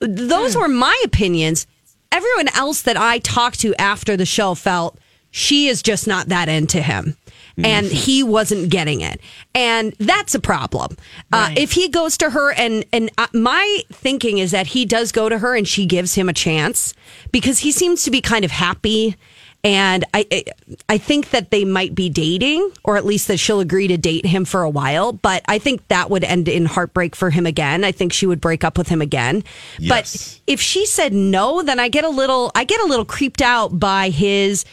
Those 0.00 0.54
hmm. 0.54 0.60
were 0.60 0.68
my 0.68 1.00
opinions. 1.04 1.68
Everyone 2.12 2.48
else 2.54 2.82
that 2.82 2.96
I 2.96 3.18
talked 3.18 3.60
to 3.60 3.74
after 3.76 4.16
the 4.16 4.26
show 4.26 4.54
felt 4.54 4.98
she 5.30 5.68
is 5.68 5.82
just 5.82 6.06
not 6.06 6.28
that 6.28 6.48
into 6.48 6.80
him. 6.80 7.16
And 7.58 7.86
he 7.86 8.22
wasn't 8.22 8.68
getting 8.68 9.00
it. 9.00 9.18
And 9.54 9.94
that's 9.98 10.34
a 10.34 10.40
problem. 10.40 10.96
Uh, 11.32 11.54
if 11.56 11.72
he 11.72 11.88
goes 11.88 12.18
to 12.18 12.28
her, 12.28 12.52
and, 12.52 12.84
and 12.92 13.10
uh, 13.16 13.28
my 13.32 13.80
thinking 13.90 14.36
is 14.36 14.50
that 14.50 14.66
he 14.68 14.84
does 14.84 15.10
go 15.10 15.30
to 15.30 15.38
her 15.38 15.56
and 15.56 15.66
she 15.66 15.86
gives 15.86 16.14
him 16.14 16.28
a 16.28 16.34
chance 16.34 16.92
because 17.32 17.60
he 17.60 17.72
seems 17.72 18.02
to 18.04 18.10
be 18.10 18.20
kind 18.20 18.44
of 18.44 18.50
happy. 18.50 19.16
And 19.64 20.04
I, 20.14 20.44
I- 20.88 20.98
think 20.98 21.30
that 21.30 21.50
they 21.50 21.64
might 21.64 21.94
be 21.94 22.08
dating, 22.08 22.70
or 22.84 22.96
at 22.96 23.04
least 23.04 23.28
that 23.28 23.36
she'll 23.38 23.60
agree 23.60 23.86
to 23.88 23.96
date 23.96 24.26
him 24.26 24.44
for 24.44 24.62
a 24.62 24.70
while. 24.70 25.12
But 25.12 25.42
I 25.46 25.58
think 25.58 25.86
that 25.88 26.10
would 26.10 26.24
end 26.24 26.48
in 26.48 26.66
heartbreak 26.66 27.14
for 27.14 27.30
him 27.30 27.46
again. 27.46 27.84
I 27.84 27.92
think 27.92 28.12
she 28.12 28.26
would 28.26 28.40
break 28.40 28.64
up 28.64 28.76
with 28.78 28.88
him 28.88 29.00
again. 29.02 29.44
Yes. 29.78 29.88
But 29.88 30.40
if 30.52 30.60
she 30.60 30.86
said 30.86 31.12
no, 31.12 31.62
then 31.62 31.78
I 31.78 31.88
get 31.88 32.04
a 32.04 32.08
little 32.08 32.50
I 32.54 32.64
get 32.64 32.80
a 32.80 32.86
little 32.86 33.04
creeped 33.04 33.42
out 33.42 33.78
by 33.78 34.10
his 34.10 34.64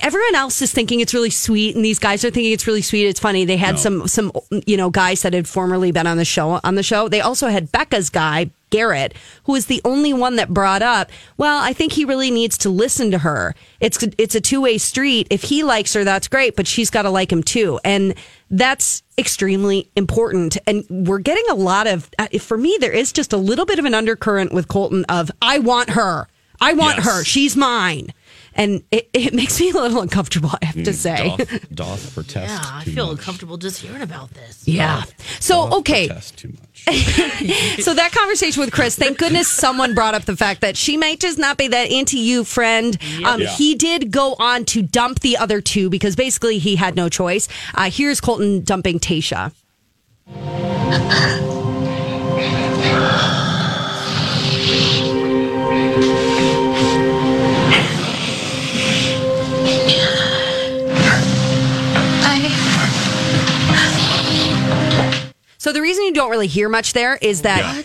everyone 0.00 0.34
else 0.34 0.60
is 0.62 0.72
thinking 0.72 1.00
it's 1.00 1.14
really 1.14 1.30
sweet, 1.30 1.76
and 1.76 1.84
these 1.84 1.98
guys 1.98 2.24
are 2.24 2.30
thinking 2.30 2.52
it's 2.52 2.66
really 2.66 2.82
sweet. 2.82 3.06
It's 3.06 3.20
funny. 3.20 3.44
They 3.44 3.56
had 3.56 3.78
some 3.78 4.08
some 4.08 4.32
you 4.66 4.76
know 4.76 4.90
guys 4.90 5.22
that 5.22 5.32
had 5.32 5.48
formerly 5.48 5.92
been 5.92 6.06
on 6.06 6.16
the 6.16 6.24
show 6.24 6.60
on 6.64 6.74
the 6.74 6.82
show. 6.82 7.08
They 7.08 7.20
also 7.20 7.48
had 7.48 7.70
Becca's 7.70 8.10
guy 8.10 8.50
Garrett, 8.70 9.14
who 9.44 9.52
was 9.52 9.66
the 9.66 9.80
only 9.84 10.12
one 10.12 10.36
that 10.36 10.48
brought 10.52 10.82
up. 10.82 11.10
Well, 11.36 11.62
I 11.62 11.72
think 11.72 11.92
he 11.92 12.04
really 12.04 12.30
needs 12.32 12.58
to 12.58 12.70
listen 12.70 13.10
to 13.12 13.18
her. 13.18 13.54
It's 13.80 14.02
it's 14.18 14.34
a 14.34 14.40
two 14.40 14.60
way 14.60 14.78
street. 14.78 15.28
If 15.30 15.42
he 15.44 15.62
likes 15.62 15.94
her, 15.94 16.02
that's 16.04 16.26
great, 16.28 16.56
but 16.56 16.66
she's 16.66 16.90
got 16.90 17.02
to 17.02 17.10
like 17.10 17.30
him 17.30 17.42
too, 17.44 17.78
and 17.84 18.14
that's 18.50 19.02
extremely 19.18 19.88
important. 19.96 20.56
And 20.66 20.84
we're 20.90 21.18
getting 21.20 21.44
a 21.50 21.54
lot 21.54 21.86
of. 21.86 22.10
uh, 22.18 22.26
For 22.40 22.58
me, 22.58 22.76
there 22.80 22.92
is 22.92 23.12
just 23.12 23.32
a 23.32 23.36
little 23.36 23.66
bit 23.66 23.78
of 23.78 23.84
an 23.84 23.94
undercurrent 23.94 24.52
with 24.52 24.66
Colton 24.68 25.04
of 25.08 25.30
I 25.40 25.58
want 25.58 25.90
her. 25.90 26.26
I 26.60 26.72
want 26.72 26.96
Yes. 26.96 27.06
her. 27.06 27.24
She's 27.24 27.56
mine. 27.56 28.12
And 28.58 28.82
it, 28.90 29.10
it 29.12 29.34
makes 29.34 29.60
me 29.60 29.70
a 29.70 29.74
little 29.74 30.00
uncomfortable, 30.00 30.50
I 30.60 30.64
have 30.64 30.82
to 30.82 30.92
say. 30.92 31.36
Doth, 31.36 31.68
doth 31.74 32.14
protest. 32.14 32.52
Yeah, 32.52 32.60
I 32.78 32.84
too 32.84 32.92
feel 32.92 33.06
much. 33.08 33.18
uncomfortable 33.18 33.56
just 33.58 33.80
hearing 33.82 34.02
about 34.02 34.30
this. 34.30 34.66
Yeah. 34.66 35.02
So, 35.40 35.78
okay. 35.78 36.06
Protest 36.08 36.38
too 36.38 36.48
much. 36.48 36.84
so 37.82 37.94
that 37.94 38.12
conversation 38.12 38.60
with 38.60 38.72
Chris, 38.72 38.96
thank 38.96 39.18
goodness 39.18 39.48
someone 39.48 39.94
brought 39.94 40.14
up 40.14 40.24
the 40.24 40.36
fact 40.36 40.62
that 40.62 40.76
she 40.76 40.96
might 40.96 41.20
just 41.20 41.38
not 41.38 41.58
be 41.58 41.68
that 41.68 41.90
into 41.90 42.18
you 42.18 42.44
friend. 42.44 42.96
Um, 43.24 43.40
Yeah. 43.42 43.48
He 43.48 43.74
did 43.74 44.10
go 44.10 44.34
on 44.38 44.64
to 44.66 44.82
dump 44.82 45.20
the 45.20 45.36
other 45.36 45.60
two 45.60 45.90
because 45.90 46.16
basically 46.16 46.58
he 46.58 46.76
had 46.76 46.96
no 46.96 47.08
choice. 47.08 47.48
Uh, 47.74 47.90
here's 47.90 48.20
Colton 48.20 48.62
dumping 48.64 48.98
Tayshia. 48.98 49.52
So 65.66 65.72
the 65.72 65.82
reason 65.82 66.04
you 66.04 66.12
don't 66.12 66.30
really 66.30 66.46
hear 66.46 66.68
much 66.68 66.92
there 66.92 67.16
is 67.16 67.42
that 67.42 67.84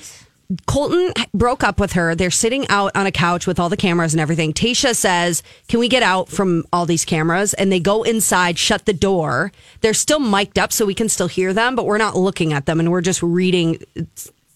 Colton 0.67 1.13
broke 1.33 1.63
up 1.63 1.79
with 1.79 1.93
her. 1.93 2.13
They're 2.13 2.29
sitting 2.29 2.67
out 2.67 2.91
on 2.93 3.07
a 3.07 3.11
couch 3.11 3.47
with 3.47 3.59
all 3.59 3.69
the 3.69 3.75
cameras 3.75 4.13
and 4.13 4.21
everything. 4.21 4.53
Tayshia 4.53 4.95
says, 4.95 5.41
Can 5.67 5.79
we 5.79 5.87
get 5.87 6.03
out 6.03 6.29
from 6.29 6.63
all 6.71 6.85
these 6.85 7.05
cameras? 7.05 7.55
And 7.55 7.71
they 7.71 7.79
go 7.79 8.03
inside, 8.03 8.59
shut 8.59 8.85
the 8.85 8.93
door. 8.93 9.51
They're 9.79 9.95
still 9.95 10.19
mic'd 10.19 10.59
up 10.59 10.71
so 10.71 10.85
we 10.85 10.93
can 10.93 11.09
still 11.09 11.27
hear 11.27 11.53
them, 11.53 11.75
but 11.75 11.87
we're 11.87 11.97
not 11.97 12.15
looking 12.15 12.53
at 12.53 12.67
them 12.67 12.79
and 12.79 12.91
we're 12.91 13.01
just 13.01 13.23
reading 13.23 13.79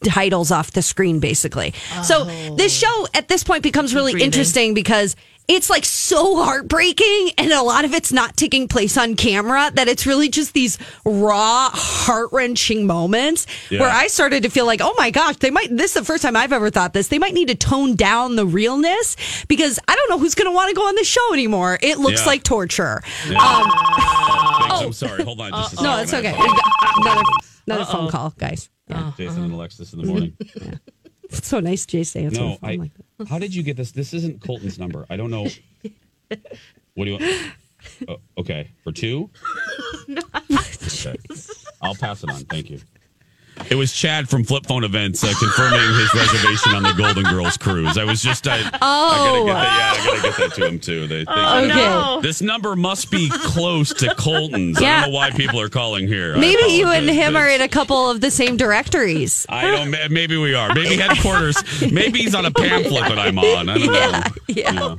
titles 0.04 0.52
off 0.52 0.70
the 0.74 0.84
screen, 0.84 1.20
basically. 1.20 1.74
So 2.04 2.28
oh. 2.28 2.56
this 2.56 2.78
show 2.78 3.08
at 3.16 3.28
this 3.28 3.44
point 3.44 3.64
becomes 3.64 3.96
really 3.96 4.22
interesting 4.22 4.76
because 4.76 5.16
it's 5.48 5.70
like 5.70 5.86
so 5.86 6.44
heartbreaking 6.44 7.32
and 7.38 7.52
a 7.52 7.62
lot 7.62 7.86
of 7.86 7.94
it's 7.94 8.12
not 8.12 8.36
taking 8.36 8.68
place 8.68 8.98
on 8.98 9.16
camera 9.16 9.72
that 9.76 9.88
it's 9.88 10.06
really 10.06 10.28
just 10.30 10.54
these 10.54 10.78
raw 11.06 11.70
heart-wrenching 11.74 12.88
moments 12.88 13.46
Yeah. 13.70 13.82
where 13.82 13.90
I 13.90 14.08
started 14.08 14.44
to 14.44 14.50
feel 14.50 14.66
like 14.66 14.82
oh 14.84 14.94
my 14.98 15.12
gosh 15.12 15.36
they 15.38 15.52
might 15.52 15.70
this 15.70 15.88
is 15.92 15.94
the 15.94 16.04
first 16.06 16.24
time 16.24 16.36
I've 16.36 16.54
ever 16.54 16.70
thought 16.70 16.94
this 16.94 17.10
they 17.10 17.20
might 17.20 17.34
need 17.34 17.48
to 17.50 17.56
tone 17.56 17.96
down 17.96 18.36
the 18.36 18.46
realness 18.46 19.16
because 19.48 19.80
I 19.88 19.96
don't 19.96 20.10
know 20.10 20.18
who's 20.20 20.36
going 20.36 20.50
to 20.50 20.56
want 20.56 20.70
to 20.70 20.76
go 20.76 20.88
on 20.88 20.96
the 20.96 21.04
show 21.04 21.34
anymore 21.34 21.78
it 21.82 22.00
looks 22.00 22.22
Yeah. 22.22 22.28
like 22.28 22.44
torture 22.44 23.02
Yeah. 23.28 23.38
um, 23.38 23.72
Thanks, 24.70 24.82
I'm 24.86 24.94
sorry. 25.10 25.24
Hold 25.24 25.42
on 25.42 25.52
just 25.52 25.74
a 25.74 25.76
second. 25.78 25.84
no 25.92 26.02
it's 26.02 26.14
okay 26.14 26.36
another, 26.98 27.22
another 27.68 27.86
phone 27.86 28.10
call 28.10 28.32
guys 28.38 28.70
yeah. 28.88 29.12
Jason 29.18 29.44
and 29.44 29.54
Alexis 29.54 29.94
in 29.94 30.02
the 30.02 30.06
morning. 30.08 30.38
It's 31.38 31.48
so 31.48 31.60
nice 31.60 31.86
Jay 31.86 32.04
to 32.04 32.20
answer 32.20 32.42
No, 32.42 32.58
I. 32.64 32.76
like 32.76 32.92
How 33.30 33.40
did 33.40 33.54
you 33.56 33.64
get 33.64 33.78
this? 33.78 33.92
This 33.92 34.14
isn't 34.14 34.42
Colton's 34.42 34.78
number. 34.80 35.06
I 35.10 35.18
don't 35.18 35.32
know. 35.32 35.48
What 36.96 37.06
do 37.06 37.12
you 37.12 37.18
want? 37.20 37.54
Oh, 38.08 38.18
okay, 38.40 38.70
for 38.84 38.92
two. 38.92 39.30
Okay. 41.06 41.16
I'll 41.82 41.94
pass 41.96 42.24
it 42.24 42.30
on. 42.32 42.46
Thank 42.46 42.70
you. 42.70 42.80
It 43.70 43.76
was 43.76 43.92
Chad 43.94 44.30
from 44.30 44.44
Flip 44.44 44.66
Phone 44.66 44.84
Events 44.84 45.24
uh, 45.24 45.34
confirming 45.40 45.80
his 45.80 46.14
reservation 46.14 46.74
on 46.74 46.84
the 46.84 46.94
Golden 46.96 47.24
Girls 47.24 47.58
cruise. 47.58 47.98
I 47.98 48.04
was 48.04 48.22
just, 48.22 48.48
I, 48.48 48.58
I 48.60 48.62
gotta 48.64 48.78
Oh. 48.82 49.46
get 49.48 49.54
that. 49.54 49.64
Yeah, 49.66 50.02
I 50.02 50.06
gotta 50.06 50.22
get 50.22 50.38
that 50.38 50.54
to 50.56 50.66
him 50.68 50.80
too. 50.80 51.08
They, 51.08 51.18
they 51.20 51.26
Oh, 51.28 51.66
no. 51.66 52.22
This 52.22 52.42
number 52.42 52.76
must 52.76 53.10
be 53.12 53.30
close 53.30 53.94
to 53.96 54.14
Colton's. 54.16 54.78
I 54.78 54.82
don't 55.02 55.12
know 55.12 55.16
why 55.16 55.32
people 55.32 55.60
are 55.62 55.70
calling 55.70 56.08
here. 56.08 56.38
Maybe 56.38 56.74
you 56.74 56.88
and 56.88 57.10
him 57.10 57.36
are 57.36 57.48
in 57.50 57.62
a 57.62 57.68
couple 57.70 58.10
of 58.10 58.22
the 58.22 58.30
same 58.32 58.58
directories 58.58 59.46
I 59.50 59.72
don't. 59.72 60.12
Maybe 60.12 60.38
we 60.38 60.54
are. 60.54 60.74
Maybe 60.76 60.98
headquarters. 60.98 61.56
Maybe 61.92 62.20
he's 62.20 62.36
on 62.36 62.46
a 62.46 62.52
pamphlet 62.52 63.04
that 63.10 63.18
I'm 63.20 63.40
on. 63.40 63.70
I 63.70 63.78
don't 63.78 63.88
know. 63.92 64.22
Yeah. 64.48 64.96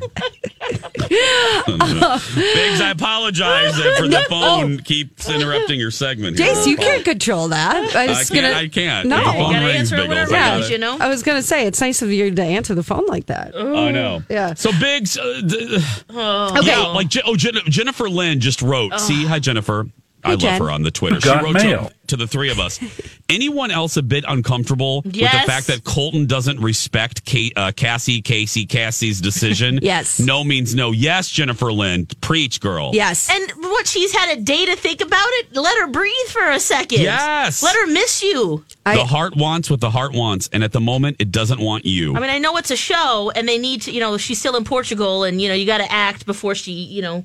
Biggs, 1.67 2.81
I 2.81 2.91
apologize 2.91 3.79
uh, 3.79 3.95
for 3.97 4.03
the 4.09 4.09
No. 4.09 4.23
phone 4.29 4.79
keeps 4.79 5.29
interrupting 5.29 5.79
your 5.79 5.91
segment. 5.91 6.39
here. 6.39 6.49
Jace, 6.55 6.67
you 6.67 6.77
can't 6.77 7.05
control 7.05 7.49
that. 7.49 7.95
I 7.97 8.05
I 8.05 8.07
was 8.09 8.31
can't. 8.31 8.43
gonna, 8.43 8.55
I 8.55 8.69
can't. 8.69 9.09
No, 9.09 9.19
If 9.19 9.25
the 9.25 9.33
phone 9.33 9.39
You 9.39 9.53
gotta 9.55 9.67
rings, 9.67 9.79
answer 9.79 9.95
it 9.97 9.99
Biggles, 9.99 10.09
whenever 10.31 10.35
I 10.35 10.59
gotta- 10.61 10.73
you 10.73 10.79
know. 10.79 10.97
I 11.01 11.09
was 11.09 11.23
gonna 11.23 11.43
say 11.43 11.67
it's 11.67 11.81
nice 11.81 12.03
of 12.03 12.11
you 12.11 12.35
to 12.35 12.43
answer 12.43 12.75
the 12.75 12.83
phone 12.83 13.07
like 13.07 13.27
that. 13.27 13.55
I 13.57 13.91
know. 13.91 14.23
Yeah. 14.29 14.55
So 14.55 14.71
Biggs, 14.81 15.17
uh, 15.19 15.43
th- 15.49 15.83
Okay. 16.11 16.67
yeah, 16.67 16.79
like 16.89 17.09
oh, 17.25 17.37
Jen- 17.37 17.55
Jennifer 17.69 18.09
Lynn 18.09 18.41
just 18.41 18.63
wrote. 18.63 18.93
Oh. 18.95 18.99
See, 18.99 19.25
hi 19.25 19.39
Jennifer. 19.39 19.87
I 20.25 20.31
Hey, 20.31 20.37
love 20.37 20.59
her 20.59 20.71
on 20.73 20.83
the 20.83 20.91
Twitter. 20.91 21.21
She 21.21 21.29
wrote 21.29 21.53
to, 21.59 21.91
to 22.09 22.17
the 22.17 22.27
three 22.27 22.51
of 22.51 22.59
us. 22.59 22.81
Anyone 23.29 23.71
else 23.73 23.97
a 23.97 24.03
bit 24.03 24.25
uncomfortable 24.29 25.03
with 25.03 25.15
the 25.15 25.43
fact 25.47 25.67
that 25.67 25.83
Colton 25.83 26.27
doesn't 26.27 26.61
respect 26.61 27.25
Kate, 27.25 27.53
uh, 27.57 27.73
Cassie, 27.75 28.23
Casey, 28.23 28.67
Cassie's 28.67 29.21
decision? 29.21 29.81
Yes. 29.87 30.19
No 30.19 30.43
means 30.43 30.75
no. 30.75 30.91
Yes, 30.91 31.29
Jennifer 31.29 31.73
Lynn. 31.73 32.07
Preach, 32.21 32.61
girl. 32.61 32.91
Yes. 32.93 33.31
And 33.31 33.51
what 33.63 33.87
she's 33.87 34.13
had 34.13 34.37
a 34.37 34.41
day 34.41 34.67
to 34.67 34.75
think 34.77 35.01
about 35.01 35.29
it. 35.29 35.55
Let 35.57 35.79
her 35.79 35.87
breathe 35.87 36.13
for 36.29 36.51
a 36.51 36.59
second. 36.59 37.01
Yes. 37.03 37.63
Let 37.63 37.77
her 37.77 37.87
miss 37.87 38.23
you. 38.23 38.65
the 38.85 39.05
heart 39.05 39.37
wants 39.37 39.71
what 39.71 39.81
the 39.81 39.91
heart 39.91 40.13
wants, 40.13 40.49
and 40.53 40.65
at 40.65 40.73
the 40.73 40.81
moment, 40.81 41.17
it 41.21 41.31
doesn't 41.31 41.61
want 41.61 41.85
you. 41.85 42.17
I 42.17 42.21
mean, 42.21 42.31
I 42.31 42.39
know 42.39 42.57
it's 42.57 42.71
a 42.71 42.77
show, 42.77 43.31
and 43.35 43.49
they 43.49 43.59
need 43.59 43.83
to. 43.83 43.93
You 43.93 44.01
know, 44.01 44.17
she's 44.17 44.39
still 44.39 44.57
in 44.57 44.65
Portugal, 44.65 45.23
and 45.25 45.41
you 45.41 45.49
know, 45.49 45.55
you 45.55 45.67
got 45.67 45.79
to 45.79 45.91
act 45.93 46.27
before 46.27 46.55
she, 46.55 46.73
you 46.73 47.03
know, 47.03 47.25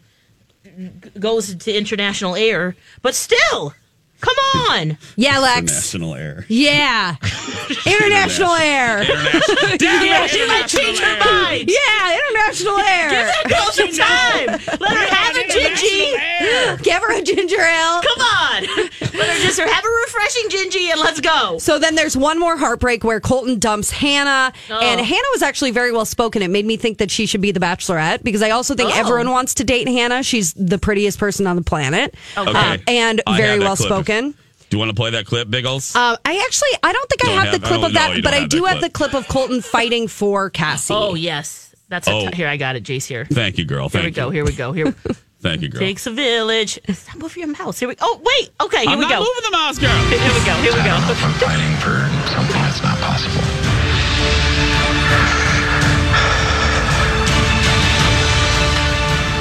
goes 1.20 1.56
to 1.56 1.74
international 1.74 2.36
air. 2.36 2.76
But 3.02 3.16
still, 3.16 3.74
come 4.22 4.36
on. 4.70 4.98
Yeah, 5.16 5.40
Lex. 5.40 5.72
National 5.74 6.16
air. 6.16 6.46
Yeah. 6.48 7.16
International 7.86 8.52
air. 8.56 9.02
International. 9.04 9.78
Damn 9.78 10.06
Yeah, 10.06 10.24
it, 10.26 10.30
she 10.32 10.48
might 10.48 10.68
change 10.68 11.00
her 11.00 11.06
international 11.06 11.34
air. 11.34 11.44
mind. 11.44 11.70
Yeah, 11.70 12.20
international 12.30 12.78
air. 12.80 13.10
Give 13.10 13.28
that 13.28 13.46
girl 13.50 13.72
some 13.72 13.92
time. 13.92 14.80
Let 14.80 14.92
her 14.92 15.16
have 15.16 15.36
a 15.36 15.44
gingy. 15.52 16.84
Give 16.84 17.02
her 17.02 17.18
a 17.18 17.22
ginger 17.22 17.60
ale. 17.62 18.02
Come 18.02 18.22
on. 18.22 18.64
Let 19.02 19.30
her 19.30 19.46
just 19.46 19.60
have 19.60 19.84
a 19.84 19.90
refreshing 20.06 20.50
gingy 20.50 20.92
and 20.92 21.00
let's 21.00 21.20
go. 21.20 21.58
So 21.60 21.80
then 21.80 21.96
there's 21.96 22.16
one 22.18 22.40
more 22.40 22.58
heartbreak 22.58 23.04
where 23.04 23.20
Colton 23.20 23.60
dumps 23.60 23.92
Hannah, 23.92 24.54
Oh. 24.70 24.80
and 24.80 25.00
Hannah 25.02 25.28
was 25.34 25.42
actually 25.42 25.72
very 25.72 25.92
well 25.92 26.06
spoken. 26.06 26.42
It 26.42 26.50
made 26.50 26.66
me 26.66 26.78
think 26.78 26.98
that 27.00 27.12
she 27.12 27.26
should 27.26 27.42
be 27.42 27.52
the 27.52 27.60
Bachelorette 27.60 28.24
because 28.24 28.42
I 28.42 28.52
also 28.52 28.76
think 28.76 28.92
Oh. 28.94 29.00
everyone 29.00 29.30
wants 29.32 29.54
to 29.56 29.64
date 29.64 29.88
Hannah. 29.88 30.24
She's 30.24 30.54
the 30.54 30.78
prettiest 30.78 31.20
person 31.20 31.48
on 31.48 31.56
the 31.56 31.62
planet, 31.62 32.16
Okay. 32.38 32.52
Uh, 32.52 32.78
and 32.88 33.22
I 33.28 33.38
very 33.38 33.60
well 33.60 33.76
clip. 33.76 33.90
Spoken. 34.12 34.32
Do 34.70 34.78
you 34.78 34.80
want 34.80 34.90
to 34.90 34.96
play 34.96 35.10
that 35.12 35.26
clip, 35.26 35.50
Biggles? 35.50 35.96
Uh, 35.96 36.16
I 36.24 36.38
actually, 36.46 36.70
I 36.82 36.94
don't 36.94 37.10
think 37.10 37.24
I 37.26 37.28
Don't 37.28 37.38
have, 37.38 37.48
have- 37.54 37.62
the 37.62 37.68
clip 37.68 37.80
don't 37.82 37.86
of 37.90 37.94
that, 37.94 38.16
you 38.18 38.24
but 38.24 38.34
I 38.34 38.46
do 38.48 38.62
that 38.62 38.70
have 38.74 38.82
the 38.82 38.90
clip 38.90 39.14
of 39.14 39.28
Colton 39.28 39.62
fighting 39.62 40.08
for 40.08 40.50
Cassie. 40.50 40.94
Oh 40.94 41.14
yes, 41.16 41.76
that's 41.90 42.08
a 42.08 42.12
Oh. 42.12 42.30
t- 42.30 42.36
here. 42.38 42.48
I 42.48 42.56
got 42.58 42.76
it. 42.78 42.84
Jace 42.84 43.06
here. 43.06 43.26
Thank 43.26 43.58
you, 43.58 43.66
girl. 43.66 43.90
Here 43.90 44.02
Thank 44.02 44.16
we 44.16 44.22
go. 44.22 44.28
you. 44.28 44.32
Here 44.32 44.46
we 44.46 44.54
go. 44.54 44.72
Here. 44.72 44.92
Thank 45.42 45.62
you, 45.64 45.70
girl. 45.70 45.80
Takes 45.80 46.06
a 46.08 46.12
village. 46.12 46.80
Stop 46.94 47.18
moving 47.18 47.44
your 47.44 47.58
mouse. 47.58 47.80
Here 47.80 47.90
we. 47.90 47.96
Oh 48.00 48.22
wait. 48.24 48.52
Okay. 48.62 48.82
Here 48.82 48.90
I'm 48.92 49.00
we 49.00 49.06
not 49.06 49.12
go. 49.12 49.20
moving 49.20 49.44
the 49.44 49.52
mouse, 49.52 49.78
girl. 49.80 49.90
Here 50.08 50.20
we 50.20 50.46
go. 50.46 50.54
Here 50.62 50.72
we 50.72 50.80
I 50.80 50.88
don't 50.88 51.02
know 51.02 51.14
go. 51.16 51.20
I'm 51.20 51.34
fighting 51.34 51.76
for 51.84 51.98
something 52.32 52.62
that's 52.62 52.82
not 52.82 52.98
possible. 53.00 53.42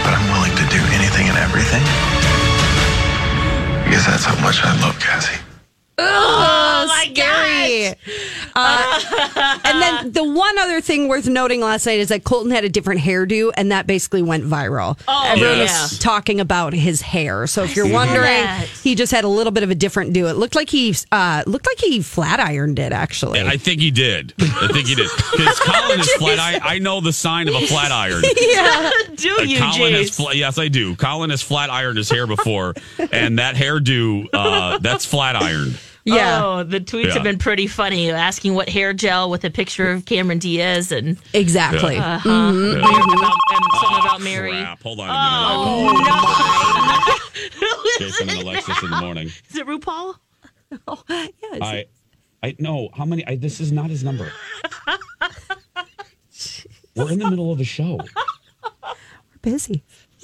But 0.04 0.12
I'm 0.16 0.26
willing 0.32 0.56
to 0.56 0.64
do 0.72 0.80
anything 0.96 1.28
and 1.28 1.36
everything. 1.38 1.84
That's 4.06 4.24
how 4.24 4.40
much 4.40 4.62
I 4.62 4.72
love 4.80 4.98
Cassie. 4.98 5.49
Oh, 6.02 6.84
my 6.88 7.06
scary. 7.10 7.94
Uh, 8.54 9.58
and 9.64 9.82
then 9.82 10.12
the 10.12 10.24
one 10.24 10.58
other 10.58 10.80
thing 10.80 11.08
worth 11.08 11.26
noting 11.26 11.60
last 11.60 11.86
night 11.86 12.00
is 12.00 12.08
that 12.08 12.24
Colton 12.24 12.50
had 12.50 12.64
a 12.64 12.68
different 12.68 13.00
hairdo, 13.00 13.52
and 13.56 13.70
that 13.72 13.86
basically 13.86 14.22
went 14.22 14.44
viral. 14.44 14.98
Oh, 15.06 15.24
Everyone 15.26 15.58
Yes. 15.58 15.90
was 15.92 15.98
talking 15.98 16.40
about 16.40 16.72
his 16.72 17.00
hair. 17.00 17.46
So 17.46 17.62
if 17.64 17.76
you're 17.76 17.90
wondering, 17.90 18.24
that. 18.42 18.66
he 18.82 18.94
just 18.94 19.12
had 19.12 19.24
a 19.24 19.28
little 19.28 19.50
bit 19.52 19.62
of 19.62 19.70
a 19.70 19.74
different 19.74 20.12
do. 20.12 20.26
It 20.28 20.36
looked 20.36 20.54
like 20.54 20.70
he 20.70 20.94
uh, 21.12 21.42
looked 21.46 21.66
like 21.66 21.78
he 21.80 22.00
flat 22.02 22.40
ironed 22.40 22.78
it 22.78 22.92
actually. 22.92 23.40
I 23.40 23.56
think 23.56 23.80
he 23.80 23.90
did. 23.90 24.32
I 24.40 24.68
think 24.72 24.86
he 24.88 24.94
did. 24.94 25.08
Because 25.40 25.60
Colin 25.60 26.00
is 26.00 26.12
flat. 26.14 26.38
I, 26.38 26.74
I 26.74 26.78
know 26.80 27.00
the 27.00 27.12
sign 27.12 27.48
of 27.48 27.54
a 27.54 27.60
flat 27.66 27.92
iron. 27.92 28.22
yeah. 28.40 28.90
Do 29.14 29.36
Uh, 29.38 29.42
you, 29.42 29.58
Colin 29.58 29.94
has 29.94 30.10
Jace? 30.10 30.16
fla- 30.16 30.34
yes, 30.34 30.58
I 30.58 30.68
do. 30.68 30.96
Colin 30.96 31.30
has 31.30 31.40
flat 31.40 31.70
ironed 31.70 31.96
his 31.96 32.10
hair 32.10 32.26
before, 32.26 32.74
and 33.12 33.38
that 33.38 33.54
hairdo 33.54 34.26
uh, 34.32 34.78
that's 34.78 35.04
flat 35.06 35.36
ironed. 35.36 35.78
Yeah. 36.04 36.42
Oh, 36.44 36.62
the 36.64 36.80
tweets 36.80 37.06
Yeah. 37.08 37.12
have 37.14 37.22
been 37.22 37.38
pretty 37.38 37.66
funny, 37.66 38.10
asking 38.10 38.54
what 38.54 38.68
hair 38.68 38.92
gel 38.92 39.28
with 39.30 39.44
a 39.44 39.50
picture 39.50 39.90
of 39.92 40.04
Cameron 40.06 40.38
Diaz 40.38 40.90
and 40.92 41.18
Exactly. 41.34 41.94
Yeah. 41.96 42.14
uh-huh. 42.16 42.28
Mhm. 42.28 42.72
Mary- 42.72 42.80
about, 42.80 43.36
and 43.50 43.64
something 43.80 44.00
about 44.00 44.20
Mary. 44.22 44.50
Crap. 44.50 44.82
Hold 44.82 45.00
on 45.00 45.08
a 45.08 45.12
minute. 45.12 46.00
Oh, 46.00 47.16
no. 47.60 48.06
Jason 48.06 48.28
and 48.30 48.40
Alexis 48.40 48.82
in 48.82 48.90
the 48.90 48.96
morning. 49.00 49.26
Is 49.26 49.56
it 49.56 49.66
RuPaul? 49.66 50.14
Oh, 50.86 51.02
yeah. 51.08 51.26
it's- 51.54 51.60
I, 51.62 51.84
I 52.44 52.54
no. 52.60 52.90
How 52.94 53.04
many? 53.04 53.26
I, 53.26 53.34
this 53.34 53.58
is 53.60 53.72
not 53.72 53.90
his 53.90 54.04
number. 54.04 54.30
We're 56.96 57.10
in 57.12 57.18
the 57.18 57.28
middle 57.30 57.50
of 57.52 57.60
a 57.60 57.64
show. 57.64 57.98
We're 58.82 58.94
busy. 59.42 59.82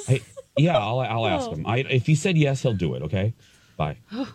I, 0.08 0.20
yeah, 0.56 0.78
I'll, 0.78 1.00
I'll 1.00 1.26
ask 1.26 1.50
him. 1.50 1.66
I, 1.66 1.78
if 1.78 2.06
he 2.06 2.14
said 2.14 2.36
yes, 2.36 2.62
he'll 2.62 2.74
do 2.74 2.94
it. 2.94 3.02
Okay. 3.02 3.34
Bye. 3.76 3.98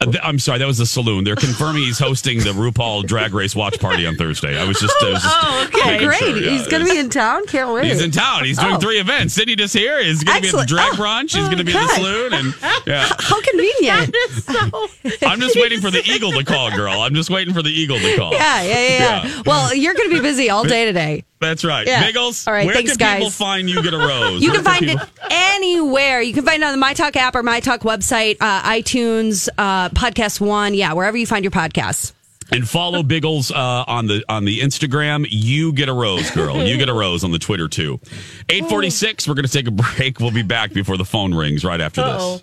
Uh, 0.00 0.04
th- 0.04 0.18
I'm 0.22 0.38
sorry, 0.38 0.60
that 0.60 0.66
was 0.66 0.78
the 0.78 0.86
saloon. 0.86 1.24
They're 1.24 1.34
confirming 1.34 1.82
he's 1.82 1.98
hosting 1.98 2.38
the 2.38 2.50
RuPaul 2.52 3.04
Drag 3.04 3.34
Race 3.34 3.56
watch 3.56 3.80
party 3.80 4.06
on 4.06 4.14
Thursday. 4.14 4.56
I 4.56 4.62
was 4.62 4.78
just, 4.78 4.94
I 5.02 5.10
was 5.10 5.22
just 5.22 5.36
Oh, 5.40 5.68
okay. 5.74 6.04
Great. 6.06 6.18
sure, 6.18 6.36
yeah, 6.36 6.50
He's 6.50 6.68
going 6.68 6.86
to 6.86 6.92
be 6.92 6.98
in 7.00 7.10
town. 7.10 7.44
Can't 7.46 7.72
wait. 7.74 7.86
He's 7.86 8.00
in 8.00 8.12
town. 8.12 8.44
He's 8.44 8.58
doing 8.58 8.76
Oh. 8.76 8.78
three 8.78 9.00
events. 9.00 9.34
Didn't 9.34 9.48
he 9.48 9.56
just 9.56 9.74
hear? 9.74 10.00
He's 10.00 10.22
going 10.22 10.36
to 10.36 10.42
be 10.42 10.48
at 10.56 10.60
the 10.60 10.66
drag 10.66 10.92
Oh, 10.92 10.96
brunch. 10.96 11.34
He's 11.34 11.46
going 11.46 11.58
to 11.58 11.64
be 11.64 11.72
at 11.76 11.80
the 11.88 11.94
saloon. 11.96 12.32
And 12.32 12.54
yeah, 12.86 13.08
How 13.18 13.40
convenient. 13.42 14.14
I'm 15.26 15.40
just 15.40 15.56
waiting 15.56 15.80
for 15.80 15.90
the 15.90 16.02
eagle 16.06 16.30
to 16.30 16.44
call, 16.44 16.70
girl. 16.70 17.00
I'm 17.00 17.14
just 17.14 17.28
waiting 17.30 17.52
for 17.52 17.62
the 17.62 17.70
eagle 17.70 17.98
to 17.98 18.16
call. 18.16 18.32
Yeah, 18.34 18.62
yeah, 18.62 18.88
yeah, 18.88 19.26
yeah. 19.26 19.42
Well, 19.46 19.74
you're 19.74 19.94
going 19.94 20.10
to 20.10 20.14
be 20.14 20.22
busy 20.22 20.48
all 20.48 20.62
day 20.62 20.84
today. 20.84 21.24
That's 21.40 21.64
right. 21.64 21.86
Yeah. 21.86 22.04
Biggles, 22.06 22.46
All 22.46 22.52
right, 22.52 22.66
where 22.66 22.74
thanks, 22.74 22.96
can 22.96 23.16
people 23.16 23.30
find 23.30 23.70
you 23.70 23.82
get 23.82 23.94
a 23.94 23.98
rose? 24.08 24.42
You 24.42 24.50
Where 24.50 24.56
can 24.62 24.64
find 24.64 24.86
people- 24.86 25.02
it 25.06 25.10
anywhere. 25.30 26.20
You 26.20 26.32
can 26.34 26.44
find 26.44 26.62
it 26.62 26.66
on 26.66 26.72
the 26.72 26.78
My 26.78 26.94
Talk 26.94 27.14
app 27.16 27.34
or 27.36 27.42
My 27.42 27.60
Talk 27.60 27.80
website, 27.82 28.36
uh, 28.40 28.62
iTunes, 28.62 29.48
uh, 29.56 29.88
Podcast 29.90 30.40
One. 30.40 30.74
Yeah, 30.74 30.92
wherever 30.94 31.16
you 31.16 31.26
find 31.26 31.44
your 31.44 31.52
podcasts. 31.52 32.12
And 32.50 32.66
follow 32.66 33.02
Biggles 33.02 33.50
uh, 33.50 33.84
on 33.86 34.06
the 34.06 34.24
on 34.26 34.46
the 34.46 34.60
Instagram. 34.60 35.26
You 35.28 35.70
get 35.72 35.90
a 35.90 35.92
rose, 35.92 36.30
girl. 36.30 36.64
You 36.66 36.78
get 36.78 36.88
a 36.88 36.94
rose 36.94 37.22
on 37.22 37.30
the 37.30 37.38
Twitter 37.38 37.68
too. 37.68 38.00
Eight 38.48 38.64
forty 38.70 38.88
six. 38.88 39.28
We're 39.28 39.34
going 39.34 39.44
to 39.46 39.52
take 39.52 39.66
a 39.68 39.70
break. 39.70 40.18
We'll 40.18 40.30
be 40.30 40.42
back 40.42 40.72
before 40.72 40.96
the 40.96 41.04
phone 41.04 41.34
rings 41.34 41.62
right 41.62 41.80
after 41.80 42.02
this. 42.02 42.42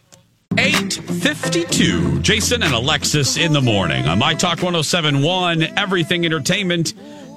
Eight 0.59 0.93
fifty 0.93 1.63
two. 1.65 2.21
Jason 2.21 2.61
and 2.61 2.71
Alexis 2.73 3.35
in 3.35 3.51
the 3.51 3.61
morning 3.61 4.05
on 4.05 4.19
My 4.19 4.35
Talk 4.35 4.59
107.1 4.59 5.73
Everything 5.75 6.23
Entertainment. 6.23 6.93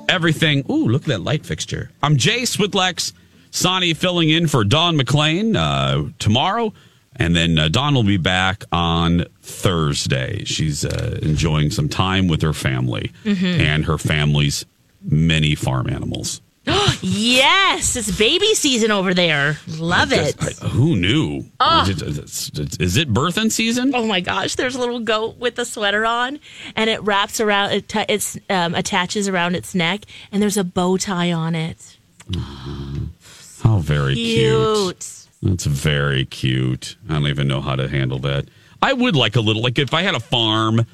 Everything. 0.09 0.65
Ooh, 0.71 0.87
look 0.89 1.03
at 1.03 1.09
that 1.09 1.21
light 1.23 1.45
fixture. 1.45 1.91
I'm 2.03 2.17
Jace 2.17 2.59
with 2.59 2.75
Lex. 2.75 3.13
Sonny 3.51 3.95
filling 3.95 4.29
in 4.31 4.47
for 4.47 4.65
Dawn 4.65 4.97
McClain 4.99 5.57
uh, 5.57 6.11
tomorrow. 6.19 6.73
And 7.17 7.35
then 7.35 7.59
uh, 7.59 7.69
Dawn 7.69 7.95
will 7.95 8.05
be 8.05 8.17
back 8.17 8.65
on 8.71 9.25
Thursday. 9.43 10.45
She's 10.45 10.85
uh, 10.85 11.19
enjoying 11.23 11.71
some 11.71 11.89
time 11.89 12.29
with 12.29 12.43
her 12.43 12.53
family 12.53 13.11
Mhm. 13.25 13.59
and 13.59 13.85
her 13.87 13.99
family's 13.99 14.65
many 15.03 15.55
farm 15.55 15.89
animals. 15.91 16.41
yes, 17.03 17.97
it's 17.97 18.17
baby 18.19 18.55
season 18.55 18.91
over 18.91 19.15
there. 19.15 19.59
Love 19.79 20.13
it. 20.13 20.37
I- 20.41 20.67
who 20.69 20.97
knew? 20.97 21.45
Ah. 21.61 21.89
Is, 21.89 22.51
it, 22.59 22.81
is 22.81 22.97
it 22.97 23.13
birthing 23.13 23.51
season? 23.51 23.93
Oh 23.95 24.07
my 24.07 24.21
gosh, 24.21 24.55
there's 24.57 24.75
a 24.75 24.79
little 24.81 25.01
goat 25.01 25.39
with 25.39 25.59
a 25.59 25.65
sweater 25.65 26.05
on, 26.05 26.39
and 26.77 26.91
it 26.91 27.03
wraps 27.03 27.41
around, 27.41 27.73
it 27.73 27.89
t- 27.89 28.05
it's 28.09 28.39
um, 28.51 28.75
attaches 28.75 29.29
around 29.29 29.55
its 29.57 29.75
neck, 29.75 30.03
and 30.33 30.43
there's 30.43 30.57
a 30.57 30.65
bow 30.65 30.97
tie 30.97 31.33
on 31.33 31.55
it. 31.55 31.97
How 33.63 33.79
very 33.79 34.15
cute. 34.15 34.77
Cute. 34.77 35.15
That's 35.43 35.65
very 35.65 36.25
cute. 36.25 36.97
I 37.09 37.15
don't 37.15 37.27
even 37.29 37.49
know 37.49 37.61
how 37.61 37.77
to 37.77 37.89
handle 37.89 38.19
that. 38.21 38.47
I 38.83 38.93
would 38.93 39.17
like 39.17 39.37
a 39.37 39.41
little, 39.41 39.63
like 39.63 39.79
if 39.79 39.95
I 39.95 40.03
had 40.03 40.15
a 40.15 40.21
farm 40.21 40.85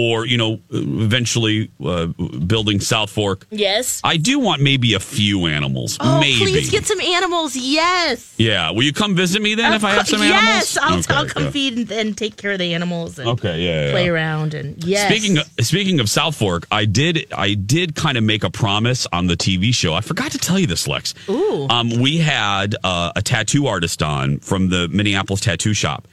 or, 0.00 0.26
you 0.26 0.36
know, 0.38 0.60
eventually 0.70 1.70
uh, 1.84 2.06
building 2.46 2.80
South 2.80 3.10
Fork, 3.10 3.46
Yes. 3.50 4.00
I 4.04 4.16
do 4.16 4.38
want 4.38 4.62
maybe 4.62 4.94
a 4.94 5.00
few 5.00 5.46
animals. 5.46 5.96
Oh, 6.00 6.20
maybe. 6.20 6.38
please 6.38 6.70
get 6.70 6.86
some 6.86 7.00
animals. 7.00 7.56
Yes. 7.56 8.34
yeah. 8.38 8.70
Will 8.70 8.82
you 8.82 8.92
come 8.92 9.14
visit 9.14 9.42
me 9.42 9.54
then 9.54 9.72
if 9.72 9.84
I 9.84 9.90
have 9.92 10.08
some 10.08 10.22
animals? 10.22 10.42
Yes, 10.44 10.76
I'll, 10.78 10.98
Okay, 11.00 11.14
I'll 11.14 11.26
come 11.26 11.44
yeah. 11.44 11.50
feed 11.50 11.76
and, 11.78 11.90
and 11.92 12.16
take 12.18 12.36
care 12.36 12.52
of 12.52 12.58
the 12.58 12.74
animals 12.74 13.18
and 13.18 13.28
Okay, 13.30 13.60
yeah, 13.62 13.86
yeah, 13.86 13.90
play 13.92 14.04
yeah. 14.06 14.10
around 14.10 14.54
and 14.54 14.82
yes. 14.84 15.06
Speaking 15.08 15.38
of, 15.38 15.50
speaking 15.60 16.00
of 16.00 16.08
South 16.08 16.36
Fork, 16.36 16.66
I 16.70 16.84
did 16.84 17.26
I 17.36 17.54
did 17.54 17.94
kind 17.94 18.16
of 18.18 18.24
make 18.24 18.44
a 18.44 18.50
promise 18.50 19.06
on 19.12 19.26
the 19.26 19.36
TV 19.36 19.74
show. 19.74 19.94
I 19.94 20.00
forgot 20.00 20.32
to 20.32 20.38
tell 20.38 20.58
you 20.58 20.66
this, 20.66 20.86
Lex. 20.88 21.14
Ooh. 21.28 21.66
Um, 21.68 21.90
we 22.00 22.18
had 22.18 22.76
uh, 22.84 23.12
a 23.16 23.22
tattoo 23.22 23.66
artist 23.66 24.02
on 24.02 24.38
from 24.40 24.68
the 24.68 24.88
Minneapolis 24.88 25.40
tattoo 25.40 25.74
shop, 25.74 26.06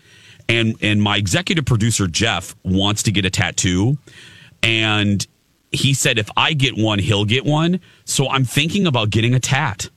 and 0.50 0.76
and 0.82 1.02
my 1.02 1.18
executive 1.18 1.66
producer 1.66 2.08
Jeff 2.08 2.56
wants 2.64 3.04
to 3.04 3.12
get 3.12 3.26
a 3.26 3.30
tattoo, 3.30 3.98
and 4.64 5.26
he 5.72 5.93
said 5.93 6.18
if 6.18 6.30
I 6.38 6.54
get 6.54 6.78
one, 6.78 7.00
he'll 7.00 7.26
get 7.26 7.45
one. 7.45 7.80
So 8.06 8.30
I'm 8.30 8.45
thinking 8.45 8.88
about 8.88 9.10
getting 9.10 9.34
a 9.36 9.39
tat. 9.39 9.89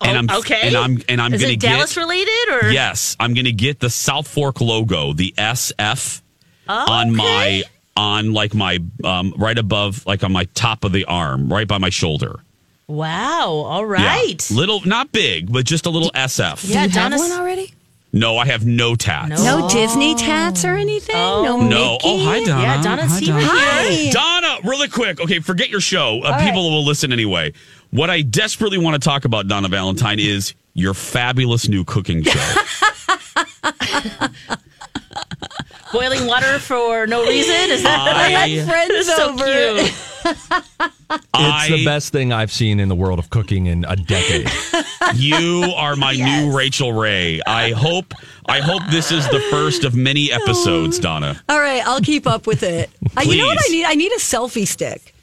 and 0.00 0.16
I'm 0.18 0.26
Oh, 0.30 0.38
okay. 0.38 0.60
and 0.68 0.76
I'm 0.76 1.02
and 1.08 1.20
I'm 1.20 1.34
Is 1.34 1.42
gonna 1.42 1.52
it 1.54 1.60
Dallas 1.60 1.94
get 1.94 2.00
related 2.00 2.48
or 2.62 2.70
yes, 2.70 3.16
I'm 3.20 3.34
gonna 3.34 3.52
get 3.52 3.80
the 3.80 3.90
South 3.90 4.26
Fork 4.28 4.60
logo, 4.60 5.12
the 5.12 5.34
SF 5.36 6.22
Oh, 6.68 6.92
on 6.92 7.08
okay. 7.08 7.16
my 7.16 7.62
on 7.96 8.32
like 8.32 8.54
my 8.54 8.78
um 9.04 9.34
right 9.36 9.56
above 9.58 10.04
like 10.06 10.22
on 10.24 10.32
my 10.32 10.44
top 10.54 10.84
of 10.84 10.92
the 10.92 11.04
arm 11.06 11.52
right 11.52 11.66
by 11.68 11.78
my 11.78 11.88
shoulder 11.90 12.40
Wow. 12.88 13.48
All 13.66 13.84
right, 13.86 14.50
Yeah. 14.50 14.56
little 14.56 14.80
not 14.86 15.12
big 15.12 15.50
but 15.52 15.64
just 15.66 15.86
a 15.86 15.90
little 15.90 16.10
sf 16.12 16.68
Yeah, 16.68 16.84
you 16.84 16.90
have 16.90 17.12
one 17.18 17.32
already? 17.32 17.72
No 18.18 18.36
i 18.38 18.46
have 18.46 18.64
no 18.66 18.94
tats 18.96 19.42
No, 19.44 19.68
Disney 19.68 20.14
tats 20.14 20.64
or 20.64 20.74
anything? 20.74 21.14
No, 21.16 21.60
no 21.60 21.92
Mickey? 21.92 21.98
oh 22.04 22.24
hi 22.24 22.44
donna 22.44 22.62
Yeah, 22.62 22.82
Donna's 22.82 23.12
hi, 23.12 23.18
here. 23.20 23.34
donna. 23.34 23.46
Hi. 23.48 24.10
donna 24.10 24.58
really 24.68 24.88
quick 24.88 25.20
okay 25.20 25.38
forget 25.40 25.68
your 25.68 25.80
show 25.80 26.22
uh, 26.22 26.42
people 26.44 26.70
will 26.70 26.84
listen 26.84 27.12
anyway 27.12 27.52
what 27.90 28.10
i 28.10 28.22
desperately 28.22 28.78
want 28.78 29.00
to 29.00 29.08
talk 29.08 29.24
about 29.24 29.48
donna 29.48 29.68
valentine 29.68 30.18
is 30.18 30.54
your 30.74 30.94
fabulous 30.94 31.68
new 31.68 31.84
cooking 31.84 32.22
show 32.22 32.32
Boiling 35.98 36.26
water 36.26 36.58
for 36.58 37.06
no 37.06 37.22
reason? 37.26 37.70
Is 37.70 37.82
that 37.82 37.98
I- 37.98 38.24
I 38.44 38.48
had 38.48 38.68
friends 38.68 39.06
so 39.06 39.30
over. 39.30 39.44
cute. 39.80 39.94
It's 41.38 41.68
the 41.68 41.84
best 41.84 42.10
thing 42.12 42.32
I've 42.32 42.50
seen 42.50 42.80
in 42.80 42.88
the 42.88 42.94
world 42.94 43.18
of 43.20 43.30
cooking 43.30 43.66
in 43.66 43.84
a 43.88 43.94
decade. 43.96 44.48
You 45.14 45.72
are 45.76 45.94
my 45.94 46.14
new 46.14 46.54
Rachael 46.56 46.92
Ray. 46.92 47.40
I 47.46 47.70
hope 47.70 48.12
I 48.48 48.58
hope 48.60 48.82
this 48.90 49.12
is 49.12 49.26
the 49.28 49.38
first 49.50 49.84
of 49.84 49.94
many 49.94 50.32
episodes, 50.32 50.98
Donna. 50.98 51.40
All 51.48 51.60
right, 51.60 51.86
I'll 51.86 52.00
keep 52.00 52.26
up 52.26 52.46
with 52.48 52.64
it. 52.64 52.90
Uh, 53.16 53.20
you 53.22 53.36
know 53.38 53.46
what 53.46 53.58
I 53.64 53.68
need? 53.70 53.84
I 53.84 53.94
need 53.94 54.10
a 54.12 54.18
selfie 54.18 54.66
stick. 54.66 55.14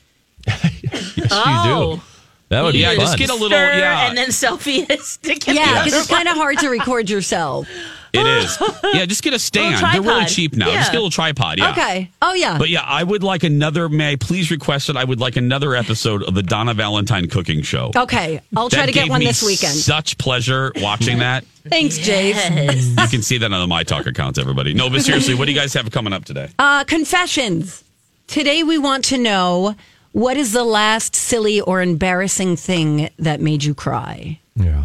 Oh. 1.30 2.01
That 2.49 2.61
would 2.63 2.74
be 2.74 2.80
Yeah, 2.80 2.89
fun. 2.95 2.99
just 2.99 3.17
get 3.17 3.30
a 3.30 3.34
little 3.34 3.49
Stir 3.49 3.78
yeah. 3.80 4.07
and 4.07 4.17
then 4.17 4.30
selfie 4.30 4.86
stick 5.01 5.45
Yeah, 5.47 5.84
because 5.84 5.99
it's 5.99 6.07
kind 6.09 6.28
of 6.30 6.36
hard 6.38 6.59
to 6.59 6.69
record 6.69 7.09
yourself. 7.09 7.67
It 8.14 8.26
is. 8.26 8.57
Yeah, 8.93 9.07
just 9.07 9.24
get 9.24 9.34
a 9.34 9.39
stand. 9.39 9.84
They're 9.91 10.03
really 10.03 10.26
cheap 10.26 10.55
now. 10.55 10.68
Yeah. 10.68 10.76
Just 10.76 10.91
get 10.91 10.97
a 10.97 11.01
little 11.01 11.09
tripod. 11.09 11.57
Yeah. 11.57 11.72
Okay. 11.72 12.11
Oh 12.22 12.36
yeah. 12.36 12.59
But 12.59 12.70
yeah, 12.70 12.84
I 12.86 13.03
would 13.03 13.24
like 13.24 13.41
another. 13.43 13.89
May 13.89 14.11
I 14.11 14.16
please 14.18 14.51
request 14.51 14.88
it? 14.89 14.95
I 14.95 15.03
would 15.03 15.20
like 15.20 15.36
another 15.36 15.76
episode 15.76 16.22
of 16.22 16.36
the 16.36 16.43
Donna 16.43 16.76
Valentine 16.76 17.28
cooking 17.28 17.64
show. 17.64 17.89
okay, 17.95 18.39
I'll 18.55 18.70
try 18.70 18.82
That 18.82 18.86
to 18.88 18.91
get 18.91 19.03
gave 19.05 19.09
one 19.09 19.22
me 19.22 19.26
this 19.26 19.41
weekend. 19.41 19.74
Such 19.74 20.20
pleasure 20.20 20.72
watching 20.76 21.20
that. 21.20 21.43
Thanks, 21.68 21.97
Jace. 21.97 23.01
You 23.01 23.07
can 23.07 23.24
see 23.24 23.39
that 23.39 23.51
on 23.51 23.59
the 23.59 23.66
My 23.68 23.82
Talk 23.84 24.05
accounts, 24.05 24.38
everybody. 24.38 24.76
No, 24.76 24.91
but 24.91 25.01
seriously, 25.01 25.34
what 25.34 25.45
do 25.45 25.51
you 25.53 25.57
guys 25.59 25.74
have 25.74 25.89
coming 25.89 26.14
up 26.14 26.24
today? 26.26 26.49
Uh, 26.59 26.84
confessions. 26.84 27.84
Today 28.28 28.61
we 28.61 28.78
want 28.78 29.05
to 29.05 29.18
know 29.18 29.76
what 30.11 30.38
is 30.38 30.51
the 30.51 30.64
last 30.64 31.16
silly 31.16 31.61
or 31.61 31.82
embarrassing 31.82 32.57
thing 32.57 33.09
that 33.18 33.41
made 33.41 33.64
you 33.64 33.74
cry. 33.74 34.39
Yeah. 34.55 34.84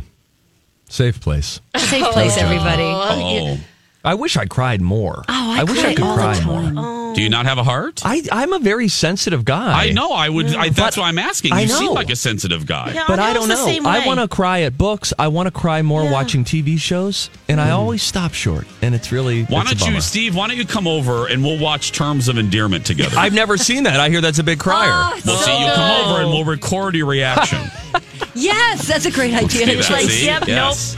Safe 0.89 1.21
place. 1.21 1.61
Safe 1.77 2.05
place, 2.13 2.37
everybody. 2.39 2.83
Oh, 2.83 3.59
I 4.05 4.15
wish 4.15 4.37
I 4.37 4.47
cried 4.47 4.81
more. 4.81 5.25
Oh, 5.29 5.55
I 5.59 5.65
wish 5.65 5.79
I 5.81 5.83
cry 5.83 5.95
could 5.95 6.05
all 6.05 6.17
the 6.17 6.23
cry 6.23 6.35
time. 6.35 6.75
more. 6.75 7.15
do 7.15 7.23
you 7.23 7.29
not 7.29 7.47
have 7.47 7.59
a 7.59 7.65
heart? 7.65 8.03
I, 8.05 8.23
I'm 8.31 8.53
a 8.53 8.61
very 8.61 8.87
sensitive 8.89 9.45
guy. 9.45 9.89
I 9.89 9.91
know. 9.91 10.13
I 10.13 10.29
would. 10.29 10.55
I, 10.55 10.69
that's 10.69 10.97
But 10.97 11.03
why 11.03 11.09
I'm 11.09 11.19
asking. 11.19 11.53
I 11.53 11.63
You 11.63 11.69
seem 11.69 11.93
like 11.93 12.09
a 12.11 12.17
sensitive 12.17 12.65
guy. 12.65 12.93
Yeah, 12.95 13.05
But 13.09 13.19
I 13.19 13.33
don't 13.33 13.49
know. 13.49 13.67
I 13.85 14.07
want 14.07 14.21
to 14.21 14.29
cry 14.29 14.61
at 14.61 14.79
books. 14.79 15.13
I 15.19 15.29
want 15.29 15.47
to 15.49 15.51
cry 15.51 15.83
more 15.83 16.05
Yeah. 16.05 16.13
watching 16.13 16.45
TV 16.45 16.79
shows, 16.79 17.29
and 17.49 17.61
I 17.61 17.67
hmm. 17.69 17.75
always 17.75 18.03
stop 18.03 18.35
short. 18.35 18.67
And 18.83 18.95
it's 18.95 19.11
really 19.11 19.45
Why 19.45 19.63
it's 19.63 19.73
a 19.73 19.75
don't 19.75 19.81
you, 19.89 19.93
bummer. 19.95 20.01
Steve? 20.01 20.37
Why 20.37 20.47
don't 20.47 20.57
you 20.57 20.67
come 20.67 20.87
over 20.87 21.27
and 21.27 21.43
we'll 21.43 21.59
watch 21.59 21.91
Terms 21.91 22.29
of 22.29 22.39
Endearment 22.39 22.87
together? 22.87 23.17
I've 23.19 23.35
never 23.35 23.57
seen 23.57 23.83
that. 23.83 23.99
I 23.99 24.11
hear 24.11 24.21
that's 24.21 24.39
a 24.39 24.45
big 24.45 24.61
crier. 24.61 24.91
Oh, 24.93 25.21
we'll 25.27 25.37
see 25.39 25.61
you 25.61 25.73
come 25.73 26.07
over 26.07 26.21
and 26.23 26.31
we'll 26.31 26.45
record 26.45 26.95
your 26.95 27.07
reaction. 27.07 27.59
Yes, 28.35 28.87
that's 28.87 29.05
a 29.05 29.11
great 29.11 29.35
idea. 29.35 29.49
See 29.49 29.65
that? 29.75 29.91
Like, 29.91 30.09
See? 30.09 30.27
yep, 30.27 30.47
yes. 30.47 30.97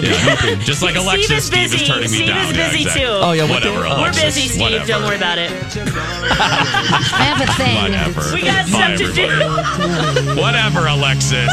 Yeah. 0.00 0.54
Just 0.64 0.82
like 0.82 0.94
Alexis, 0.96 1.26
Steve 1.26 1.38
is 1.38 1.44
Steve 1.46 1.70
busy. 1.70 1.76
is 1.82 1.88
turning 1.88 2.10
me 2.10 2.16
Steve 2.18 2.26
down. 2.28 2.38
is 2.50 2.56
Yeah, 2.56 2.70
busy 2.70 2.82
exactly. 2.82 3.02
too. 3.02 3.08
Oh, 3.10 3.32
yeah, 3.32 3.42
whatever. 3.50 3.74
the- 3.74 3.80
We're 3.80 3.86
Alexis, 3.86 4.22
busy, 4.24 4.48
Steve. 4.48 4.60
Whatever. 4.62 4.86
Don't 4.86 5.02
worry 5.04 5.16
about 5.16 5.38
it. 5.38 5.50
I 5.50 7.22
have 7.26 7.40
a 7.40 7.52
thing. 7.54 7.76
Whatever. 7.82 8.34
We 8.34 8.42
got 8.42 8.70
Bye, 8.70 8.96
stuff 8.96 8.98
to 8.98 9.12
do. 10.34 10.40
Whatever, 10.40 10.86
Alexis. 10.86 11.50